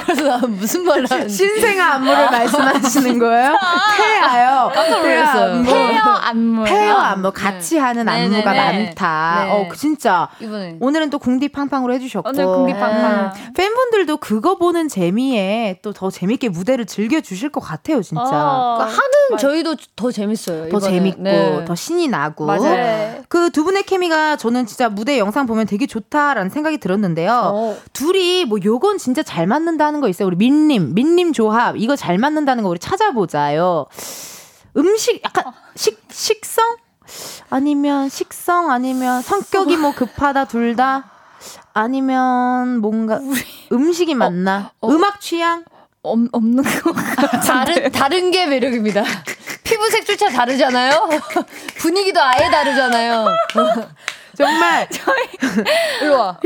그래서 0.06 0.22
난 0.24 0.40
무슨 0.56 0.84
말을 0.84 1.06
하는지. 1.10 1.34
신생아 1.34 1.94
안무를 1.94 2.30
말씀하시는 2.30 3.18
거예요? 3.18 3.56
태아요. 3.96 4.70
깜짝 4.74 5.00
놀랐어요. 5.02 5.62
페어 5.64 6.02
안무. 6.02 6.64
페어 6.64 6.96
안무 6.96 7.32
같이 7.32 7.78
하는 7.78 8.06
네, 8.06 8.12
안무가 8.24 8.52
네, 8.52 8.58
네. 8.72 8.84
많다. 8.86 9.44
네. 9.44 9.50
어, 9.52 9.68
그 9.68 9.76
진짜. 9.76 10.28
이번에 10.40 10.76
오늘은 10.80 11.10
또 11.10 11.18
궁디팡팡으로 11.18 11.92
해주셨고. 11.94 12.28
오늘 12.28 12.46
궁디팡팡. 12.46 13.32
음, 13.36 13.52
팬분들도 13.54 14.16
그거 14.18 14.56
보는 14.56 14.88
재미에 14.88 15.78
또 15.82 15.92
더 15.98 16.10
재밌게 16.10 16.50
무대를 16.50 16.86
즐겨주실 16.86 17.48
것 17.50 17.58
같아요, 17.60 18.02
진짜. 18.02 18.22
어. 18.22 18.76
그러니까 18.78 18.84
하는 19.02 19.38
저희도 19.38 19.74
더 19.96 20.12
재밌어요. 20.12 20.68
더 20.68 20.78
이번에. 20.78 20.86
재밌고, 20.92 21.22
네. 21.60 21.64
더 21.64 21.74
신이 21.74 22.08
나고. 22.08 22.46
맞아요. 22.46 23.22
그 23.28 23.50
두 23.50 23.64
분의 23.64 23.84
케미가 23.84 24.36
저는 24.36 24.66
진짜 24.66 24.88
무대 24.88 25.18
영상 25.18 25.46
보면 25.46 25.66
되게 25.66 25.86
좋다라는 25.86 26.50
생각이 26.50 26.78
들었는데요. 26.78 27.32
어. 27.54 27.76
둘이 27.92 28.44
뭐 28.44 28.58
요건 28.64 28.98
진짜 28.98 29.22
잘 29.22 29.46
맞는다는 29.46 30.00
거 30.00 30.08
있어요. 30.08 30.26
우리 30.26 30.36
민님, 30.36 30.94
민님 30.94 31.32
조합 31.32 31.76
이거 31.76 31.96
잘 31.96 32.18
맞는다는 32.18 32.62
거 32.62 32.70
우리 32.70 32.78
찾아보자요. 32.78 33.86
음식 34.76 35.22
약간 35.24 35.52
식 35.74 36.00
식성 36.10 36.64
아니면 37.50 38.08
식성 38.08 38.70
아니면 38.70 39.22
성격이 39.22 39.76
뭐 39.76 39.92
급하다 39.94 40.44
둘 40.46 40.76
다 40.76 41.10
아니면 41.72 42.78
뭔가 42.80 43.20
음식이 43.72 44.14
맞나? 44.14 44.72
음악 44.84 45.20
취향? 45.20 45.64
없, 46.02 46.18
없는 46.32 46.62
거 46.62 46.92
같아. 46.92 47.40
다른 47.40 47.90
다른 47.92 48.30
게 48.30 48.46
매력입니다. 48.46 49.02
피부색조차 49.78 50.30
다르잖아요. 50.30 51.08
분위기도 51.78 52.20
아예 52.20 52.50
다르잖아요. 52.50 53.26
정말 54.36 54.88
일로 56.02 56.18
와. 56.18 56.38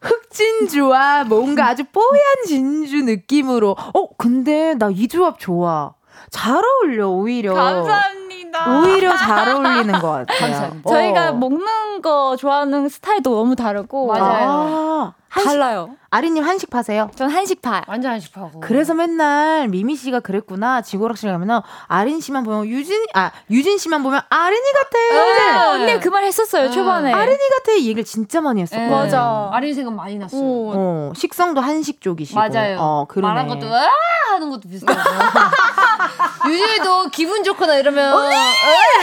흑진주와 0.00 1.24
뭔가 1.24 1.68
아주 1.68 1.84
뽀얀 1.84 2.22
진주 2.46 3.02
느낌으로 3.04 3.70
어 3.94 4.08
근데 4.16 4.74
나 4.74 4.90
이 4.90 5.08
조합 5.08 5.38
좋아. 5.38 5.94
잘 6.32 6.56
어울려 6.64 7.08
오히려. 7.08 7.54
감사합니다. 7.54 8.80
오히려 8.80 9.16
잘 9.16 9.48
어울리는 9.50 9.92
것 10.00 10.10
같아요. 10.10 10.38
감사합니다. 10.40 10.90
저희가 10.90 11.28
어. 11.30 11.32
먹는 11.34 12.02
거 12.02 12.36
좋아하는 12.36 12.88
스타일도 12.88 13.30
너무 13.34 13.54
다르고 13.54 14.06
맞아요. 14.08 14.48
아, 14.50 15.12
한식, 15.28 15.50
달라요. 15.52 15.90
아리님 16.10 16.44
한식 16.44 16.68
파세요? 16.68 17.10
전 17.14 17.30
한식 17.30 17.62
파. 17.62 17.80
완전 17.86 18.12
한식 18.12 18.32
파고. 18.34 18.60
그래서 18.60 18.92
맨날 18.92 19.68
미미 19.68 19.96
씨가 19.96 20.20
그랬구나. 20.20 20.82
지고락실 20.82 21.30
가면은 21.30 21.60
아린 21.86 22.20
씨만 22.20 22.44
보면 22.44 22.66
유진 22.66 23.02
아 23.14 23.30
유진 23.50 23.78
씨만 23.78 24.02
보면 24.02 24.20
아린이 24.28 24.66
같아. 24.72 25.70
어, 25.70 25.72
언니 25.74 25.98
그 26.00 26.10
말 26.10 26.24
했었어요 26.24 26.70
초반에. 26.70 27.12
아린이 27.12 27.38
같아 27.58 27.72
이 27.72 27.84
얘기를 27.88 28.04
진짜 28.04 28.42
많이 28.42 28.60
했었거든요. 28.60 28.90
네. 28.90 28.94
맞아. 29.04 29.48
아린 29.52 29.74
생각 29.74 29.94
많이 29.94 30.16
났어요. 30.18 30.40
오. 30.42 30.72
어, 30.74 31.12
식성도 31.16 31.62
한식 31.62 32.00
쪽이시고. 32.02 32.38
맞아요. 32.38 32.76
어, 32.78 33.06
그러네. 33.08 33.32
말한 33.34 33.48
것도 33.48 33.74
아 33.74 33.88
하는 34.32 34.50
것도 34.50 34.68
비슷하고. 34.68 34.98
유진이도 36.48 37.08
기분 37.08 37.44
좋거나 37.44 37.76
이러면 37.76 38.12
언니 38.14 38.34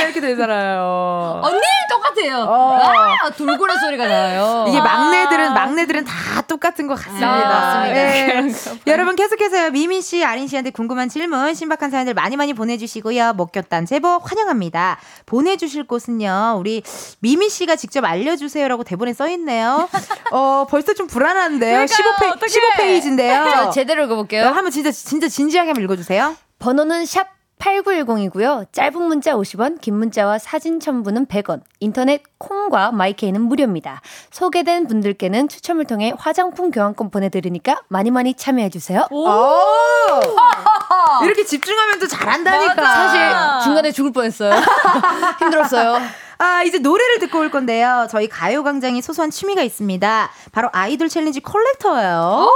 이렇게 0.02 0.20
되잖아요. 0.22 1.42
언니 1.44 1.62
똑같아요. 1.90 2.44
어. 2.48 2.80
아, 2.82 3.30
돌고래 3.32 3.76
소리가 3.78 4.08
나요. 4.08 4.66
이게 4.68 4.78
아. 4.80 4.84
막내들은 4.84 5.54
막내들은 5.54 6.06
다 6.06 6.42
똑같은 6.48 6.88
것 6.88 6.96
같습니다. 6.96 7.38
네, 7.38 8.34
맞습니다. 8.34 8.74
네. 8.74 8.82
여러분 8.88 9.16
계속해서요 9.16 9.72
미민 9.72 10.02
씨, 10.02 10.24
아린 10.24 10.48
씨한테 10.48 10.72
궁금한 10.72 11.10
질문, 11.10 11.54
신박한 11.54 11.92
사연들 11.92 12.14
많이 12.14 12.36
많이 12.38 12.54
보내주시고요. 12.54 13.34
목격단 13.34 13.86
제보 13.86 14.20
환영합니다. 14.20 15.00
보내주실 15.26 15.86
곳은요 15.88 16.58
우리 16.60 16.84
미민 17.20 17.50
씨가 17.50 17.76
직접 17.76 18.04
알려주세요라고 18.06 18.84
대본에 18.84 19.14
써 19.14 19.28
있네요. 19.30 19.90
어 20.32 20.66
벌써 20.70 20.94
좀 20.94 21.08
불안한데요. 21.08 21.86
15페, 21.86 22.32
어떡해. 22.34 23.00
15페이지인데요. 23.00 23.52
자, 23.52 23.70
제대로 23.70 24.04
읽어볼게요. 24.06 24.46
한번 24.46 24.72
진짜 24.72 24.92
진짜 24.92 25.28
진지하게 25.28 25.70
한번 25.70 25.84
읽어주세요. 25.84 26.36
번호는 26.60 27.06
샵 27.06 27.28
8910이고요. 27.60 28.72
짧은 28.72 29.02
문자 29.02 29.34
50원, 29.34 29.82
긴 29.82 29.96
문자와 29.96 30.40
사진 30.40 30.80
첨부는 30.80 31.26
100원. 31.26 31.62
인터넷 31.82 32.24
콩과 32.38 32.92
마이케이는 32.94 33.42
무료입니다. 33.42 34.02
소개된 34.32 34.88
분들께는 34.88 35.50
추첨을 35.50 35.84
통해 35.86 36.14
화장품 36.18 36.72
교환권 36.72 37.10
보내드리니까 37.12 37.82
많이 37.90 38.12
많이 38.12 38.34
참여해주세요. 38.34 39.08
오! 39.12 39.28
이렇게 41.26 41.44
집중하면 41.44 42.00
또 42.00 42.08
잘한다니까. 42.08 42.76
사실 42.76 43.64
중간에 43.66 43.92
죽을 43.92 44.14
뻔했어요. 44.14 44.54
힘들었어요. 45.40 46.00
아, 46.42 46.64
이제 46.64 46.78
노래를 46.80 47.20
듣고 47.20 47.40
올 47.40 47.52
건데요. 47.52 48.08
저희 48.10 48.30
가요광장이 48.30 49.02
소소한 49.02 49.30
취미가 49.30 49.62
있습니다. 49.62 50.32
바로 50.54 50.70
아이돌 50.72 51.10
챌린지 51.10 51.42
컬렉터예요. 51.42 52.50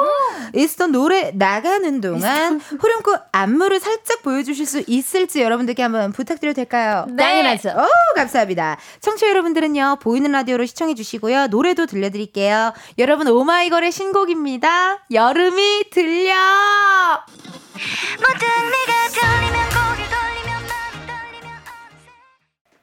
이스톤 0.56 0.94
노래 0.94 1.32
나가는 1.36 2.00
동안 2.00 2.62
후렴구 2.80 3.18
안무를 3.34 3.82
살짝 3.82 4.24
보여주실 4.24 4.66
수 4.66 4.84
있을지 4.88 5.42
여러분들께 5.42 5.84
한번 5.84 6.14
부탁드려도 6.14 6.56
될까요? 6.56 7.06
당연하죠. 7.18 7.70
오, 7.78 8.16
감사합니다. 8.16 8.78
청취자 9.02 9.28
여러분들은요, 9.30 9.98
보이는 10.02 10.32
라디오로 10.32 10.66
시청해 10.66 10.96
주시고요. 10.96 11.48
노래도 11.48 11.86
들려드릴게요. 11.86 12.72
여러분, 13.00 13.28
오마이걸의 13.28 13.92
신곡입니다. 13.92 15.00
여름이 15.12 15.90
들려! 15.92 16.34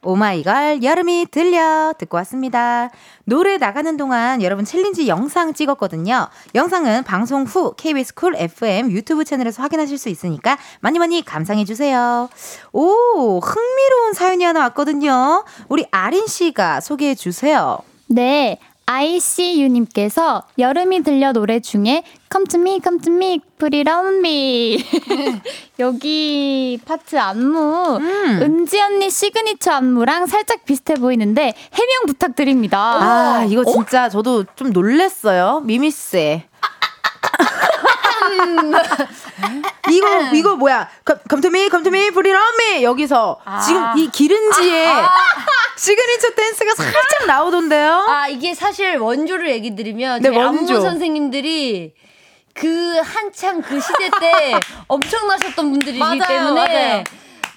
오마이걸 0.02 0.82
여름이 0.82 1.26
들려 1.30 1.92
듣고 1.98 2.16
왔습니다. 2.18 2.90
노래 3.24 3.58
나가는 3.58 3.96
동안 3.96 4.42
여러분 4.42 4.64
챌린지 4.64 5.08
영상 5.08 5.52
찍었거든요. 5.52 6.28
영상은 6.54 7.04
방송 7.04 7.44
후 7.44 7.74
KBS 7.76 8.14
쿨 8.14 8.34
FM 8.36 8.90
유튜브 8.90 9.24
채널에서 9.24 9.62
확인하실 9.62 9.98
수 9.98 10.08
있으니까 10.08 10.58
많이 10.80 10.98
많이 10.98 11.22
감상해 11.24 11.64
주세요. 11.64 12.28
오, 12.72 13.40
흥미로운 13.40 14.14
사연이 14.14 14.44
하나 14.44 14.60
왔거든요. 14.60 15.44
우리 15.68 15.86
아린 15.90 16.26
씨가 16.26 16.80
소개해 16.80 17.14
주세요. 17.14 17.78
네. 18.06 18.58
ICU님께서 18.86 20.42
여름이 20.58 21.04
들려 21.04 21.32
노래 21.32 21.60
중에 21.60 22.02
Come 22.32 22.46
to 22.46 22.60
me, 22.60 22.78
come 22.80 23.00
to 23.00 23.10
me, 23.12 23.40
put 23.58 23.74
it 23.76 23.90
on 23.90 24.20
me. 24.20 24.84
여기 25.80 26.78
파트 26.86 27.18
안무, 27.18 27.96
음. 27.96 28.38
은지 28.42 28.80
언니 28.80 29.10
시그니처 29.10 29.72
안무랑 29.72 30.26
살짝 30.26 30.64
비슷해 30.64 30.94
보이는데 30.94 31.52
해명 31.72 32.06
부탁드립니다. 32.06 32.78
아, 32.78 33.44
이거 33.48 33.64
진짜 33.64 34.08
저도 34.08 34.44
좀 34.54 34.70
놀랬어요. 34.70 35.62
미미 35.64 36.04
씨. 36.04 36.44
이거 39.90 40.30
이거 40.32 40.54
뭐야? 40.54 40.88
검토미 41.28 41.68
검토미 41.68 42.12
브리라미 42.12 42.84
여기서 42.84 43.40
지금 43.66 43.82
이 43.96 44.08
기른지에 44.08 44.88
시그니처 45.76 46.30
댄스가 46.36 46.74
살짝 46.76 47.26
나오던데요. 47.26 48.06
아, 48.08 48.28
이게 48.28 48.54
사실 48.54 48.98
원조를 48.98 49.50
얘기 49.50 49.74
드리면 49.74 50.22
네, 50.22 50.28
저희 50.28 50.38
원조. 50.38 50.74
안무 50.74 50.84
선생님들이 50.84 51.94
그 52.54 52.98
한창 52.98 53.62
그 53.62 53.80
시대 53.80 54.10
때 54.20 54.52
엄청나셨던 54.88 55.70
분들이기 55.70 55.98
맞아요, 55.98 56.18
때문에 56.18 56.52
맞아요. 56.54 57.04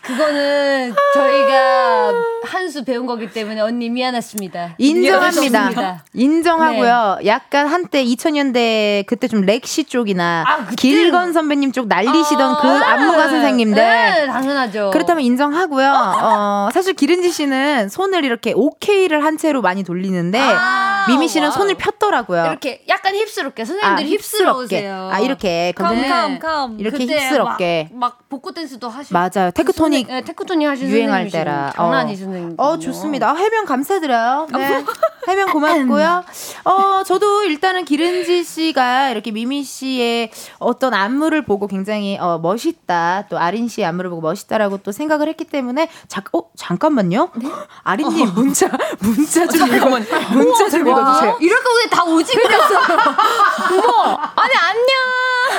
그거는 0.04 0.94
저희가 1.14 2.12
한 2.44 2.64
수 2.74 2.84
배운 2.84 3.06
거기 3.06 3.30
때문에 3.30 3.62
언니 3.62 3.90
미안했습니다. 3.90 4.76
인정합니다. 4.80 6.04
인정하고요. 6.14 7.20
약간 7.26 7.68
한때 7.68 8.04
2000년대 8.04 9.06
그때 9.06 9.28
좀 9.28 9.42
렉시 9.42 9.84
쪽이나 9.84 10.44
아, 10.48 10.66
길건 10.76 11.34
선배님 11.34 11.72
쪽 11.72 11.88
날리시던 11.88 12.56
그 12.62 12.68
안무가 12.68 13.30
선생님들. 13.30 13.76
네, 13.84 14.26
당연하죠. 14.28 14.90
그렇다면 14.92 15.24
인정하고요. 15.24 15.92
어, 15.94 16.70
사실 16.74 16.94
기른지 16.94 17.32
씨는 17.32 17.90
손을 17.90 18.26
이렇게 18.26 18.54
오케이를 18.56 19.24
한 19.24 19.38
채로 19.38 19.62
많이 19.62 19.84
돌리는데 19.84 20.40
아, 20.40 21.06
미미 21.10 21.28
씨는 21.28 21.50
wow. 21.50 21.58
손을 21.58 21.76
폈더라고요. 21.76 22.46
이렇게 22.46 22.84
약간 22.88 23.14
hip스럽게 23.16 23.66
선생님들 23.66 24.08
hip스러우세요. 24.18 25.10
아 25.12 25.20
이렇게 25.20 25.74
come 25.76 25.96
네. 26.02 26.10
come, 26.10 26.40
come. 26.40 26.80
이렇게 26.80 27.06
hip스럽게. 27.06 27.90
막, 27.92 28.00
막 28.00 28.30
복고 28.30 28.54
댄스도 28.54 28.90
하시고 28.90 29.14
맞아요. 29.14 29.52
테크토닉 29.52 29.93
네, 30.02 30.22
테크토닉 30.22 30.68
하시는 30.68 30.90
유행할 30.90 31.30
선생님이시고 31.30 31.38
때라. 31.38 31.72
장난 31.76 31.94
어. 31.94 31.98
아니시는 32.00 32.56
어, 32.58 32.80
좋습니다. 32.80 33.30
아, 33.30 33.34
해명 33.34 33.66
감사드려요. 33.66 34.48
네. 34.54 34.84
해명 35.28 35.52
고맙고요. 35.52 36.24
어, 36.66 37.04
저도 37.04 37.44
일단은 37.44 37.86
기른지 37.86 38.44
씨가 38.44 39.10
이렇게 39.10 39.32
미미 39.32 39.64
씨의 39.64 40.32
어떤 40.60 40.94
안무를 40.94 41.44
보고 41.46 41.68
굉장히 41.68 42.18
어, 42.20 42.40
멋있다. 42.40 43.26
또 43.30 43.38
아린 43.38 43.68
씨의 43.68 43.86
안무를 43.88 44.10
보고 44.10 44.22
멋있다라고 44.22 44.80
또 44.80 44.92
생각을 44.92 45.28
했기 45.30 45.46
때문에 45.46 45.88
잠, 46.08 46.24
어, 46.34 46.42
잠깐만요. 46.58 47.30
아린님 47.84 48.34
문자, 48.34 48.70
문자 49.00 49.48
좀 49.48 49.68
읽어, 49.74 49.86
문자 50.34 50.70
좀 50.70 50.88
읽어 50.88 51.14
주세요. 51.14 51.38
이럴 51.40 51.64
거면 51.64 51.90
다 51.90 52.04
오지 52.04 52.34
그랬어. 52.36 52.80
아니, 54.36 54.54
안녕! 54.62 54.94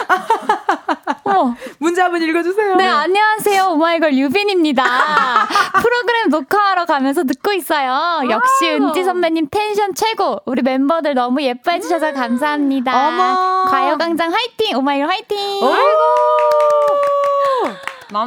어머. 1.24 1.54
문자 1.78 2.04
한번 2.04 2.22
읽어 2.22 2.42
주세요. 2.42 2.76
네, 2.76 2.86
안녕하세요. 2.86 3.68
오마이걸 3.70 4.14
유빈입니다. 4.18 4.84
프로그램 5.80 6.28
녹화하러 6.30 6.84
가면서 6.86 7.24
듣고 7.24 7.52
있어요. 7.52 8.22
역시 8.30 8.70
은지 8.70 9.04
선배님 9.04 9.48
텐션 9.50 9.94
최고. 9.94 10.38
우리 10.46 10.62
멤버들 10.62 11.14
너무 11.14 11.42
예뻐해 11.42 11.80
주셔서 11.80 12.12
감사합니다. 12.12 13.08
어머. 13.08 13.64
가요광장 13.70 14.32
화이팅! 14.32 14.76
오마이걸 14.76 15.08
화이팅! 15.08 15.60
마음 15.60 15.84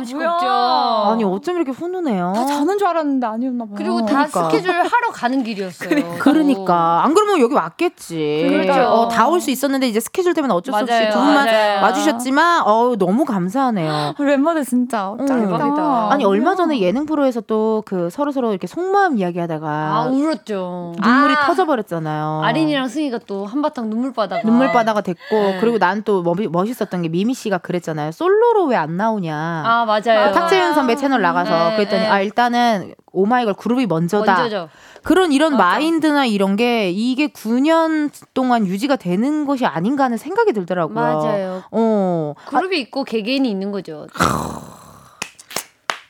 시끄럽죠. 0.06 0.46
아니, 0.48 1.24
어쩜 1.24 1.56
이렇게 1.58 1.72
훈훈해요? 1.72 2.34
다 2.36 2.46
자는 2.46 2.78
줄 2.78 2.88
알았는데 2.88 3.26
아니었나 3.28 3.66
봐요. 3.66 3.74
그리고 3.78 4.00
다 4.06 4.26
그러니까. 4.28 4.44
스케줄 4.50 4.72
하러 4.72 5.10
가는 5.14 5.44
길이었어요. 5.44 6.18
그러니까 6.20 7.04
안 7.04 7.14
그러면 7.14 7.40
여기 7.40 7.54
왔겠지. 7.54 8.48
그렇죠. 8.50 8.82
어, 8.90 9.08
다 9.08 9.28
올 9.28 9.42
수 9.42 9.52
있었는데 9.52 9.88
이제 9.88 10.00
스케줄 10.00 10.34
때문에 10.34 10.54
어쩔 10.54 10.74
수 10.74 10.80
없이 10.82 10.92
맞아요. 10.94 11.12
두 11.12 11.18
분만 11.20 11.46
맞아요. 11.46 11.82
와주셨지만 11.84 12.64
어 12.66 12.96
너무 12.98 13.24
감사하네요. 13.26 14.14
멤버들 14.20 14.64
진짜 14.66 15.14
짱이다. 15.28 16.08
아니 16.12 16.24
얼마 16.26 16.56
전에 16.56 16.80
예능 16.80 17.06
프로에서 17.06 17.42
또 17.42 17.84
그 17.86 18.10
서로 18.10 18.32
서로 18.32 18.50
이렇게 18.52 18.66
속마음 18.68 19.18
이야기하다가 19.18 19.68
아 19.70 20.08
울었죠. 20.10 20.94
눈물이 21.02 21.34
아, 21.36 21.46
터져버렸잖아요. 21.46 22.42
아린이랑 22.44 22.88
승희가 22.88 23.20
또 23.28 23.46
한바탕 23.46 23.90
눈물바다가 23.90 24.42
눈물바다가 24.46 25.02
됐고 25.02 25.22
네. 25.36 25.58
그리고 25.60 25.78
난 25.78 25.98
또 26.06 26.22
멋있었던 26.24 27.02
게 27.02 27.10
미미 27.10 27.34
씨가 27.34 27.58
그랬잖아요. 27.60 28.12
솔로로 28.12 28.66
왜 28.66 28.76
안 28.78 28.96
나오냐. 28.98 29.64
아 29.68 29.86
맞아요. 29.86 30.32
탁재윤 30.34 30.74
선배 30.74 30.96
채널 30.96 31.22
나가서 31.22 31.70
네, 31.72 31.76
그랬더니 31.76 32.02
네. 32.04 32.08
아 32.08 32.22
일단은 32.22 32.96
오마이걸 33.12 33.54
그룹이 33.56 33.86
먼저다. 33.86 34.34
먼저죠. 34.34 34.70
그런 35.04 35.32
이런 35.32 35.54
맞아. 35.54 35.64
마인드나 35.64 36.26
이런 36.26 36.56
게 36.56 36.90
이게 36.92 37.28
9년 37.28 38.12
동안 38.34 38.66
유지가 38.68 38.96
되는 38.96 39.46
것이 39.46 39.66
아닌가 39.66 40.04
하는 40.06 40.18
생각이 40.18 40.54
들더라고요. 40.54 40.96
맞아요. 40.96 41.64
어. 41.72 42.34
그룹이 42.48 42.80
있고 42.82 43.04
개개인이 43.04 43.50
있는 43.50 43.72
거죠. 43.72 44.08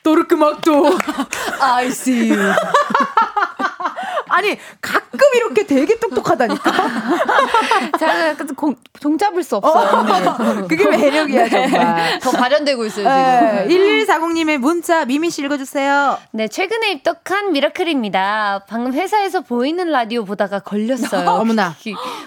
또르크막도. 0.02 0.84
I 1.60 1.86
see 1.86 2.30
you. 2.32 2.38
아니, 4.38 4.56
가끔 4.80 5.18
이렇게 5.34 5.66
되게 5.66 5.98
똑똑하다니까. 5.98 6.72
제가 7.98 8.28
약간 8.28 8.46
공, 8.54 8.76
종잡을 9.00 9.42
수 9.42 9.56
없어요. 9.56 10.66
그게 10.68 10.88
매력이야, 10.88 11.48
정말. 11.48 12.18
더 12.22 12.30
발현되고 12.30 12.84
있어요 12.84 13.08
네, 13.08 13.66
지금. 13.68 14.06
1140님의 14.06 14.58
문자, 14.58 15.04
미미 15.04 15.30
씨 15.30 15.42
읽어주세요. 15.42 16.18
네, 16.30 16.46
최근에 16.46 16.92
입덕한 16.92 17.50
미라클입니다. 17.52 18.66
방금 18.68 18.92
회사에서 18.92 19.40
보이는 19.40 19.90
라디오 19.90 20.24
보다가 20.24 20.60
걸렸어요. 20.60 21.28
어머나. 21.30 21.74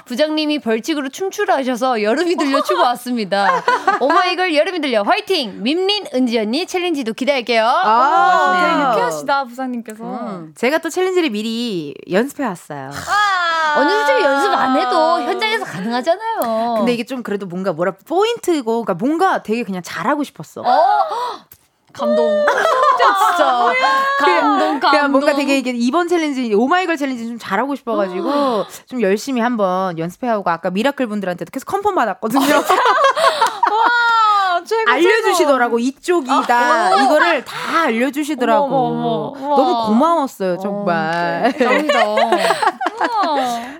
부장님이 0.04 0.60
벌칙으로 0.60 1.08
춤추라 1.08 1.56
하셔서 1.56 2.02
여름이 2.02 2.36
들려 2.36 2.62
추고 2.62 2.82
왔습니다. 2.82 3.64
오마이걸 4.02 4.54
여름이 4.54 4.82
들려 4.82 5.04
화이팅! 5.04 5.64
밈린 5.64 6.08
은지 6.14 6.38
언니 6.38 6.66
챌린지도 6.66 7.14
기대할게요. 7.14 7.66
아, 7.66 8.54
되게 8.60 8.76
네. 8.76 8.90
유쾌하시다, 8.90 9.46
부장님께서. 9.46 10.04
음. 10.04 10.54
제가 10.56 10.80
또 10.80 10.90
챌린지를 10.90 11.30
미리 11.30 11.94
연습해 12.10 12.46
왔어요. 12.46 12.90
어느 13.76 13.90
솔직히 13.90 14.24
연습 14.24 14.52
안 14.54 14.78
해도 14.78 15.22
현장에서 15.22 15.66
가능하잖아요. 15.66 16.76
근데 16.78 16.94
이게 16.94 17.06
좀 17.06 17.24
그래도 17.24 17.46
뭔가 17.46 17.74
뭐라 17.74 17.94
포인트고, 18.06 18.84
그러니까 18.84 18.94
뭔가 18.94 19.44
되게 19.44 19.64
그냥 19.64 19.82
잘하고 19.84 20.24
싶었어. 20.24 20.64
감동. 21.94 22.46
진짜. 22.98 23.74
감동, 24.20 24.80
감동. 24.80 24.92
그냥 24.92 25.12
뭔가 25.12 25.34
되게 25.36 25.58
이게 25.58 25.72
이번 25.76 26.08
챌린지 26.08 26.54
오마이걸 26.54 26.98
챌린지 26.98 27.28
좀 27.28 27.38
잘하고 27.38 27.76
싶어가지고 27.76 28.66
좀 28.88 29.02
열심히 29.02 29.42
한번 29.42 29.98
연습해오고 29.98 30.50
아까 30.50 30.70
미라클 30.70 31.08
분들한테도 31.08 31.50
계속 31.52 31.66
confirm 31.66 31.94
받았거든요. 31.94 32.42
아, 34.62 34.66
최고, 34.66 34.92
알려주시더라고 34.92 35.80
이쪽이다. 35.80 37.04
이거를 37.04 37.46
다 37.46 37.84
알려주시더라고. 37.84 38.66
어머, 38.66 38.76
어머, 38.78 39.36
어머. 39.38 39.56
너무 39.58 39.88
고마웠어요 39.88 40.58
정말. 40.60 41.54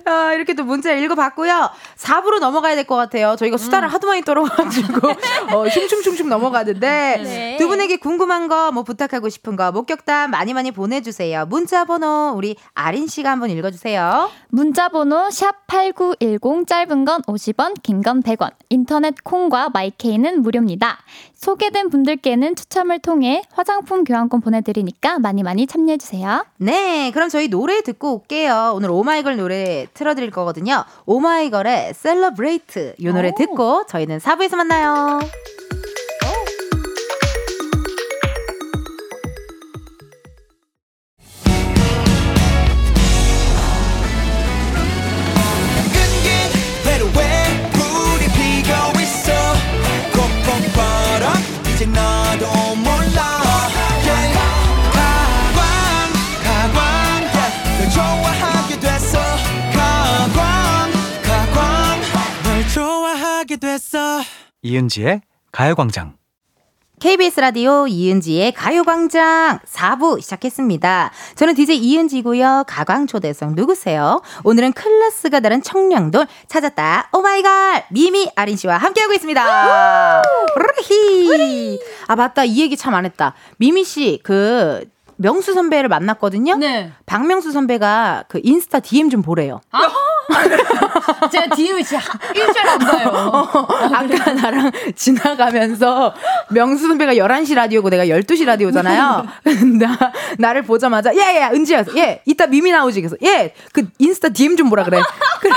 아, 0.04 0.32
이렇게 0.34 0.54
또 0.54 0.64
문자 0.64 0.92
읽어봤고요. 0.92 1.70
4부로 1.96 2.38
넘어가야 2.40 2.74
될 2.74 2.82
것 2.82 2.96
같아요. 2.96 3.36
저희가 3.36 3.56
수다를 3.58 3.86
하도 3.88 4.08
많이 4.08 4.22
떨어가지고 4.22 5.08
어, 5.52 5.68
슝슝슝슝 5.68 6.28
넘어가는데 6.28 7.20
네. 7.22 7.56
두 7.58 7.68
분에게 7.68 7.96
궁금한 7.96 8.48
거 8.48 8.72
뭐 8.72 8.82
부탁하고 8.84 9.28
싶은 9.28 9.54
거 9.56 9.70
목격담 9.72 10.30
많이 10.30 10.54
많이 10.54 10.70
보내주세요. 10.70 11.46
문자 11.46 11.84
번호 11.84 12.32
우리 12.34 12.56
아린 12.74 13.06
씨가 13.06 13.30
한번 13.30 13.50
읽어주세요. 13.50 14.30
문자 14.48 14.88
번호 14.88 15.28
샵8910 15.28 16.66
짧은 16.66 17.04
건 17.04 17.22
50원, 17.22 17.74
긴 17.82 18.02
건 18.02 18.22
100원. 18.22 18.50
인터넷 18.70 19.14
콩과 19.22 19.70
마이케이는 19.72 20.42
무료입니다. 20.42 20.71
소개된 21.34 21.90
분들께는 21.90 22.54
추첨을 22.54 22.98
통해 23.00 23.42
화장품 23.52 24.04
교환권 24.04 24.40
보내드리니까 24.40 25.18
많이 25.18 25.42
많이 25.42 25.66
참여해주세요. 25.66 26.46
네, 26.58 27.10
그럼 27.12 27.28
저희 27.28 27.48
노래 27.48 27.82
듣고 27.82 28.14
올게요. 28.14 28.72
오늘 28.74 28.90
오마이걸 28.90 29.36
노래 29.36 29.86
틀어드릴 29.94 30.30
거거든요. 30.30 30.84
오마이걸의 31.06 31.94
Celebrate 31.94 32.94
이 32.98 33.06
노래 33.06 33.32
듣고 33.36 33.84
저희는 33.86 34.18
4부에서 34.18 34.56
만나요. 34.56 35.20
됐어 63.92 64.22
이은지의 64.62 65.20
가요광장. 65.52 66.14
KBS 66.98 67.40
라디오 67.40 67.86
이은지의 67.86 68.52
가요광장 68.52 69.58
4부 69.66 70.22
시작했습니다. 70.22 71.10
저는 71.34 71.54
DJ 71.54 71.76
이은지고요. 71.76 72.64
가광초대성 72.68 73.54
누구세요? 73.54 74.22
오늘은 74.44 74.72
클래스가 74.72 75.40
다른 75.40 75.62
청량돌 75.62 76.26
찾았다. 76.48 77.10
오마이걸 77.12 77.84
미미 77.90 78.30
아린 78.34 78.56
씨와 78.56 78.78
함께하고 78.78 79.12
있습니다. 79.12 80.22
히. 80.88 81.78
아 82.06 82.16
맞다 82.16 82.44
이 82.44 82.60
얘기 82.62 82.76
참 82.78 82.94
안 82.94 83.04
했다. 83.04 83.34
미미 83.58 83.84
씨그 83.84 84.88
명수 85.16 85.52
선배를 85.52 85.88
만났거든요. 85.88 86.56
네. 86.56 86.92
박명수 87.04 87.52
선배가 87.52 88.24
그 88.28 88.40
인스타 88.42 88.80
DM 88.80 89.10
좀 89.10 89.22
보래요. 89.22 89.60
제가 91.30 91.54
DM을 91.54 91.82
진짜 91.84 92.02
일주일 92.34 92.68
안 92.68 92.78
봐요. 92.78 93.48
아까 93.92 94.32
나랑 94.32 94.70
지나가면서 94.94 96.14
명수 96.50 96.86
선배가 96.88 97.14
11시 97.14 97.54
라디오고 97.54 97.90
내가 97.90 98.06
12시 98.06 98.44
라디오잖아요. 98.46 99.26
나, 99.78 100.12
나를 100.38 100.62
보자마자, 100.62 101.12
예, 101.14 101.18
예, 101.42 101.50
은지야. 101.54 101.84
예, 101.96 102.22
이따 102.26 102.46
미미 102.46 102.70
나오지. 102.70 103.00
그래서, 103.00 103.16
예, 103.22 103.54
그 103.72 103.86
인스타 103.98 104.30
DM 104.30 104.56
좀 104.56 104.68
보라 104.70 104.84
그래. 104.84 105.00
그래. 105.40 105.52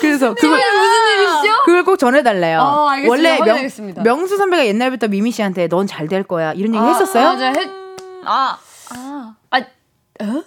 그래서 0.00 0.34
그걸, 0.34 0.50
무슨 0.58 1.18
일이시죠? 1.18 1.62
그걸 1.64 1.84
꼭 1.84 1.96
전해달래요. 1.98 2.60
어, 2.60 2.88
알겠습니다. 2.88 3.10
원래 3.10 3.30
명, 3.38 3.40
확인하겠습니다. 3.40 4.02
명수 4.02 4.36
선배가 4.36 4.66
옛날부터 4.66 5.08
미미 5.08 5.30
씨한테 5.30 5.68
넌 5.68 5.86
잘 5.86 6.08
될 6.08 6.22
거야. 6.22 6.52
이런 6.52 6.74
얘기 6.74 6.84
했었어요? 6.84 7.24
맞아. 7.24 7.46
해, 7.46 7.54
아, 8.26 8.58
아, 8.90 9.34
아, 9.50 9.58
어? 10.22 10.42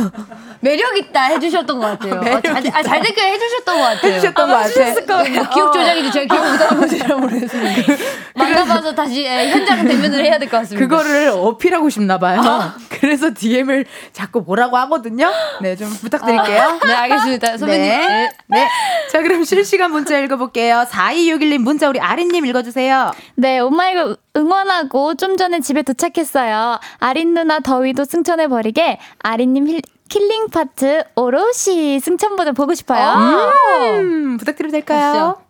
매력 0.60 0.96
있다 0.96 1.24
해주셨던 1.24 1.78
것 1.78 1.98
같아요. 1.98 2.20
아, 2.36 2.40
잘, 2.60 2.76
아, 2.76 2.82
잘 2.82 3.00
됐게 3.02 3.20
해주셨던 3.32 3.76
것 3.76 3.82
같아요. 3.82 4.12
해주셨던 4.12 4.48
것 4.48 4.54
같아. 4.54 5.30
뭐 5.32 5.48
기억 5.50 5.72
조작인지 5.72 6.10
제가 6.12 6.34
기억 6.34 6.52
못하는 6.52 6.80
건지 6.80 6.98
잘 6.98 7.16
모르겠습니다. 7.16 7.92
만나봐서 8.34 8.94
다시 8.94 9.24
예, 9.24 9.48
현장 9.50 9.86
대면을 9.86 10.24
해야 10.24 10.38
될 10.38 10.48
것 10.50 10.58
같습니다. 10.58 10.86
그거를 10.86 11.28
어필하고 11.34 11.88
싶나 11.90 12.18
봐요. 12.18 12.40
그래서 12.88 13.30
DM을 13.34 13.86
자꾸 14.12 14.44
보라고 14.44 14.76
하거든요. 14.78 15.30
네, 15.62 15.76
좀 15.76 15.88
부탁드릴게요. 15.90 16.78
네, 16.86 16.92
알겠습니다. 16.94 17.56
선배님. 17.58 17.88
네. 17.88 18.06
네. 18.06 18.30
네. 18.46 18.68
자, 19.10 19.22
그럼 19.22 19.44
실시간 19.44 19.90
문자 19.92 20.18
읽어볼게요. 20.18 20.84
4261님 20.90 21.58
문자 21.58 21.88
우리 21.88 22.00
아린님 22.00 22.44
읽어주세요. 22.46 23.12
네, 23.36 23.58
오마이걸 23.60 24.16
응원하고 24.36 25.14
좀 25.14 25.36
전에 25.36 25.60
집에 25.60 25.82
도착했어요. 25.82 26.78
아린 26.98 27.34
누나 27.34 27.60
더위도 27.60 28.04
승천해버리게 28.04 28.98
아린님 29.20 29.68
힐, 29.68 29.80
killing 30.10 30.48
part 30.50 31.04
오롯이 31.14 32.00
승천 32.00 32.34
버전 32.36 32.52
보고 32.54 32.74
싶어요. 32.74 33.52
음, 34.00 34.36
부탁드려도 34.38 34.72
될까요? 34.72 35.40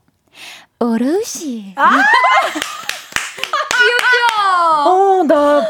오롯이. 0.78 1.74
어, 4.86 5.22
나 5.26 5.66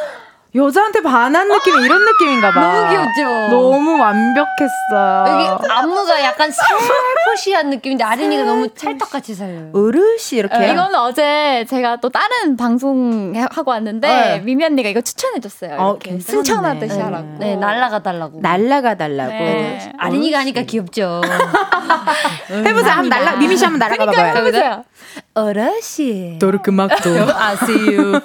여자한테 0.54 1.00
반한 1.02 1.46
느낌 1.48 1.78
이 1.80 1.84
이런 1.84 2.04
느낌인가 2.04 2.50
봐. 2.50 2.60
너무 2.60 2.88
귀엽죠? 2.90 3.48
너무 3.50 3.98
완벽했어. 4.00 5.24
여기 5.28 5.70
안무가 5.70 6.24
약간 6.24 6.50
살포시한 6.50 7.70
느낌인데 7.70 8.02
아린이가 8.02 8.42
너무 8.44 8.68
찰떡같이 8.74 9.34
살려요. 9.36 9.70
어르시 9.72 10.36
이렇게. 10.38 10.58
네, 10.58 10.72
이거는 10.72 10.98
어제 10.98 11.64
제가 11.70 11.96
또 12.00 12.08
다른 12.08 12.56
방송 12.56 13.32
해- 13.36 13.46
하고 13.48 13.70
왔는데 13.70 14.08
네. 14.08 14.38
미미 14.40 14.64
언니가 14.64 14.88
이거 14.88 15.00
추천해줬어요. 15.00 15.76
어. 15.78 15.98
승천하듯이 16.20 16.96
네. 16.96 17.02
하라고. 17.02 17.36
네, 17.38 17.54
날라가 17.54 18.02
달라고. 18.02 18.40
날라가 18.40 18.96
달라고. 18.96 19.30
네. 19.30 19.92
아린이가 19.98 20.40
하니까 20.40 20.62
귀엽죠. 20.62 21.20
해보자. 22.50 22.90
한번 22.96 23.08
날라, 23.08 23.36
미미 23.36 23.56
씨 23.56 23.64
한번 23.64 23.78
날아가 23.78 24.04
봐봐요. 24.06 24.34
해보세요. 24.36 24.84
어라시. 25.34 26.36
도르크막도. 26.40 27.10
아세요. 27.34 28.20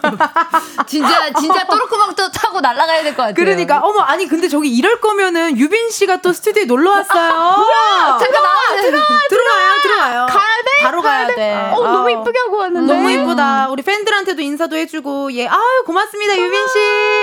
진짜 0.87 1.31
진짜 1.33 1.65
또르크망도 1.65 2.31
타고 2.31 2.61
날아가야 2.61 3.03
될 3.03 3.13
것 3.15 3.23
같아요. 3.23 3.33
그러니까 3.35 3.79
어머 3.79 4.01
아니 4.01 4.27
근데 4.27 4.47
저기 4.47 4.69
이럴 4.75 4.99
거면은 4.99 5.57
유빈 5.57 5.89
씨가 5.91 6.17
또 6.21 6.33
스튜디오에 6.33 6.65
놀러 6.65 6.91
왔어요. 6.91 7.29
잠깐 8.19 8.43
나와야 8.43 8.81
돼. 8.81 8.91
들어와요, 8.91 9.81
들어와요. 9.81 10.25
가야 10.27 10.45
돼? 10.65 10.83
바로 10.83 11.01
가야 11.01 11.27
돼. 11.27 11.53
어, 11.73 11.81
너무 11.81 11.97
아우. 11.97 12.09
이쁘게 12.09 12.39
하고 12.39 12.57
왔는데. 12.57 12.93
너무 12.93 13.09
이쁘다. 13.11 13.69
우리 13.69 13.81
팬들한테도 13.83 14.41
인사도 14.41 14.75
해주고, 14.75 15.33
예, 15.33 15.47
아유, 15.47 15.83
고맙습니다, 15.85 16.37
유빈 16.37 16.67
씨. 16.67 16.77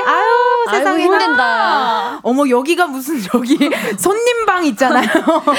아유, 0.06 0.66
세상에. 0.70 1.04
힘든다. 1.04 2.20
어머, 2.22 2.48
여기가 2.48 2.86
무슨 2.86 3.20
저기 3.22 3.56
손님방 3.98 4.64
있잖아요. 4.66 5.06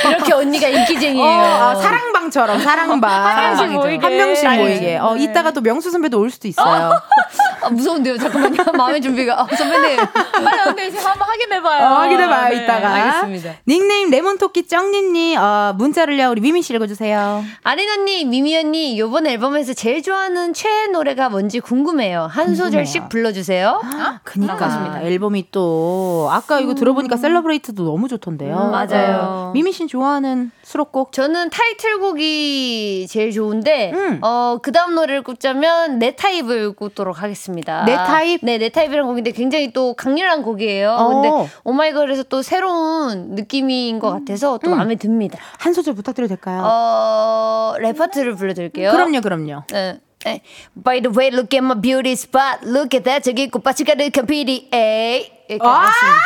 이렇게 0.09 0.33
언니가 0.33 0.67
어, 0.67 0.69
인기쟁이에요. 0.71 1.41
아, 1.45 1.75
사랑방처럼, 1.75 2.59
사랑방. 2.61 3.09
한 3.11 3.55
명씩 3.57 3.71
모이게. 3.97 4.05
한 4.05 4.15
명씩 4.17 4.49
네. 4.49 4.57
모이게. 4.57 4.97
어, 4.97 5.15
이따가 5.17 5.51
또 5.51 5.61
명수 5.61 5.91
선배도 5.91 6.19
올 6.19 6.29
수도 6.29 6.47
있어요. 6.47 6.91
아, 7.61 7.69
무서운데요. 7.69 8.17
잠깐만요. 8.17 8.63
마음의 8.77 9.01
준비가. 9.01 9.41
아, 9.41 9.47
선배님. 9.55 9.97
빨리 10.33 10.59
언니 10.67 10.91
지금 10.91 11.05
한번 11.05 11.27
확인해봐요. 11.29 11.83
어, 11.85 11.87
확인해봐요, 11.99 12.49
네, 12.49 12.63
이따가. 12.63 12.89
알겠습니다. 12.93 13.59
닉네임 13.67 14.09
레몬토끼 14.09 14.67
쩡님님, 14.67 15.37
어, 15.39 15.73
문자를요, 15.77 16.29
우리 16.29 16.41
미미 16.41 16.61
씨 16.61 16.73
읽어주세요. 16.73 17.43
아린 17.63 17.89
언니, 17.89 18.25
미미 18.25 18.55
언니, 18.57 18.99
요번 18.99 19.27
앨범에서 19.27 19.73
제일 19.73 20.01
좋아하는 20.03 20.53
최애 20.53 20.87
노래가 20.87 21.29
뭔지 21.29 21.59
궁금해요. 21.61 22.27
한 22.29 22.55
소절씩 22.55 23.09
불러주세요. 23.09 23.81
그니까 24.23 24.55
반갑습니다. 24.57 25.01
앨범이 25.03 25.47
또 25.51 26.27
아까 26.31 26.59
이거 26.59 26.73
들어보니까 26.75 27.15
Celebrate도 27.17 27.83
너무 27.83 28.07
좋던데요. 28.09 28.55
음, 28.57 28.71
맞아요. 28.71 29.19
어, 29.21 29.51
미미 29.53 29.71
씨 29.71 29.87
좋아하는 29.87 30.51
수록곡 30.63 31.11
저는 31.13 31.49
타이틀곡이 31.49 33.07
제일 33.09 33.31
좋은데, 33.31 33.82
음. 33.91 34.19
어, 34.21 34.59
그 34.61 34.71
다음 34.71 34.95
노래를 34.95 35.23
꼽자면, 35.23 35.99
내 35.99 36.15
타입을 36.15 36.73
꼽도록 36.73 37.21
하겠습니다. 37.21 37.83
내 37.85 37.95
타입? 37.95 38.39
네, 38.43 38.57
내 38.57 38.69
타입이라는 38.69 39.05
곡인데 39.07 39.31
굉장히 39.31 39.73
또 39.73 39.93
강렬한 39.93 40.41
곡이에요. 40.43 40.91
어. 40.91 41.07
근데, 41.09 41.51
오마이걸에서 41.63 42.23
또 42.23 42.41
새로운 42.41 43.35
느낌인 43.35 43.99
것 43.99 44.11
같아서 44.11 44.59
또 44.63 44.71
음. 44.71 44.77
마음에 44.77 44.95
듭니다. 44.95 45.39
한 45.59 45.73
소절 45.73 45.95
부탁드려도 45.95 46.29
될까요? 46.29 46.61
어, 46.63 47.75
랩파트를 47.79 48.37
불러드릴게요. 48.37 48.91
그럼요, 48.91 49.21
그럼요. 49.21 49.63
네. 49.71 49.99
네. 50.25 50.41
By 50.81 51.01
the 51.01 51.11
way, 51.13 51.29
look 51.31 51.53
at 51.53 51.63
my 51.63 51.79
beauty 51.79 52.13
spot. 52.13 52.59
Look 52.63 52.95
at 52.95 53.03
that. 53.03 53.23
저기 53.23 53.49
꽃밭이 53.49 53.85
가득한 53.85 54.25
PDA. 54.25 55.31
이렇게 55.49 55.67
아! 55.67 55.69
하겠습니다. 55.69 56.17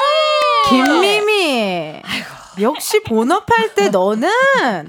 김미미. 0.70 2.02
역시 2.60 3.02
본업할 3.04 3.74
때 3.74 3.88
너는 3.88 4.28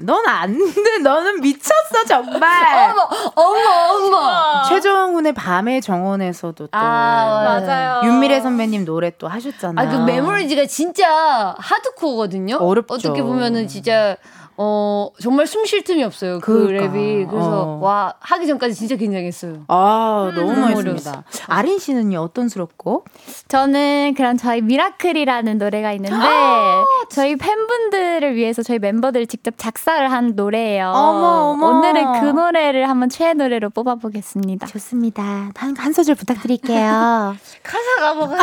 넌 0.01 0.27
안 0.27 0.57
돼. 0.57 0.97
너는 1.03 1.41
미쳤어 1.41 2.03
정말. 2.07 2.91
어머, 2.91 3.07
어머, 3.35 4.07
어머. 4.17 4.63
최정훈의 4.67 5.33
밤의 5.33 5.81
정원에서도 5.81 6.67
또 6.67 6.69
아, 6.77 7.43
맞아요. 7.61 8.01
윤미래 8.03 8.41
선배님 8.41 8.83
노래 8.83 9.11
또 9.17 9.27
하셨잖아요. 9.27 9.87
아, 9.87 9.91
그 9.91 9.97
메모리즈가 9.97 10.65
진짜 10.65 11.55
하드코어거든요. 11.59 12.57
어렵죠. 12.57 12.93
어떻게 12.95 13.21
보면은 13.21 13.67
진짜 13.67 14.17
어 14.57 15.09
정말 15.21 15.47
숨 15.47 15.65
쉴 15.65 15.83
틈이 15.83 16.03
없어요. 16.03 16.39
그 16.39 16.67
그러니까. 16.67 16.93
랩이. 16.93 17.29
그래서 17.29 17.63
어. 17.63 17.79
와 17.81 18.13
하기 18.19 18.47
전까지 18.47 18.75
진짜 18.75 18.95
긴장했어요. 18.95 19.63
아 19.67 20.31
너무 20.35 20.53
너무 20.53 20.69
멋있습니다. 20.69 21.23
아린 21.47 21.79
씨는요 21.79 22.19
어떤 22.19 22.49
수록곡? 22.49 23.05
저는 23.47 24.13
그럼 24.15 24.37
저희 24.37 24.61
미라클이라는 24.61 25.57
노래가 25.57 25.93
있는데 25.93 26.15
아, 26.15 26.83
저희 27.09 27.35
팬분들을 27.35 28.35
위해서 28.35 28.63
저희 28.63 28.79
멤버들이 28.79 29.27
직접 29.27 29.53
작사를 29.57 30.11
한 30.11 30.33
노래예요. 30.35 30.89
어머, 30.89 31.27
어머. 31.53 31.67
오늘은 31.67 32.19
그 32.19 32.25
노래를 32.25 32.89
한번 32.89 33.09
최애 33.09 33.33
노래로 33.33 33.69
뽑아보겠습니다. 33.69 34.67
좋습니다. 34.67 35.51
한, 35.55 35.75
한 35.77 35.93
소절 35.93 36.15
부탁드릴게요. 36.15 37.35
가사가 37.63 38.13
뭐가 38.15 38.35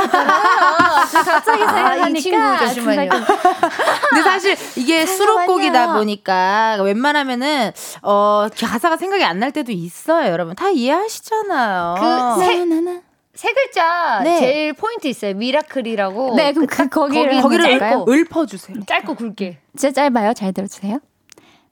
갑자기 1.25 1.63
아, 1.65 2.09
이 2.09 2.15
친구 2.21 2.39
잠시만요. 2.39 3.11
근데 3.11 4.23
사실 4.23 4.57
이게 4.77 5.05
수록곡이다 5.07 5.98
보니까 5.99 6.79
웬만하면은 6.83 7.73
어 8.03 8.47
가사가 8.59 8.97
생각이 8.97 9.25
안 9.25 9.39
날 9.39 9.53
때도 9.53 9.71
있어요, 9.73 10.31
여러분. 10.33 10.55
다 10.57 10.71
이해하시잖아요. 10.71 11.95
그 12.37 12.41
세- 12.45 12.65
나나나. 12.65 13.01
세 13.35 13.53
글자 13.53 14.21
네. 14.25 14.39
제일 14.41 14.73
포인트 14.73 15.07
있어요. 15.07 15.33
미라클이라고. 15.35 16.35
네, 16.35 16.53
그럼 16.53 16.67
그 16.67 16.89
거기를 16.89 17.27
거기- 17.31 17.43
거기를 17.43 17.67
해볼까요? 17.67 18.05
읊어 18.09 18.47
주세요. 18.47 18.77
짧고 18.85 19.15
굵게 19.15 19.59
진짜 19.77 19.93
짧아요. 20.11 20.35
잘 20.35 20.53
들어 20.53 20.67
주세요. 20.67 20.99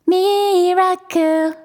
미라클. 0.05 1.57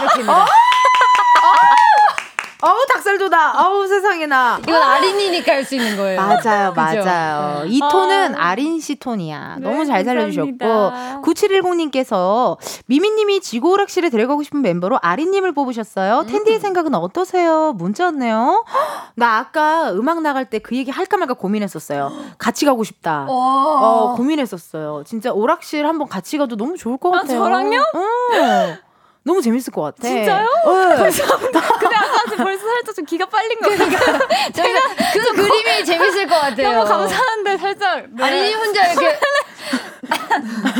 이렇게입니다. 0.00 0.46
어우 2.62 2.86
닭살도다. 2.94 3.66
어우 3.68 3.86
세상에나. 3.86 4.60
이건 4.66 4.82
아린이니까 4.82 5.52
할 5.52 5.64
수 5.66 5.74
있는 5.74 5.96
거예요. 5.96 6.20
맞아요? 6.20 6.72
맞아요. 6.74 7.64
이 7.66 7.80
톤은 7.80 8.34
아, 8.36 8.54
린 8.54 8.80
씨 8.80 8.94
톤이야. 8.96 9.56
네, 9.58 9.68
너무 9.68 9.84
잘 9.84 10.04
살려주셨고. 10.04 10.56
감사합니다. 10.58 11.20
9710님께서 11.22 12.56
미미님이 12.86 13.40
지구 13.40 13.72
오락실에 13.72 14.08
데려가고 14.10 14.42
싶은 14.42 14.62
멤버로 14.62 14.98
아린님을 15.02 15.52
뽑으셨어요. 15.52 16.20
음. 16.20 16.26
텐디의 16.26 16.60
생각은 16.60 16.94
어떠세요? 16.94 17.72
문자 17.74 18.04
왔네요. 18.04 18.64
나 19.16 19.38
아까 19.38 19.90
음악 19.92 20.22
나갈 20.22 20.44
때 20.48 20.58
그 20.58 20.74
얘기 20.76 20.90
할까 20.90 21.16
말까 21.18 21.34
고민했었어요. 21.34 22.10
같이 22.38 22.64
가고 22.64 22.82
싶다. 22.84 23.26
어, 23.28 24.14
고민했었어요. 24.16 25.02
진짜 25.06 25.30
오락실 25.32 25.86
한번 25.86 26.08
같이 26.08 26.38
가도 26.38 26.56
너무 26.56 26.76
좋을 26.76 26.96
것 26.96 27.14
아, 27.14 27.20
같아요. 27.20 27.38
저랑요? 27.38 27.80
어. 27.80 28.76
너무 29.22 29.42
재밌을 29.42 29.72
것 29.72 29.82
같아. 29.82 30.02
진짜요? 30.06 30.46
네. 30.66 30.96
감사합니다. 30.96 31.60
근데 31.80 31.95
아까 32.26 32.44
벌써 32.44 32.66
살짝 32.66 32.94
좀 32.94 33.04
기가 33.04 33.26
빨린 33.26 33.58
거 33.60 33.68
같아요. 33.70 34.18
제가 34.52 34.80
그 35.12 35.32
그림이 35.34 35.84
재밌을 35.84 36.26
것 36.26 36.34
같아요. 36.40 36.72
너무 36.84 36.84
감사한데 36.88 37.56
살짝. 37.58 38.04
네. 38.10 38.24
아린이 38.24 38.54
혼자 38.54 38.86
이렇게 38.92 39.18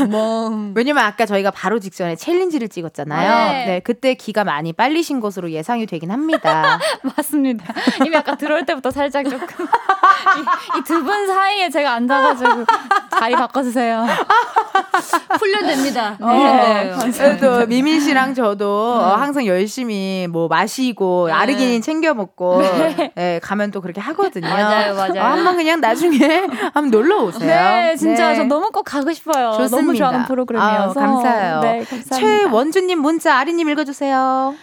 멍. 0.09 0.73
왜냐면 0.75 1.03
아까 1.05 1.25
저희가 1.25 1.51
바로 1.51 1.79
직전에 1.79 2.15
챌린지를 2.15 2.69
찍었잖아요. 2.69 3.51
네. 3.51 3.65
네. 3.65 3.79
그때 3.79 4.13
기가 4.13 4.43
많이 4.43 4.73
빨리신 4.73 5.19
것으로 5.19 5.51
예상이 5.51 5.85
되긴 5.85 6.11
합니다. 6.11 6.79
맞습니다. 7.17 7.73
이미 8.05 8.15
아까 8.15 8.35
들어올 8.35 8.65
때부터 8.65 8.91
살짝 8.91 9.29
조금 9.29 9.65
이 10.77 10.83
두분 10.85 11.27
사이에 11.27 11.69
제가 11.69 11.93
앉아가지고 11.93 12.65
자리 13.19 13.35
바꿔주세요. 13.35 14.05
훈련됩니다. 15.39 16.17
네. 16.19 16.95
네. 16.95 17.11
그래도 17.11 17.65
미민 17.67 17.99
씨랑 17.99 18.33
저도 18.33 18.67
어, 18.67 19.15
항상 19.15 19.45
열심히 19.45 20.27
뭐 20.29 20.47
마시고 20.47 21.29
아르기닌 21.31 21.81
챙겨 21.81 22.13
먹고 22.13 22.61
네, 23.15 23.39
가면 23.41 23.71
또 23.71 23.81
그렇게 23.81 24.01
하거든요. 24.01 24.47
맞아요, 24.47 24.95
맞아요. 24.95 25.21
어, 25.21 25.25
한번 25.25 25.55
그냥 25.55 25.79
나중에 25.81 26.47
한번 26.73 26.89
놀러 26.91 27.23
오세요. 27.23 27.47
네, 27.47 27.95
진짜 27.95 28.29
네. 28.29 28.35
저 28.35 28.43
너무 28.43 28.71
꼭 28.71 28.83
가고 28.83 29.11
싶어요. 29.17 29.51
좋습니다. 29.53 29.77
너무 29.77 29.95
좋아하는 29.95 30.25
프로그램이어서. 30.25 30.83
아유, 30.83 30.93
감사해요. 30.93 31.59
네, 31.59 31.83
감사합니다. 31.83 32.15
최원주님 32.15 33.01
문자 33.01 33.37
아리님 33.37 33.69
읽어주세요. 33.69 34.55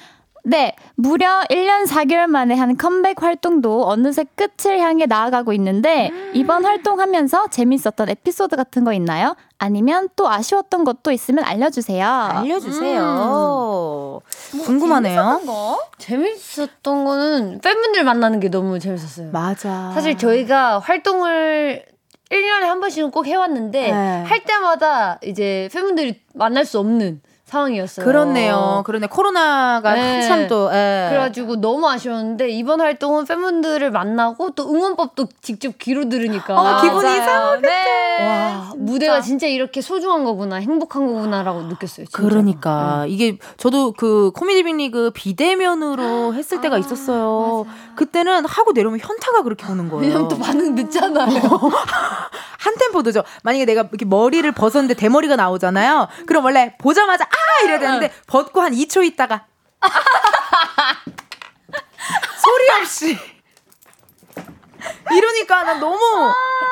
네, 0.47 0.77
무려 0.95 1.41
1년 1.49 1.87
4개월 1.87 2.27
만에 2.27 2.55
한 2.55 2.77
컴백 2.77 3.23
활동도 3.23 3.89
어느새 3.89 4.27
끝을 4.37 4.79
향해 4.79 5.07
나아가고 5.07 5.55
있는데 5.55 6.11
이번 6.35 6.67
활동하면서 6.67 7.49
재밌었던 7.49 8.11
에피소드 8.11 8.55
같은 8.55 8.85
거 8.85 8.93
있나요? 8.93 9.37
아니면 9.57 10.11
또 10.17 10.29
아쉬웠던 10.29 10.85
것도 10.85 11.13
있으면 11.13 11.45
알려주세요. 11.45 12.07
알려주세요. 12.07 14.21
궁금하네요. 14.67 15.41
재밌었던 15.97 17.05
거는 17.07 17.61
팬분들 17.63 18.05
만나는 18.05 18.41
게 18.41 18.51
너무 18.51 18.79
재밌었어요. 18.79 19.31
맞아. 19.33 19.93
사실 19.95 20.19
저희가 20.19 20.79
활동을 20.79 21.87
1년에 22.35 22.62
한 22.62 22.80
번씩은 22.80 23.11
꼭 23.11 23.26
해왔는데 23.26 23.80
네. 23.80 24.22
할 24.24 24.43
때마다 24.45 25.18
이제 25.22 25.68
팬분들이 25.72 26.20
만날 26.35 26.64
수 26.64 26.78
없는 26.78 27.22
상황이었어요. 27.55 28.05
그렇네요. 28.05 28.83
그러네. 28.85 29.07
코로나가 29.07 29.95
네. 29.95 30.01
한참 30.21 30.49
또. 30.49 30.71
예. 30.73 31.07
그래가지고 31.11 31.61
너무 31.61 31.89
아쉬웠는데 31.89 32.51
이번 32.51 32.81
활동은 32.81 33.25
팬분들을 33.25 33.91
만나고 33.91 34.51
또 34.51 34.69
응원법도 34.69 35.29
직접 35.41 35.79
귀로 35.79 36.09
들으니까 36.09 36.55
어, 36.55 36.83
기분이 36.83 37.03
맞아요. 37.05 37.23
이상하겠다. 37.23 37.69
네. 37.69 38.27
와 38.27 38.73
무대가 38.77 39.21
진짜 39.21 39.47
이렇게 39.47 39.81
소중한 39.81 40.25
거구나 40.25 40.57
행복한 40.57 41.07
거구나라고 41.07 41.63
느꼈어요. 41.63 42.07
진짜. 42.07 42.19
그러니까 42.19 43.05
이게 43.09 43.39
저도 43.57 43.93
그 43.93 44.31
코미디 44.35 44.65
빅리그 44.65 45.13
비대면으로 45.15 46.35
했을 46.35 46.59
아, 46.59 46.61
때가 46.61 46.79
있었어요. 46.79 47.67
그때는 47.97 48.45
하고 48.47 48.73
내려오면 48.73 49.01
현타가 49.01 49.43
그렇게 49.43 49.67
오는 49.71 49.89
거예요. 49.89 50.03
왜냐면 50.05 50.29
또 50.29 50.39
반응 50.39 50.75
늦잖아요. 50.75 51.41
한 52.59 52.75
템포 52.79 53.03
늦어. 53.03 53.23
만약에 53.43 53.67
내가 53.67 53.83
이렇게 53.83 54.05
머리를 54.07 54.51
벗었는데 54.53 54.95
대머리가 54.95 55.37
나오잖아요. 55.37 56.09
그럼 56.27 56.45
원래 56.47 56.75
보자마자 56.79 57.25
아 57.25 57.44
이래야 57.65 57.79
되는데 57.79 58.13
벗고 58.27 58.61
한 58.61 58.73
2초 58.73 59.05
있다가. 59.05 59.47
소리 62.41 62.71
없이 62.81 63.19
이러니까 65.11 65.63
난 65.65 65.81
너무 65.81 65.99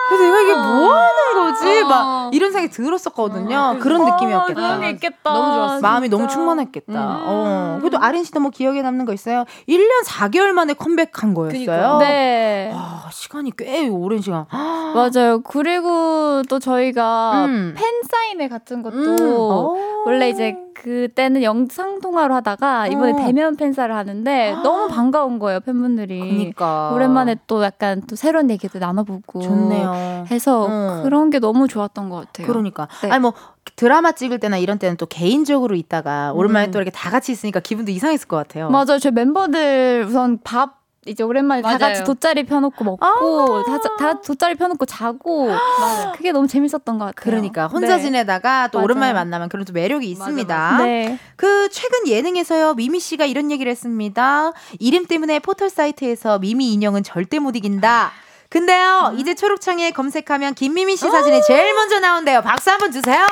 그래서 0.09 0.25
내가 0.25 0.41
이게 0.41 0.55
뭐 0.55 0.93
하는 0.95 1.35
거지? 1.35 1.85
막 1.85 2.35
이런 2.35 2.53
생각이 2.53 2.73
들었었거든요. 2.73 3.79
그런 3.81 4.05
느낌이었겠다. 4.05 4.55
그런 4.55 4.81
게 4.81 4.91
있겠다. 4.91 5.33
너무 5.33 5.55
좋았어. 5.55 5.81
마음이. 5.81 6.09
너무 6.09 6.29
충만했겠다. 6.29 6.93
어. 7.25 7.79
그래도 7.81 7.99
아린 7.99 8.25
씨도 8.25 8.41
뭐 8.41 8.51
기억에 8.51 8.83
남는 8.83 9.07
거 9.07 9.13
있어요? 9.13 9.45
1년 9.69 10.05
4개월 10.07 10.53
만에 10.53 10.75
컴백한 10.75 11.35
거였어요. 11.35 11.99
네. 11.99 12.73
아, 12.75 13.09
시간이 13.11 13.53
꽤 13.57 13.89
오랜 13.89 14.21
시간. 14.21 14.47
맞아요. 14.95 15.41
그리고 15.43 16.43
또 16.49 16.59
저희가 16.59 17.47
음. 17.47 17.75
팬 17.77 17.85
사인회 18.11 18.49
같은 18.49 18.83
것도 18.83 19.77
어. 19.77 20.03
원래 20.05 20.29
이제 20.29 20.57
그때는 20.75 21.43
영상 21.45 22.01
통화로 22.01 22.35
하다가 22.35 22.89
이번에 22.89 23.13
어. 23.13 23.17
대면 23.17 23.57
팬사를 23.57 23.95
하는데 23.95 24.57
너무 24.65 24.89
반가운 24.89 25.39
거예요 25.39 25.61
팬분들이. 25.61 26.19
그러니까 26.19 26.91
오랜만에 26.93 27.37
또 27.47 27.63
약간 27.63 28.03
또 28.09 28.17
새로운 28.23 28.51
얘기도 28.51 28.79
나눠보고 28.79 29.41
좋네요. 29.41 30.27
해서 30.31 30.69
어. 30.71 31.03
그런 31.03 31.31
게 31.31 31.41
너무 31.41 31.67
좋았던 31.67 32.09
것 32.09 32.27
같아요. 32.27 32.47
그러니까 32.47 32.87
네. 33.03 33.11
아니 33.11 33.21
뭐 33.21 33.33
드라마 33.75 34.13
찍을 34.13 34.39
때나 34.39 34.59
이런 34.59 34.79
때는 34.79 34.97
또 34.97 35.07
개인적으로 35.07 35.75
있다가 35.75 36.33
오랜만에 36.33 36.69
음. 36.69 36.71
또 36.71 36.79
이렇게 36.79 36.93
다 36.93 37.11
같이 37.11 37.33
있으니까 37.33 37.59
기분도 37.59 37.91
이상했을 37.91 38.29
것 38.29 38.37
같아요. 38.37 38.71
맞아요. 38.71 39.01
저희 39.01 39.13
멤버들 39.13 40.05
우선 40.07 40.39
밥 40.45 40.82
이제 41.07 41.25
오랜만에 41.25 41.63
다 41.63 41.69
맞아요. 41.69 41.79
같이 41.79 42.05
돗자리 42.05 42.45
펴놓고 42.47 42.85
먹고 42.85 43.05
아. 43.05 43.63
다, 43.67 43.97
다 43.99 44.21
돗자리 44.21 44.55
펴놓고 44.55 44.87
자고 44.87 45.49
그게 46.17 46.31
너무 46.31 46.47
재밌었던 46.47 46.99
것 46.99 47.07
같아요. 47.07 47.15
그러니까 47.15 47.67
혼자 47.67 47.97
네. 47.97 48.03
지내다가 48.03 48.69
또 48.69 48.79
맞아요. 48.79 48.85
오랜만에 48.85 49.13
만나면 49.13 49.49
그런 49.49 49.65
또 49.65 49.73
매력이 49.73 50.09
있습니다. 50.11 50.79
네. 50.79 51.19
그 51.37 51.69
최근 51.71 52.07
예능에서요 52.07 52.75
미미 52.75 53.01
씨가 53.01 53.25
이런 53.25 53.51
얘기를 53.51 53.71
했습니다. 53.71 54.53
이름 54.79 55.07
때문에 55.07 55.41
포털 55.41 55.71
사이트에서 55.71 56.39
미미 56.39 56.73
인형은 56.75 57.03
절대 57.03 57.41
못 57.41 57.57
이긴다. 57.57 58.13
근데요 58.49 59.13
음. 59.13 59.19
이제 59.19 59.35
초록창에 59.35 59.91
검색하면 59.93 60.55
김미미 60.55 60.97
씨 60.97 61.11
사진이 61.11 61.43
제일 61.43 61.75
먼저 61.75 61.99
나온대요. 61.99 62.43
박수 62.43 62.71
한번 62.71 62.93
주세요. 62.93 63.27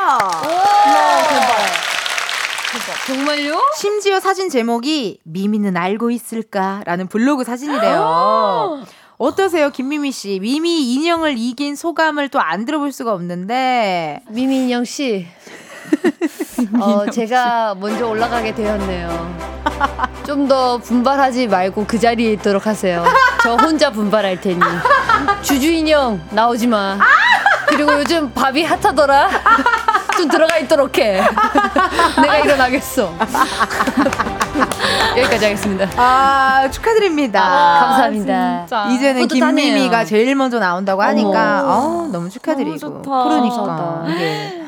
정말요? 3.06 3.60
심지어 3.76 4.20
사진 4.20 4.48
제목이 4.48 5.18
미미는 5.24 5.76
알고 5.76 6.10
있을까라는 6.10 7.08
블로그 7.08 7.44
사진이래요. 7.44 8.84
어떠세요, 9.18 9.70
김미미 9.70 10.12
씨? 10.12 10.38
미미 10.40 10.92
인형을 10.94 11.36
이긴 11.36 11.74
소감을 11.76 12.28
또 12.28 12.38
안 12.40 12.64
들어볼 12.64 12.92
수가 12.92 13.12
없는데. 13.12 14.22
미미 14.28 14.64
인형 14.64 14.84
씨. 14.84 15.26
어, 16.80 17.10
제가 17.10 17.74
먼저 17.74 18.06
올라가게 18.06 18.54
되었네요. 18.54 19.40
좀 20.26 20.46
더 20.48 20.78
분발하지 20.78 21.48
말고 21.48 21.86
그 21.86 21.98
자리에 21.98 22.32
있도록 22.34 22.66
하세요. 22.66 23.04
저 23.42 23.56
혼자 23.56 23.90
분발할 23.90 24.40
테니. 24.40 24.60
주주 25.42 25.70
인형 25.70 26.20
나오지 26.30 26.66
마. 26.68 26.98
그리고 27.66 27.92
요즘 28.00 28.32
밥이 28.32 28.64
핫하더라. 28.64 29.28
좀 30.20 30.28
들어가 30.28 30.58
있도록 30.58 30.98
해. 30.98 31.22
내가 32.20 32.38
일어나겠어. 32.38 33.14
여기까지 35.16 35.44
하겠습니다. 35.46 35.88
아, 35.96 36.68
축하드립니다. 36.70 37.40
감사합니다. 37.80 38.66
진짜. 38.66 38.88
이제는 38.90 39.22
뿌듯하네요. 39.22 39.64
김미미가 39.64 40.04
제일 40.04 40.34
먼저 40.34 40.58
나온다고 40.58 41.00
하니까. 41.02 41.62
어, 41.64 42.08
너무 42.12 42.28
축하드리고. 42.28 42.78
너무 42.78 43.02
좋다. 43.02 43.22
그러니까. 43.24 43.56
감사하다. 43.56 44.10
이게. 44.12 44.60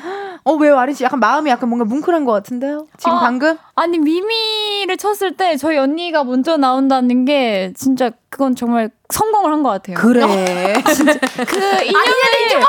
어, 0.44 0.54
왜요, 0.54 0.78
아린 0.78 0.94
씨? 0.94 1.04
약간 1.04 1.20
마음이 1.20 1.50
약간 1.50 1.68
뭔가 1.68 1.84
뭉클한 1.84 2.24
것 2.24 2.32
같은데요? 2.32 2.86
지금 2.96 3.12
아. 3.12 3.20
방금? 3.20 3.58
아니 3.74 3.98
미미를 3.98 4.96
쳤을 4.98 5.36
때 5.36 5.56
저희 5.56 5.78
언니가 5.78 6.24
먼저 6.24 6.56
나온다는 6.56 7.24
게 7.24 7.72
진짜 7.76 8.10
그건 8.28 8.54
정말 8.54 8.90
성공을 9.10 9.52
한 9.52 9.62
것 9.62 9.68
같아요. 9.70 9.96
그래. 9.98 10.22
그 10.24 11.56
인형을 11.84 12.62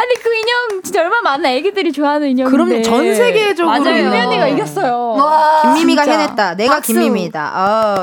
아니 0.00 0.14
그 0.22 0.34
인형 0.34 0.82
진짜 0.82 1.00
얼마나 1.02 1.22
많은 1.22 1.46
애기들이 1.46 1.92
좋아하는 1.92 2.28
인형인데. 2.28 2.50
그럼 2.50 2.82
전 2.82 3.14
세계적으로. 3.14 3.66
맞아요. 3.78 4.06
은미 4.06 4.18
언니가 4.20 4.48
이겼어요. 4.48 5.16
김미미가 5.62 6.04
진짜. 6.04 6.18
해냈다. 6.18 6.54
내가 6.54 6.74
박수. 6.74 6.92
김미미다. 6.92 7.52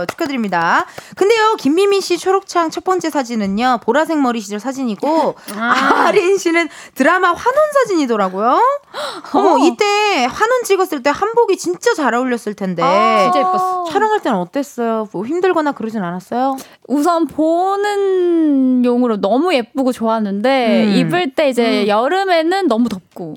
어, 0.01 0.05
축하드립니다. 0.05 0.85
근데요, 1.15 1.55
김미미 1.57 1.99
씨 2.01 2.17
초록창 2.17 2.69
첫 2.69 2.83
번째 2.83 3.09
사진은요, 3.09 3.79
보라색 3.83 4.17
머리 4.19 4.39
시절 4.39 4.59
사진이고, 4.59 5.35
아. 5.57 6.11
린 6.13 6.37
씨는 6.37 6.69
드라마 6.95 7.29
환원 7.33 7.71
사진이더라고요. 7.73 8.59
어머, 9.33 9.57
이때 9.65 10.25
환원 10.25 10.63
찍었을 10.63 11.03
때 11.03 11.09
한복이 11.09 11.57
진짜 11.57 11.93
잘 11.93 12.13
어울 12.13 12.24
렸을 12.29 12.53
텐데. 12.53 12.81
진짜 13.23 13.39
예뻤어. 13.39 13.85
촬영할 13.91 14.21
때는 14.21 14.37
어땠어요? 14.39 15.07
뭐 15.11 15.25
힘들거나 15.25 15.71
그러진 15.71 16.03
않았어요? 16.03 16.57
우선 16.87 17.27
보는 17.27 18.83
용으로 18.85 19.17
너무 19.21 19.53
예쁘고 19.53 19.91
좋았는데 19.91 20.85
음. 20.85 20.89
입을 20.95 21.33
때 21.33 21.49
이제 21.49 21.87
여름에는 21.87 22.67
너무 22.67 22.89
덥고 22.89 23.35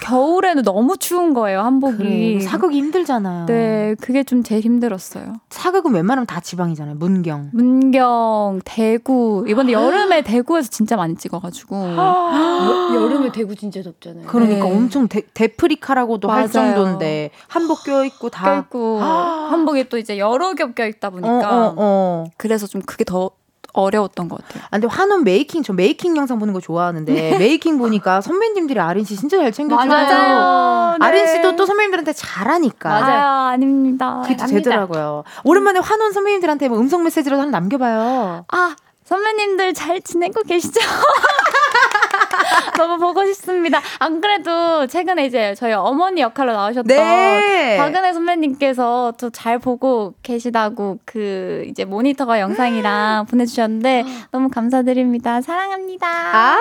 겨울에는 0.00 0.62
너무 0.62 0.96
추운 0.96 1.34
거예요, 1.34 1.60
한복이. 1.60 1.96
그래, 1.96 2.40
사극이 2.40 2.76
힘들잖아요. 2.78 3.46
네, 3.46 3.94
그게 4.00 4.24
좀 4.24 4.42
제일 4.42 4.62
힘들었어요. 4.62 5.34
사극은 5.50 5.92
웬만하면 5.92 6.26
다 6.26 6.40
지방이잖아요. 6.40 6.96
문경. 6.96 7.50
문경, 7.52 8.60
대구. 8.64 9.44
이번에 9.48 9.72
여름에 9.72 10.22
대구에서 10.22 10.68
진짜 10.70 10.96
많이 10.96 11.14
찍어가지고. 11.16 11.76
여, 11.96 12.90
여름에 12.94 13.32
대구 13.32 13.54
진짜 13.54 13.82
덥잖아요. 13.82 14.26
그러니까 14.26 14.64
네. 14.66 14.74
엄청 14.76 15.08
데, 15.08 15.22
대프리카라고도 15.34 16.28
할 16.28 16.48
맞아요. 16.48 16.48
정도인데 16.74 17.30
한복 17.48 17.84
껴입고 17.84 18.30
다 18.30 18.44
껴입고 18.44 19.00
한복이 19.50 19.88
또 19.88 19.98
이제 19.98 20.18
여러 20.18 20.54
겹 20.54 20.74
껴입다 20.74 21.08
어, 21.08 21.10
보니까 21.10 21.66
어, 21.68 21.74
어. 21.76 22.24
그래서 22.36 22.66
좀 22.66 22.82
그게 22.82 23.04
더 23.04 23.30
어려웠던 23.82 24.28
것 24.28 24.42
같아요. 24.42 24.62
아, 24.66 24.70
근데 24.72 24.86
환혼 24.86 25.24
making 25.24 25.62
저 25.62 25.72
making 25.72 26.16
영상 26.16 26.38
보는 26.38 26.54
거 26.54 26.60
좋아하는데 26.60 27.38
making 27.38 27.78
보니까 27.78 28.20
선배님들이 28.20 28.78
아린 28.80 29.04
씨 29.04 29.16
진짜 29.16 29.38
잘 29.38 29.52
챙겨줘요. 29.52 29.86
맞아요. 29.86 30.96
네. 30.98 31.06
아린 31.06 31.26
씨도 31.26 31.56
또 31.56 31.66
선배님들한테 31.66 32.12
잘하니까. 32.12 32.88
맞아요. 32.88 33.20
아닙니다. 33.20 34.22
그게 34.22 34.36
또 34.36 34.46
되더라고요. 34.46 35.24
오랜만에 35.44 35.78
환혼 35.80 36.12
선배님들한테 36.12 36.68
뭐 36.68 36.78
음성 36.78 37.02
메시지로 37.04 37.38
하나 37.38 37.50
남겨봐요. 37.50 38.44
아, 38.48 38.76
선배님들 39.04 39.74
잘 39.74 40.00
지내고 40.02 40.42
계시죠? 40.42 40.80
너무 42.76 42.98
보고 42.98 43.24
싶습니다. 43.26 43.80
안 43.98 44.20
그래도 44.20 44.86
최근에 44.86 45.26
이제 45.26 45.54
저희 45.56 45.72
어머니 45.72 46.20
역할로 46.20 46.52
나오셨던 46.52 46.84
네. 46.86 47.76
박은혜 47.78 48.12
선배님께서 48.12 49.12
저 49.18 49.38
잘 49.38 49.58
보고 49.58 50.14
계시다고 50.22 50.98
그 51.04 51.64
이제 51.68 51.84
모니터가 51.84 52.40
영상이랑 52.40 53.26
보내주셨는데 53.26 54.04
너무 54.30 54.48
감사드립니다. 54.48 55.40
사랑합니다. 55.40 56.06
아, 56.08 56.56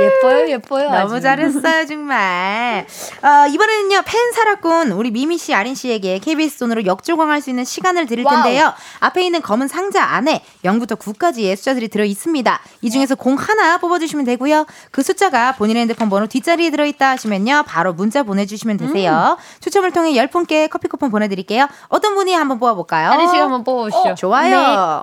예뻐요, 0.00 0.48
예뻐요. 0.48 0.90
너무 0.90 1.14
아주. 1.14 1.20
잘했어요, 1.20 1.86
정말. 1.86 2.86
어, 3.22 3.46
이번에는요, 3.48 4.02
팬 4.06 4.32
사랑꾼 4.32 4.92
우리 4.92 5.10
미미 5.10 5.38
씨, 5.38 5.54
아린 5.54 5.74
씨에게 5.74 6.18
KBS 6.20 6.58
돈으로 6.58 6.86
역조공할 6.86 7.40
수 7.40 7.50
있는 7.50 7.64
시간을 7.64 8.06
드릴 8.06 8.24
와우. 8.24 8.42
텐데요. 8.42 8.72
앞에 9.00 9.22
있는 9.24 9.42
검은 9.42 9.66
상자 9.68 10.04
안에 10.04 10.42
0부터 10.64 10.96
9까지의 10.98 11.56
숫자들이 11.56 11.88
들어 11.88 12.04
있습니다. 12.04 12.60
이 12.82 12.90
중에서 12.90 13.14
공 13.16 13.34
하나 13.36 13.78
뽑아주시면 13.78 14.24
되고요. 14.28 14.66
그 14.92 15.02
숫자가 15.02 15.52
본인의 15.56 15.82
핸드폰 15.82 16.08
번호 16.08 16.26
뒷자리에 16.26 16.70
들어있다 16.70 17.10
하시면요. 17.10 17.64
바로 17.66 17.92
문자 17.92 18.22
보내주시면 18.22 18.76
되세요. 18.76 19.36
추첨을 19.60 19.90
통해 19.92 20.12
10분께 20.12 20.70
커피 20.70 20.86
쿠폰 20.88 21.10
보내드릴게요. 21.10 21.66
어떤 21.88 22.14
분이 22.14 22.32
한번 22.34 22.58
뽑아볼까요? 22.60 23.10
아린 23.10 23.28
씨가 23.28 23.42
한번 23.42 23.64
뽑아보시죠. 23.64 24.14
좋아요. 24.14 25.00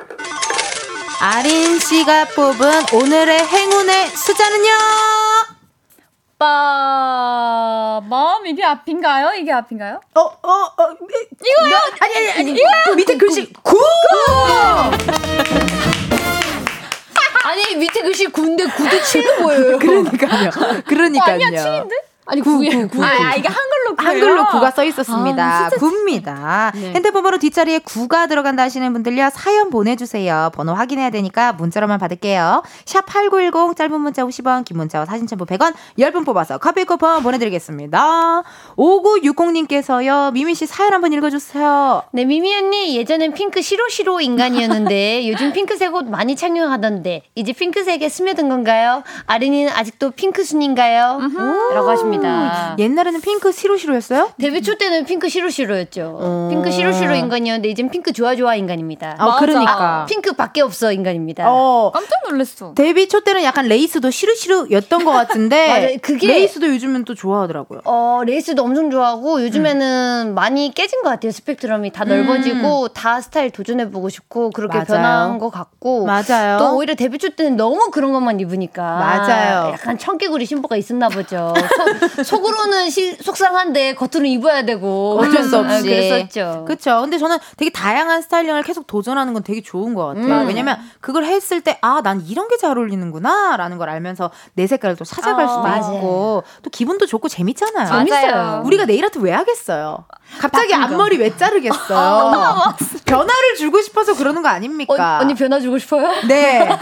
아린 1.21 1.79
씨가 1.79 2.25
뽑은 2.35 2.83
오늘의 2.93 3.45
행운의 3.45 4.07
숫자는요? 4.09 4.69
빠, 6.37 8.01
맘 8.09 8.45
이게 8.45 8.63
앞인가요? 8.63 9.33
이게 9.39 9.53
앞인가요? 9.53 10.01
어, 10.15 10.19
어, 10.21 10.25
어, 10.43 10.89
이거요? 11.41 11.77
아니, 12.01 12.15
아니, 12.17 12.31
아니, 12.31 12.51
이거요? 12.51 12.95
밑에 12.95 13.15
글씨 13.17 13.53
9! 13.63 13.77
아니, 17.45 17.75
밑에 17.75 18.01
글씨 18.01 18.25
9인데 18.27 18.61
9도 18.67 18.99
7로 18.99 19.37
보여요. 19.43 19.77
그러니까요. 19.79 20.49
그러니까요. 20.85 21.45
아니야, 21.45 21.49
7인데? 21.49 21.91
아니, 22.27 22.41
9에 22.41 22.91
9. 22.91 23.03
아, 23.03 23.07
아, 23.07 23.35
이게 23.35 23.47
한글로 23.47 23.95
구예요? 23.97 24.25
한글로 24.25 24.43
9가 24.45 24.73
써 24.73 24.83
있었습니다. 24.83 25.65
아, 25.65 25.69
9입니다. 25.69 26.71
네. 26.73 26.93
핸드폰 26.95 27.21
번호 27.21 27.37
뒷자리에 27.37 27.79
9가 27.79 28.27
들어간다 28.27 28.63
하시는 28.63 28.91
분들요. 28.93 29.29
사연 29.31 29.69
보내주세요. 29.69 30.49
번호 30.55 30.73
확인해야 30.73 31.11
되니까 31.11 31.53
문자로만 31.53 31.99
받을게요. 31.99 32.63
샵 32.85 33.05
8910 33.05 33.75
짧은 33.77 34.01
문자 34.01 34.23
50원 34.23 34.65
긴 34.65 34.77
문자와 34.77 35.05
사진 35.05 35.27
첨부 35.27 35.45
100원 35.45 35.73
10분 35.99 36.25
뽑아서 36.25 36.57
커피 36.57 36.83
쿠폰 36.85 37.21
보내드리겠습니다. 37.21 38.41
5960님께서요. 38.75 40.33
미미 40.33 40.55
씨 40.55 40.65
사연 40.65 40.93
한번 40.93 41.13
읽어주세요. 41.13 42.03
네, 42.11 42.25
미미 42.25 42.55
언니 42.55 42.97
예전엔 42.97 43.33
핑크 43.33 43.61
시로 43.61 43.87
시로 43.89 44.19
인간이었는데 44.19 45.27
요즘 45.29 45.53
핑크색 45.53 45.93
옷 45.93 46.05
많이 46.09 46.35
착용하던데 46.35 47.23
이제 47.35 47.53
핑크색에 47.53 48.09
스며든 48.09 48.49
건가요? 48.49 49.03
아린이는 49.27 49.71
아직도 49.71 50.11
핑크순인가요? 50.11 51.19
라고 51.73 51.89
하십니다. 51.89 52.14
옛날에는 52.79 53.21
핑크 53.21 53.51
시로시로였어요? 53.51 54.31
데뷔 54.39 54.61
초 54.61 54.77
때는 54.77 55.05
핑크 55.05 55.29
시로시로였죠. 55.29 56.17
어. 56.19 56.47
핑크 56.51 56.71
시로시로 56.71 57.15
인간이었는데 57.15 57.69
이젠 57.69 57.89
핑크 57.89 58.11
좋아좋아 58.11 58.55
인간입니다. 58.55 59.15
아, 59.17 59.25
맞아. 59.25 59.39
그러니까. 59.39 60.05
핑크밖에 60.09 60.61
없어 60.61 60.91
인간입니다. 60.91 61.45
어, 61.47 61.91
깜짝 61.93 62.11
놀랐어. 62.29 62.73
데뷔 62.75 63.07
초 63.07 63.21
때는 63.21 63.43
약간 63.43 63.67
레이스도 63.67 64.11
시로시로였던 64.11 65.03
것 65.05 65.11
같은데 65.11 65.67
맞아요. 65.67 65.97
그게- 66.01 66.27
레이스도 66.27 66.67
요즘은 66.67 67.05
또 67.05 67.15
좋아하더라고요. 67.15 67.81
어, 67.85 68.21
레이스도 68.25 68.63
엄청 68.63 68.89
좋아하고 68.91 69.41
요즘에는 69.43 70.33
많이 70.35 70.73
깨진 70.73 71.01
것 71.01 71.09
같아요. 71.09 71.31
스펙트럼이 71.31 71.91
다 71.91 72.03
넓어지고 72.05 72.89
다 72.89 73.21
스타일 73.21 73.49
도전해보고 73.51 74.09
싶고 74.09 74.51
그렇게 74.51 74.73
맞아요. 74.77 74.85
변한 74.87 75.37
것 75.37 75.49
같고 75.49 76.05
맞아요. 76.05 76.57
또 76.59 76.75
오히려 76.77 76.95
데뷔 76.95 77.17
초 77.17 77.29
때는 77.29 77.55
너무 77.57 77.89
그런 77.91 78.11
것만 78.11 78.39
입으니까 78.39 78.81
맞아요. 78.81 79.71
약간 79.73 79.97
청개구리 79.97 80.45
심보가 80.45 80.75
있었나 80.77 81.09
보죠. 81.09 81.53
속, 82.23 82.45
으로는 82.47 82.89
속상한데 83.21 83.95
겉으로는 83.95 84.29
입어야 84.29 84.63
되고 84.65 85.17
어쩔 85.19 85.43
수 85.43 85.57
없이. 85.57 85.75
아, 85.75 85.81
그랬었죠. 85.81 86.65
그쵸. 86.67 87.01
근데 87.01 87.17
저는 87.17 87.37
되게 87.57 87.71
다양한 87.71 88.21
스타일링을 88.21 88.63
계속 88.63 88.87
도전하는 88.87 89.33
건 89.33 89.43
되게 89.43 89.61
좋은 89.61 89.93
것 89.93 90.07
같아요. 90.07 90.41
음. 90.41 90.47
왜냐면 90.47 90.77
그걸 91.01 91.25
했을 91.25 91.61
때, 91.61 91.77
아, 91.81 92.01
난 92.03 92.21
이런 92.27 92.47
게 92.47 92.55
잘 92.55 92.77
어울리는구나, 92.77 93.57
라는 93.57 93.77
걸 93.77 93.89
알면서 93.89 94.31
내 94.53 94.65
색깔을 94.65 94.95
또 94.95 95.03
찾아갈 95.03 95.43
어, 95.45 95.47
수도 95.49 95.61
맞아요. 95.61 95.95
있고, 95.97 96.43
또 96.63 96.69
기분도 96.69 97.05
좋고 97.05 97.27
재밌잖아요. 97.27 97.85
재밌어요. 97.87 98.61
우리가 98.65 98.85
네일 98.85 99.03
아트 99.05 99.19
왜 99.19 99.31
하겠어요? 99.33 100.05
갑자기 100.39 100.73
앞머리 100.73 101.17
왜 101.17 101.35
자르겠어요? 101.35 101.97
아, 101.97 102.75
변화를 103.05 103.55
주고 103.57 103.81
싶어서 103.81 104.15
그러는 104.15 104.41
거 104.41 104.47
아닙니까? 104.47 105.17
어, 105.17 105.21
언니 105.21 105.33
변화 105.33 105.59
주고 105.59 105.77
싶어요? 105.77 106.09
네. 106.27 106.69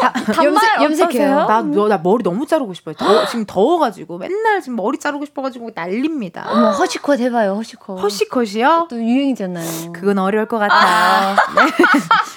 단발 0.00 0.82
염색 0.82 1.14
해요. 1.14 1.44
어떠세요? 1.44 1.46
나, 1.46 1.62
너, 1.62 1.88
나 1.88 1.98
머리 1.98 2.22
너무 2.22 2.46
자르고 2.46 2.74
싶어요. 2.74 2.94
더, 2.94 3.26
지금 3.26 3.44
더워가지고. 3.46 4.18
맨날 4.18 4.60
지금 4.60 4.76
머리 4.76 4.98
자르고 4.98 5.24
싶어가지고 5.26 5.70
난립니다. 5.74 6.46
어머 6.48 6.70
허시컷 6.70 7.20
해봐요 7.20 7.54
허시컷. 7.54 8.00
허시컷이요? 8.00 8.86
또 8.90 8.96
유행이잖아요. 8.96 9.92
그건 9.92 10.18
어려울 10.18 10.46
것 10.46 10.58
같아요. 10.58 11.36
네. 11.54 11.62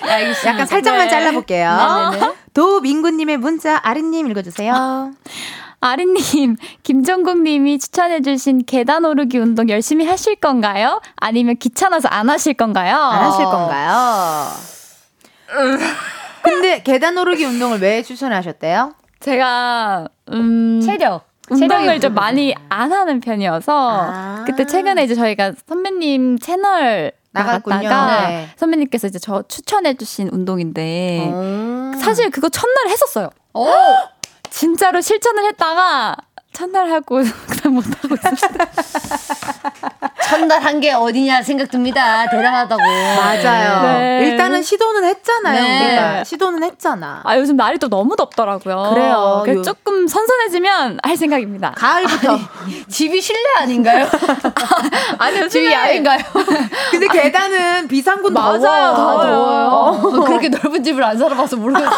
알겠습니다. 0.13 0.51
약간 0.51 0.65
살짝만 0.65 1.05
네. 1.05 1.09
잘라볼게요. 1.09 2.09
네네네. 2.11 2.33
도민구님의 2.53 3.37
문자 3.37 3.79
아린님 3.83 4.29
읽어주세요. 4.29 5.11
아리님, 5.85 6.55
김정국님이 6.83 7.77
추천해주신 7.77 8.63
계단 8.65 9.03
오르기 9.03 9.37
운동 9.37 9.67
열심히 9.67 10.05
하실 10.07 10.37
건가요? 10.37 11.01
아니면 11.17 11.57
귀찮아서 11.57 12.07
안 12.07 12.29
하실 12.29 12.53
건가요? 12.53 12.95
안 12.95 13.21
하실 13.25 13.43
건가요? 13.43 14.47
근데 16.43 16.81
계단 16.83 17.17
오르기 17.17 17.43
운동을 17.45 17.79
왜 17.81 18.03
추천하셨대요? 18.03 18.93
제가 19.19 20.07
음, 20.31 20.81
체력. 20.83 21.25
운동을 21.49 21.99
좀 21.99 22.13
많이 22.13 22.55
안 22.69 22.93
하는 22.93 23.19
편이어서 23.19 24.01
아. 24.01 24.43
그때 24.45 24.65
최근에 24.65 25.03
이제 25.03 25.13
저희가 25.13 25.53
선배님 25.67 26.39
채널 26.39 27.11
나갔군요. 27.31 27.75
나갔다가 27.75 28.27
네. 28.29 28.47
선배님께서 28.55 29.07
이제 29.07 29.19
저 29.19 29.43
추천해주신 29.47 30.29
운동인데 30.31 31.29
음. 31.33 31.93
사실 32.01 32.29
그거 32.29 32.47
첫날 32.49 32.87
했었어요. 32.87 33.29
진짜로 34.49 35.01
실천을 35.01 35.45
했다가 35.45 36.15
첫날 36.53 36.89
하고 36.91 37.21
그다음 37.49 37.75
못 37.75 37.83
하고 37.85 38.15
있었어요. 38.15 38.67
첫날 40.29 40.61
한 40.61 40.79
게 40.79 40.91
어디냐 40.91 41.41
생각 41.43 41.69
듭니다. 41.69 42.27
대단하다고. 42.29 42.81
맞아요. 42.81 43.81
네. 43.99 44.27
일단은 44.29 44.61
시도는 44.63 45.03
했잖아요. 45.05 45.61
네. 45.63 45.85
우리가 45.87 46.23
시도는 46.23 46.63
했잖아. 46.63 47.21
아 47.23 47.37
요즘 47.37 47.55
날이 47.55 47.77
또 47.77 47.87
너무 47.89 48.15
덥더라고요. 48.15 48.89
그래요. 48.93 49.41
그래서 49.45 49.59
요- 49.59 49.63
조금 49.63 50.07
선선해지면 50.07 50.99
할 51.03 51.15
생각입니다. 51.17 51.73
가을부터. 51.77 52.37
집이 52.89 53.21
실내 53.21 53.39
아닌가요? 53.59 54.07
아니요 55.19 55.47
집이 55.47 55.65
집에 55.65 55.73
야외인가요? 55.73 56.19
근데 56.91 57.07
계단은 57.07 57.87
비상군 57.87 58.33
맞아요, 58.33 58.59
더워. 58.59 59.21
더워요. 59.23 59.37
어, 59.73 60.01
그렇게 60.23 60.49
넓은 60.49 60.83
집을 60.83 61.03
안 61.03 61.17
살아봐서 61.17 61.55
모르겠어. 61.57 61.91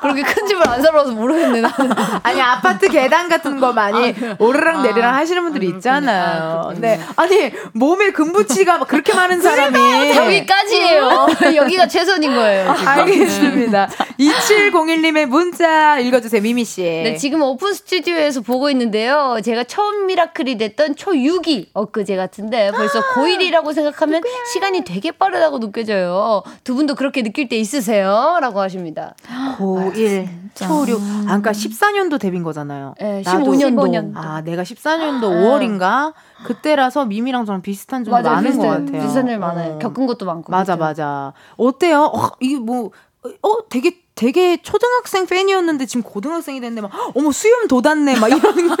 그렇게 0.00 0.22
큰 0.22 0.46
집을 0.46 0.66
안 0.68 0.80
살아봐서 0.82 1.10
모르겠네 1.12 1.60
나는. 1.60 1.92
아니 2.22 2.40
아파트 2.40 2.88
계단 2.88 3.28
같은 3.28 3.58
거 3.60 3.67
많이 3.72 4.14
오르락 4.38 4.82
내리락 4.82 5.14
하시는 5.14 5.42
분들이 5.42 5.68
있잖아요. 5.68 6.72
네, 6.76 7.00
아니 7.16 7.50
몸에 7.72 8.10
금붙이가 8.10 8.78
막 8.78 8.88
그렇게 8.88 9.14
많은 9.14 9.40
사람이 9.40 10.16
여기까지예요. 10.16 11.26
여기가 11.56 11.88
최선인 11.88 12.34
거예요. 12.34 12.70
알겠습니다. 12.70 13.88
2701님의 14.18 15.26
문자 15.26 15.98
읽어주세요, 15.98 16.42
미미 16.42 16.64
씨. 16.64 16.82
네, 16.82 17.16
지금 17.16 17.42
오픈 17.42 17.72
스튜디오에서 17.72 18.40
보고 18.40 18.70
있는데요. 18.70 19.38
제가 19.44 19.64
처음 19.64 20.06
미라클이 20.06 20.58
됐던 20.58 20.94
초6이 20.94 21.68
엊그제 21.72 22.16
같은데 22.16 22.70
벌써 22.72 23.00
고1이라고 23.14 23.74
생각하면 23.74 24.22
시간이 24.52 24.84
되게 24.84 25.10
빠르다고 25.12 25.60
느껴져요. 25.60 26.42
두 26.64 26.74
분도 26.74 26.94
그렇게 26.94 27.22
느낄 27.22 27.48
때 27.48 27.56
있으세요? 27.56 28.38
라고 28.40 28.60
하십니다. 28.60 29.14
고1, 29.58 30.28
초6. 30.54 30.98
아, 31.00 31.22
그러니까 31.24 31.52
14년도 31.52 32.18
데뷔인 32.20 32.42
거잖아요. 32.42 32.94
네, 33.00 33.22
나도 33.24 33.54
15년도. 33.58 34.14
15년도. 34.14 34.16
아, 34.16 34.40
내가 34.42 34.62
14년도 34.62 35.22
5월인가? 35.22 36.12
그때라서 36.44 37.04
미미랑 37.06 37.44
저랑 37.44 37.62
비슷한 37.62 38.04
점 38.04 38.12
많은 38.12 38.30
것 38.32 38.46
비슷해요. 38.46 38.70
같아요. 38.70 39.02
비슷한 39.02 39.28
일 39.28 39.38
많아요. 39.38 39.74
어. 39.74 39.78
겪은 39.78 40.06
것도 40.06 40.24
많고. 40.26 40.50
맞아, 40.50 40.76
그렇죠? 40.76 40.88
맞아. 40.88 41.32
어때요? 41.56 42.04
어, 42.04 42.30
이게 42.40 42.58
뭐, 42.58 42.90
어, 43.24 43.68
되게, 43.68 44.00
되게 44.18 44.56
초등학생 44.60 45.26
팬이었는데 45.26 45.86
지금 45.86 46.02
고등학생이 46.02 46.60
됐는데 46.60 46.82
막, 46.82 46.90
어머, 47.14 47.30
수염 47.30 47.68
돋았네. 47.68 48.18
막 48.18 48.26
이런. 48.26 48.42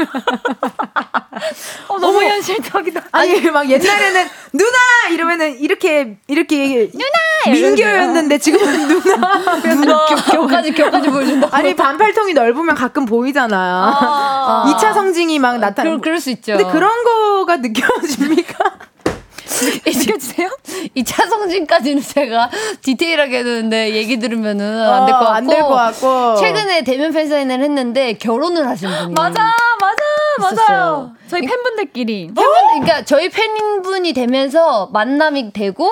어, 1.86 1.98
너무 2.00 2.24
현실적이다. 2.24 3.04
아니, 3.12 3.40
막 3.48 3.70
옛날에는 3.70 4.26
누나! 4.52 4.78
이러면은 5.12 5.56
이렇게, 5.60 6.18
이렇게. 6.26 6.90
누나! 6.92 7.52
민규였는데 7.52 8.38
지금은 8.38 8.88
누나. 8.88 9.60
누나 9.60 10.06
격까지 10.06 10.72
격까지 10.72 11.08
보여준다. 11.08 11.48
아니, 11.52 11.76
반팔통이 11.76 12.34
넓으면 12.34 12.74
가끔 12.74 13.04
보이잖아요. 13.04 13.94
이 14.66 14.72
2차 14.72 14.92
성징이 14.92 15.38
막 15.38 15.60
나타나. 15.60 15.88
그, 15.88 16.00
그럴 16.00 16.18
수 16.18 16.30
있죠. 16.30 16.56
근데 16.56 16.68
그런 16.72 16.90
거가 17.04 17.58
느껴집니까? 17.58 18.88
느껴주세요? 19.48 20.48
이 20.94 21.02
차성진까지는 21.04 22.02
제가 22.02 22.50
디테일하게 22.82 23.38
해두는데 23.38 23.94
얘기 23.94 24.18
들으면은 24.18 24.82
안 24.82 25.06
될 25.06 25.12
것 25.12 25.18
같고. 25.20 25.26
어, 25.26 25.32
안될 25.34 25.62
것 25.62 25.68
같고. 25.68 26.36
최근에 26.40 26.84
대면 26.84 27.12
팬사인회를 27.12 27.64
했는데 27.64 28.12
결혼을 28.14 28.68
하신 28.68 28.88
분이. 28.88 29.14
맞아, 29.14 29.52
맞아, 29.80 30.02
있었어요. 30.50 30.66
맞아요. 30.78 31.12
저희 31.28 31.42
팬분들끼리. 31.42 32.26
팬분, 32.34 32.44
그러니까 32.44 33.04
저희 33.04 33.28
팬분이 33.28 34.12
되면서 34.12 34.88
만남이 34.92 35.52
되고 35.52 35.90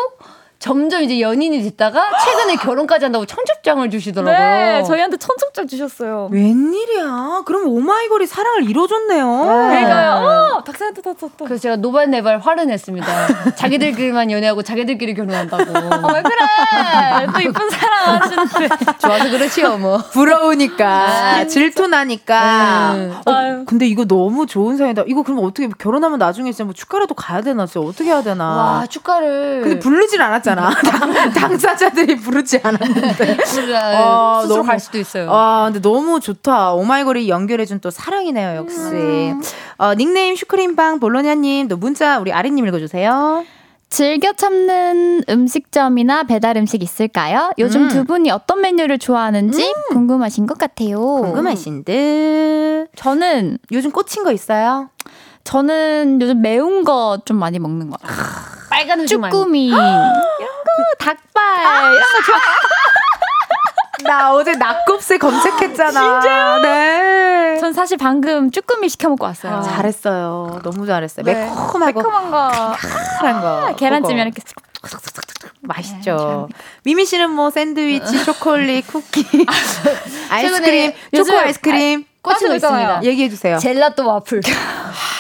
점점 0.59 1.03
이제 1.03 1.21
연인이 1.21 1.63
됐다가 1.63 2.03
최근에 2.25 2.57
결혼까지 2.63 3.05
한다고 3.05 3.27
청첩장을 3.27 3.89
주시더라고요. 3.91 4.37
네, 4.37 4.83
저희한테 4.85 5.17
천국장 5.19 5.67
주셨어요. 5.69 6.29
웬일이야? 6.33 7.43
그럼 7.45 7.69
오마이걸이 7.69 8.27
사랑을 8.27 8.69
이뤄줬네요. 8.69 9.27
그러니까요. 9.45 10.57
어, 10.57 10.65
닭살도 10.65 11.03
떴었다. 11.03 11.45
그래서 11.45 11.61
제가 11.63 11.77
노발네발 11.77 12.39
화를 12.39 12.67
냈습니다. 12.67 13.07
자기들끼리만 13.57 14.31
연애하고 14.31 14.63
자기들끼리 14.63 15.15
결혼한다고. 15.15 15.63
어, 15.63 16.13
왜 16.15 16.23
그래? 16.23 17.27
또 17.35 17.41
이쁜 17.41 17.71
사랑 17.71 18.21
하시는데. 18.23 18.69
좋아서 18.99 19.31
그렇지요, 19.31 19.77
뭐. 19.79 19.99
부러우니까 19.99 21.47
질투나니까. 21.47 22.93
음. 22.95 23.15
어. 23.27 23.65
근데 23.67 23.87
이거 23.87 24.05
너무 24.05 24.47
좋은 24.47 24.77
사연이다. 24.77 25.05
이거 25.07 25.23
그럼 25.23 25.41
어떻게 25.45 25.69
결혼하면 25.79 26.19
나중에 26.19 26.51
진짜 26.53 26.65
뭐 26.65 26.73
축가라도 26.73 27.15
가야 27.15 27.43
되나? 27.43 27.67
진짜 27.67 27.87
어떻게 27.87 28.05
해야 28.11 28.23
되나? 28.23 28.45
와, 28.45 28.87
축가를. 28.87 29.61
근데 29.63 29.79
부르진 29.79 30.21
않았 30.21 30.46
잖아. 30.47 30.71
당- 30.81 31.33
당사자들이 31.33 32.17
부르지 32.17 32.61
않았는데. 32.63 33.33
어, 33.35 34.41
스스로 34.43 34.57
너무- 34.57 34.63
갈 34.63 34.79
수도 34.81 34.99
있어요. 34.99 35.29
아, 35.31 35.65
근데 35.67 35.81
너무 35.81 36.21
좋다. 36.21 36.73
오마이걸이 36.75 37.29
연결해준 37.29 37.81
또 37.81 37.91
사랑이네요, 37.91 38.57
역시. 38.57 39.35
어, 39.79 39.95
닉네임 39.95 40.37
슈크림빵 40.37 41.01
볼로냐님, 41.01 41.69
또 41.69 41.77
문자 41.77 42.19
우리 42.19 42.33
아리님 42.33 42.67
읽어주세요. 42.69 43.45
즐겨 43.89 44.33
참는 44.33 45.23
음식점이나 45.29 46.25
배달 46.25 46.57
음식 46.57 46.83
있을까요? 46.83 47.53
요즘 47.59 47.85
음. 47.85 47.89
두 47.89 48.05
분이 48.05 48.31
어떤 48.31 48.61
메뉴를 48.61 48.99
좋아하는지 48.99 49.73
궁금하신 49.91 50.47
것 50.47 50.59
같아요. 50.59 50.99
궁금하신 51.01 51.85
듯. 51.85 52.89
저는 52.97 53.59
요즘 53.73 53.93
꽂힌 53.93 54.25
거 54.25 54.33
있어요? 54.33 54.91
저는 55.45 56.19
요즘 56.21 56.43
매운 56.43 56.83
거 56.83 57.19
좀 57.25 57.37
많이 57.39 57.61
먹는 57.61 57.89
것 57.91 58.01
같아요. 58.01 58.27
빨간. 58.69 59.07
쭈꾸미 59.07 59.71
닭발 61.07 61.93
이런 61.95 62.03
거 62.03 62.23
좋아. 62.27 62.41
나 64.05 64.33
어제 64.35 64.53
낙곱새 64.53 65.19
검색했잖아. 65.19 66.21
진짜요? 66.21 66.59
네. 66.63 67.59
전 67.61 67.73
사실 67.73 67.97
방금 67.97 68.51
쭈꾸미 68.51 68.89
시켜 68.89 69.09
먹고 69.09 69.25
왔어요. 69.25 69.63
잘했어요. 69.63 70.61
너무 70.65 70.87
잘했어요. 70.87 71.25
네. 71.25 71.35
매콤하고 71.35 71.85
매콤한 72.01 72.31
거, 72.31 72.51
칼칼한 73.21 73.41
거. 73.41 73.75
계란찜 73.77 74.17
그거. 74.17 74.23
이렇게 74.23 74.43
맛있죠. 75.61 76.49
미미 76.85 77.07
씨는 77.07 77.31
뭐 77.31 77.51
샌드위치, 77.51 78.25
초콜릿, 78.25 78.87
쿠키, 78.89 79.25
아이스크림, 80.31 80.93
초코 81.15 81.39
아이스크림 81.39 82.05
꽂히고 82.23 82.55
있습니다. 82.55 83.03
얘기해 83.05 83.29
주세요. 83.29 83.59
젤라또 83.59 84.07
와플. 84.07 84.41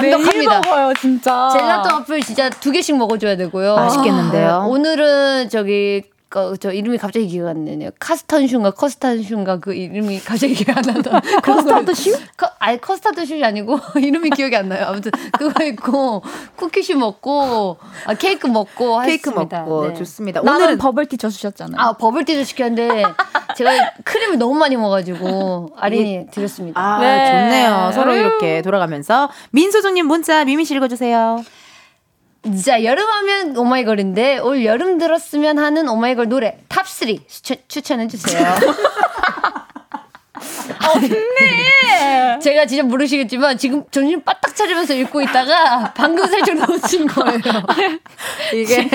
매일 0.00 0.14
완벽합니다. 0.14 0.60
먹어요 0.60 0.94
진짜. 1.00 1.48
젤라또 1.52 1.94
와플 1.96 2.22
진짜 2.22 2.48
두 2.50 2.70
개씩 2.70 2.96
먹어줘야 2.96 3.36
되고요. 3.36 3.76
맛있겠는데요? 3.76 4.62
어, 4.64 4.66
오늘은 4.68 5.48
저기 5.50 6.02
거, 6.34 6.56
저 6.56 6.72
이름이 6.72 6.98
갑자기 6.98 7.28
기억 7.28 7.46
안 7.46 7.64
나네요. 7.64 7.90
카스턴슈인가 8.00 8.72
커스탄 8.72 9.22
슈인가 9.22 9.60
그 9.60 9.72
이름이 9.72 10.18
갑자기 10.18 10.54
기억 10.54 10.78
안 10.78 10.82
나다. 10.82 11.20
커스타드 11.44 11.94
슈? 11.94 12.10
커, 12.36 12.50
아니 12.58 12.80
커스타드 12.80 13.24
슈이 13.24 13.44
아니고 13.44 13.78
이름이 14.02 14.30
기억이 14.30 14.56
안 14.56 14.68
나요. 14.68 14.86
아무튼 14.88 15.12
그거 15.38 15.64
있고 15.64 16.24
쿠키슈 16.56 16.96
먹고 16.96 17.76
아, 18.06 18.14
케이크 18.14 18.48
먹고 18.48 18.98
케이크 19.02 19.30
했습니다. 19.30 19.60
먹고 19.60 19.86
네. 19.86 19.94
좋습니다. 19.94 20.40
나는 20.40 20.60
오늘은 20.62 20.78
버블티 20.78 21.18
줘 21.18 21.28
주셨잖아요. 21.28 21.80
아 21.80 21.92
버블티도 21.92 22.42
시켰는데 22.42 23.04
제가 23.56 23.70
크림을 24.02 24.36
너무 24.36 24.54
많이 24.54 24.76
먹어가지고 24.76 25.70
아린이 25.76 26.26
드렸습니다. 26.32 26.80
아 26.80 26.98
네. 26.98 27.26
좋네요. 27.30 27.92
서로 27.94 28.16
이렇게 28.16 28.60
돌아가면서 28.62 29.30
민소정님 29.52 30.08
문자 30.08 30.44
미미 30.44 30.64
씨 30.64 30.74
읽어주세요. 30.74 31.44
자 32.62 32.84
여름하면 32.84 33.56
오마이걸인데 33.56 34.38
올 34.40 34.66
여름 34.66 34.98
들었으면 34.98 35.58
하는 35.58 35.88
오마이걸 35.88 36.28
노래 36.28 36.58
탑3 36.68 37.26
추천, 37.26 37.56
추천해주세요. 37.68 38.44
네. 41.00 42.38
제가 42.40 42.66
진짜 42.66 42.82
모르시겠지만 42.82 43.56
지금 43.58 43.84
정신 43.90 44.22
바짝 44.22 44.54
차리면서 44.54 44.94
읽고 44.94 45.22
있다가 45.22 45.92
방금 45.94 46.26
살짝 46.26 46.56
놓친 46.56 47.06
거예요. 47.06 47.40
이게 48.52 48.88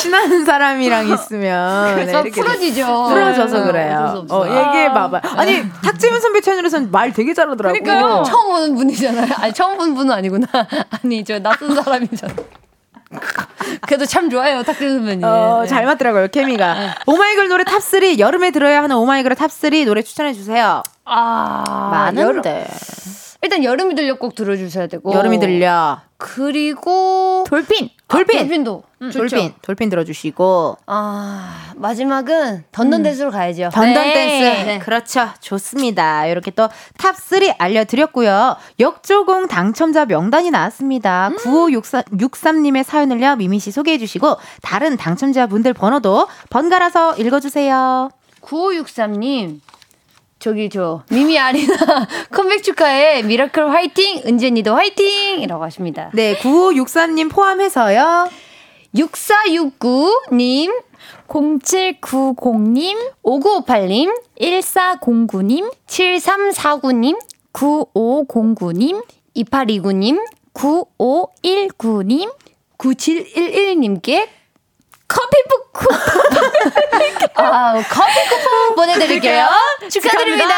친한 0.00 0.44
사람이랑 0.44 1.08
있으면 1.08 1.86
네, 1.86 1.94
그래서 1.94 2.22
이렇게 2.22 2.30
풀어지죠. 2.40 3.06
풀어져서 3.08 3.58
네, 3.58 3.64
그래요. 3.64 4.26
어, 4.30 4.44
얘기해 4.46 4.92
봐봐. 4.92 5.20
아니 5.36 5.62
탁재훈 5.82 6.20
선배 6.20 6.40
채널에서는 6.40 6.90
말 6.90 7.12
되게 7.12 7.34
잘하더라고요. 7.34 7.82
그러니까요. 7.82 8.22
처음 8.24 8.48
보는 8.52 8.74
분이잖아요. 8.76 9.34
아니 9.36 9.52
처음 9.52 9.76
본 9.78 9.94
분은 9.94 10.12
아니구나. 10.14 10.46
아니 11.02 11.24
저 11.24 11.38
낯선 11.38 11.74
사람이잖아. 11.74 12.34
그래도 13.82 14.04
참 14.06 14.28
좋아요 14.30 14.62
탁재훈 14.62 14.88
선배님. 14.88 15.24
어, 15.24 15.60
네. 15.62 15.68
잘 15.68 15.84
맞더라고요, 15.86 16.28
케미가. 16.28 16.94
오마이걸 17.06 17.48
노래 17.48 17.64
탑3, 17.64 18.18
여름에 18.18 18.50
들어야 18.50 18.82
하는 18.82 18.96
오마이걸의 18.96 19.36
탑3 19.36 19.86
노래 19.86 20.02
추천해주세요. 20.02 20.82
아 21.04 22.12
여름, 22.14 22.36
많은데. 22.36 22.66
일단 23.42 23.62
여름이 23.62 23.94
들려 23.94 24.18
꼭 24.18 24.34
들어주셔야 24.34 24.88
되고 24.88 25.12
여름이 25.12 25.38
들려. 25.38 26.00
그리고 26.16 27.44
Dolphin. 27.46 27.90
Dolphin! 28.08 28.36
아, 28.36 28.40
Dolphin도 28.40 28.82
좋죠. 29.00 29.18
Dolphin, 29.18 29.52
Dolphin 29.62 29.90
들어주시고. 29.90 30.78
아 30.86 31.72
마지막은 31.76 32.64
Dun 32.72 32.88
Dun 32.88 33.04
Dance로 33.04 33.30
가야죠. 33.30 33.70
Dun 33.72 33.88
Dun 33.88 34.04
네. 34.04 34.12
댄스. 34.14 34.66
네. 34.66 34.78
그렇죠. 34.80 35.28
좋습니다. 35.40 36.26
이렇게 36.26 36.50
또 36.50 36.68
탑 36.96 37.14
3 37.16 37.54
알려드렸고요. 37.58 38.56
역조공 38.80 39.46
당첨자 39.46 40.06
명단이 40.06 40.50
나왔습니다. 40.50 41.30
9563님의 41.38 42.82
사연을요, 42.82 43.36
미미 43.36 43.60
씨 43.60 43.70
소개해주시고, 43.70 44.36
다른 44.62 44.96
당첨자분들 44.96 45.74
번호도 45.74 46.26
번갈아서 46.50 47.14
읽어주세요. 47.16 48.10
9563님 48.40 49.60
저기 50.38 50.70
저 50.70 51.02
미미 51.10 51.38
아린아 51.38 51.74
컴백 52.30 52.62
축하해 52.62 53.22
미라클 53.22 53.70
화이팅 53.70 54.22
은진이도 54.26 54.74
화이팅 54.74 55.40
이라고 55.40 55.64
하십니다. 55.64 56.10
네, 56.14 56.36
9563님 56.36 57.30
포함해서요. 57.30 58.28
6469님 58.94 60.72
0790님, 61.28 62.96
5958님 63.22 64.22
1409님, 64.40 65.72
7349님 65.86 67.18
9509님, 67.52 69.04
2829님 69.36 70.18
9519님, 70.54 72.32
9711님께 72.78 74.28
커피북 75.08 75.72
쿠 75.72 75.86
아, 77.34 77.72
커피 77.88 78.28
쿠폰 78.28 78.74
보내드릴게요. 78.74 79.48
축하드립니다. 79.90 80.54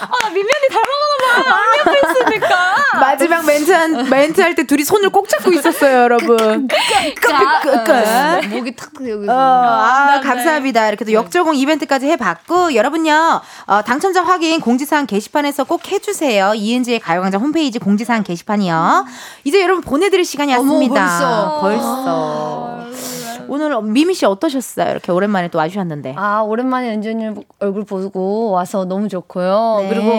아, 0.00 0.28
민면이 0.28 0.66
닮아가나 0.70 1.42
봐. 1.44 1.60
얼마 1.62 1.92
뺐으니까. 1.92 2.76
마지막 3.00 3.46
멘트 3.46 3.70
양산 3.70 4.10
멘트 4.10 4.40
할 4.40 4.54
때 4.54 4.64
둘이 4.64 4.84
손을 4.84 5.10
꼭 5.10 5.28
잡고 5.28 5.52
있었어요, 5.52 6.02
여러분. 6.02 6.68
자, 6.68 7.60
끝. 7.60 7.90
어, 7.90 8.40
목이 8.48 8.74
탁 8.76 8.90
여기서. 9.00 9.32
어, 9.32 9.36
아, 9.36 10.20
감사합니다. 10.22 10.88
이렇게 10.88 11.04
또 11.04 11.12
역조공 11.12 11.54
이벤트까지 11.54 12.06
해봤고, 12.08 12.74
여러분요, 12.74 13.40
어, 13.66 13.82
당첨자 13.82 14.22
확인 14.22 14.60
공지사항 14.60 15.06
게시판에서 15.06 15.64
꼭 15.64 15.90
해주세요. 15.90 16.54
이은지의 16.54 17.00
가요광장 17.00 17.40
홈페이지 17.40 17.78
공지사항 17.78 18.22
게시판이요. 18.22 19.06
이제 19.44 19.62
여러분 19.62 19.82
보내드릴 19.82 20.24
시간이 20.24 20.52
왔습니다. 20.54 21.58
벌써. 21.60 21.60
벌써. 21.60 22.65
好 22.66 23.25
오늘 23.48 23.80
미미 23.82 24.14
씨 24.14 24.26
어떠셨어요? 24.26 24.90
이렇게 24.90 25.12
오랜만에 25.12 25.48
또 25.48 25.58
와주셨는데. 25.58 26.14
아, 26.16 26.40
오랜만에 26.40 26.92
은전이 26.94 27.44
얼굴 27.60 27.84
보고 27.84 28.50
와서 28.50 28.84
너무 28.84 29.08
좋고요. 29.08 29.78
네. 29.82 29.88
그리고, 29.88 30.12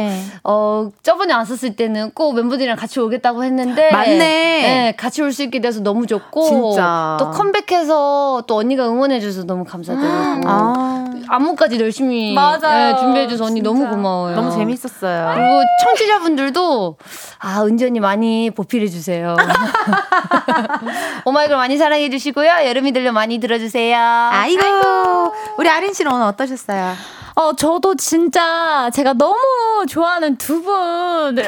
어, 0.44 0.90
저번에 1.04 1.34
왔었을 1.34 1.76
때는 1.76 2.12
꼭 2.12 2.34
멤버들이랑 2.36 2.78
같이 2.78 2.99
오겠다고 2.99 3.44
했는데. 3.44 3.91
맞네. 3.91 4.18
네, 4.18 4.94
같이 4.98 5.22
올 5.22 5.32
수 5.32 5.44
있게 5.44 5.60
돼서 5.62 5.82
너무 5.82 6.08
좋고. 6.08 6.41
진짜. 6.72 7.18
또 7.20 7.32
컴백해서 7.32 8.44
또 8.48 8.56
언니가 8.56 8.88
응원해줘서 8.88 9.44
너무 9.45 9.64
감사드리고. 9.66 10.08
아, 10.45 11.06
안무까지 11.30 11.80
열심히 11.80 12.34
맞아요. 12.34 12.94
네, 12.94 12.99
준비해줘서 12.99 13.44
언니 13.45 13.56
진짜. 13.56 13.70
너무 13.70 13.88
고마워요. 13.90 14.36
너무 14.36 14.52
재밌었어요. 14.52 15.32
그리고 15.36 15.62
청취자분들도 15.84 16.95
아 17.40 17.64
은전이 17.66 17.99
많이 17.99 18.49
보필해 18.49 18.88
주세요. 18.88 19.36
오마이걸 21.26 21.58
많이 21.58 21.78
사랑해 21.78 22.10
주시고요. 22.10 22.49
여름이 22.68 22.91
들려 22.94 23.12
많이 23.18 23.39
들어주세요. 23.39 23.98
아이고, 24.31 25.34
우리 25.57 25.68
아린 25.68 25.91
씨는 25.91 26.11
오늘 26.11 26.27
어떠셨어요? 26.27 26.94
어, 27.34 27.53
저도 27.56 27.95
진짜 27.95 28.91
제가 28.94 29.14
너무 29.14 29.85
좋아하는 29.89 30.38
두 30.38 30.61
분을 30.61 31.48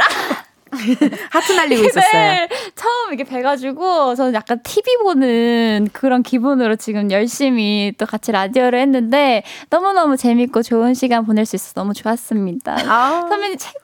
하트 1.32 1.52
날리고 1.54 1.84
있었어요. 1.86 2.12
네, 2.12 2.50
처음 2.76 3.14
이렇게 3.14 3.24
뵈가지고 3.24 4.16
저는 4.16 4.34
약간 4.34 4.60
TV 4.64 4.98
보는 5.04 5.90
그런 5.94 6.24
기분으로 6.24 6.76
지금 6.76 7.12
열심히 7.12 7.94
또 7.98 8.06
같이 8.06 8.32
라디오를 8.32 8.80
했는데 8.80 9.44
너무너무 9.70 10.18
재밌고 10.18 10.64
좋은 10.64 10.94
시간 10.94 11.26
보낼 11.26 11.46
수 11.46 11.56
있어서 11.56 11.74
너무 11.76 11.94
좋았습니다. 11.94 12.78
아. 12.88 13.26
선배님 13.30 13.58
최고예요. 13.58 13.80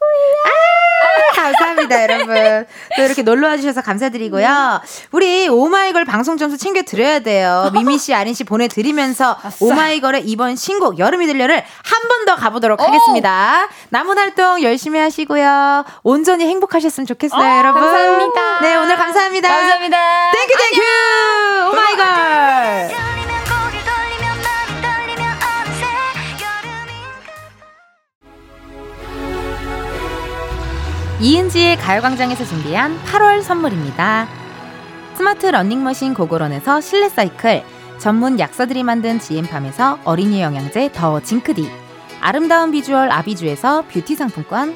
감사합니다, 1.36 2.03
여러분. 2.03 2.66
또 2.98 3.03
이렇게 3.03 3.22
놀러 3.22 3.48
와 3.49 3.57
주셔서 3.57 3.82
감사드리고요. 3.82 4.82
우리 5.12 5.48
오마이걸 5.48 6.06
방송 6.06 6.38
점수 6.38 6.57
챙겨 6.57 6.82
드려야 6.82 7.20
돼요. 7.20 7.70
미미 7.74 7.98
씨, 7.98 8.14
아린 8.14 8.34
씨 8.34 8.44
보내드리면서 8.44 9.38
오마이걸의 9.62 10.24
이번 10.26 10.56
신곡 10.56 10.98
여름이 10.99 11.28
들려를 11.28 11.57
한 11.57 12.06
번 12.07 12.26
더 12.26 12.36
가보도록 12.36 12.82
하겠습니다. 12.82 13.68
남은 13.90 14.18
활동 14.18 14.64
열심히 14.64 14.99
하시고요. 14.99 15.86
온전히 16.02 16.48
행복 16.48 16.74
하셨으면 16.76 17.08
좋겠어요, 17.08 17.58
여러분. 17.58 17.82
감사합니다. 17.82 18.62
네, 18.62 18.76
오늘 18.76 18.96
감사합니다. 18.96 19.48
감사합니다. 19.48 19.98
Thank 20.32 20.54
you, 20.58 20.65
thank 20.65 20.74
you! 20.74 20.82
오 21.72 21.76
마이걸! 21.76 22.06
떨리면 24.82 25.28
어느새 25.42 25.86
여름인 26.44 27.06
이은지의 31.22 31.78
가요광장에서 31.78 32.46
준비한 32.46 33.00
8월 33.06 33.42
선물입니다. 33.42 34.28
스마트 35.16 35.46
러닝머신 35.46 36.14
고고런에서 36.14 36.82
실내 36.82 37.08
사이클, 37.08 37.64
전문 38.00 38.38
약사들이 38.38 38.84
만든 38.84 39.20
지엠팜에서 39.20 40.00
어린이 40.04 40.42
영양제 40.42 40.92
더 40.92 41.22
징크디, 41.22 41.72
아름다운 42.20 42.72
비주얼 42.72 43.10
아비주에서 43.12 43.86
뷰티 43.90 44.16
상품권, 44.16 44.76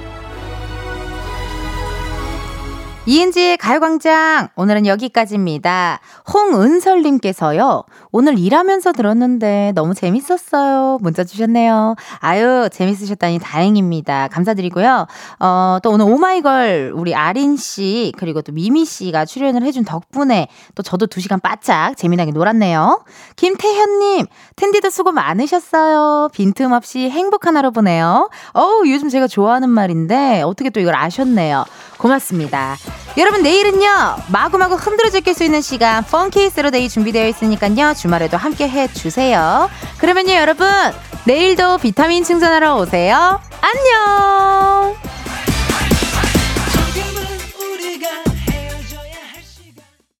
이은지의 3.07 3.57
가요광장 3.57 4.49
오늘은 4.55 4.85
여기까지입니다. 4.85 5.99
홍은설님께서요. 6.31 7.83
오늘 8.11 8.37
일하면서 8.37 8.91
들었는데 8.91 9.71
너무 9.73 9.95
재밌었어요. 9.95 10.99
문자 11.01 11.23
주셨네요. 11.23 11.95
아유 12.19 12.69
재밌으셨다니 12.71 13.39
다행입니다. 13.39 14.27
감사드리고요. 14.27 15.07
어, 15.39 15.79
또 15.81 15.89
오늘 15.89 16.05
오마이걸 16.05 16.93
우리 16.93 17.15
아린 17.15 17.57
씨 17.57 18.13
그리고 18.17 18.43
또 18.43 18.51
미미 18.51 18.85
씨가 18.85 19.25
출연을 19.25 19.63
해준 19.63 19.83
덕분에 19.83 20.47
또 20.75 20.83
저도 20.83 21.07
두 21.07 21.21
시간 21.21 21.39
바짝 21.39 21.97
재미나게 21.97 22.31
놀았네요. 22.31 23.03
김태현님 23.35 24.27
텐디도 24.57 24.91
수고 24.91 25.11
많으셨어요. 25.11 26.29
빈틈없이 26.33 27.09
행복한 27.09 27.57
하루 27.57 27.71
보내요. 27.71 28.29
어우 28.53 28.83
요즘 28.85 29.09
제가 29.09 29.25
좋아하는 29.25 29.71
말인데 29.71 30.43
어떻게 30.43 30.69
또 30.69 30.79
이걸 30.79 30.93
아셨네요. 30.93 31.65
고맙습니다. 32.01 32.77
여러분 33.17 33.43
내일은요 33.43 34.17
마구마구 34.29 34.75
흔들어 34.75 35.09
제낄 35.09 35.35
수 35.35 35.43
있는 35.43 35.61
시간 35.61 36.03
세러데이 36.49 36.89
준비되어 36.89 37.27
있으니까요 37.27 37.93
주말에도 37.93 38.37
함께 38.37 38.67
해주세요. 38.67 39.69
그러면요 39.99 40.33
여러분 40.33 40.67
내일도 41.25 41.77
비타민 41.77 42.23
충전하러 42.23 42.75
오세요. 42.77 43.39
안녕 43.61 44.95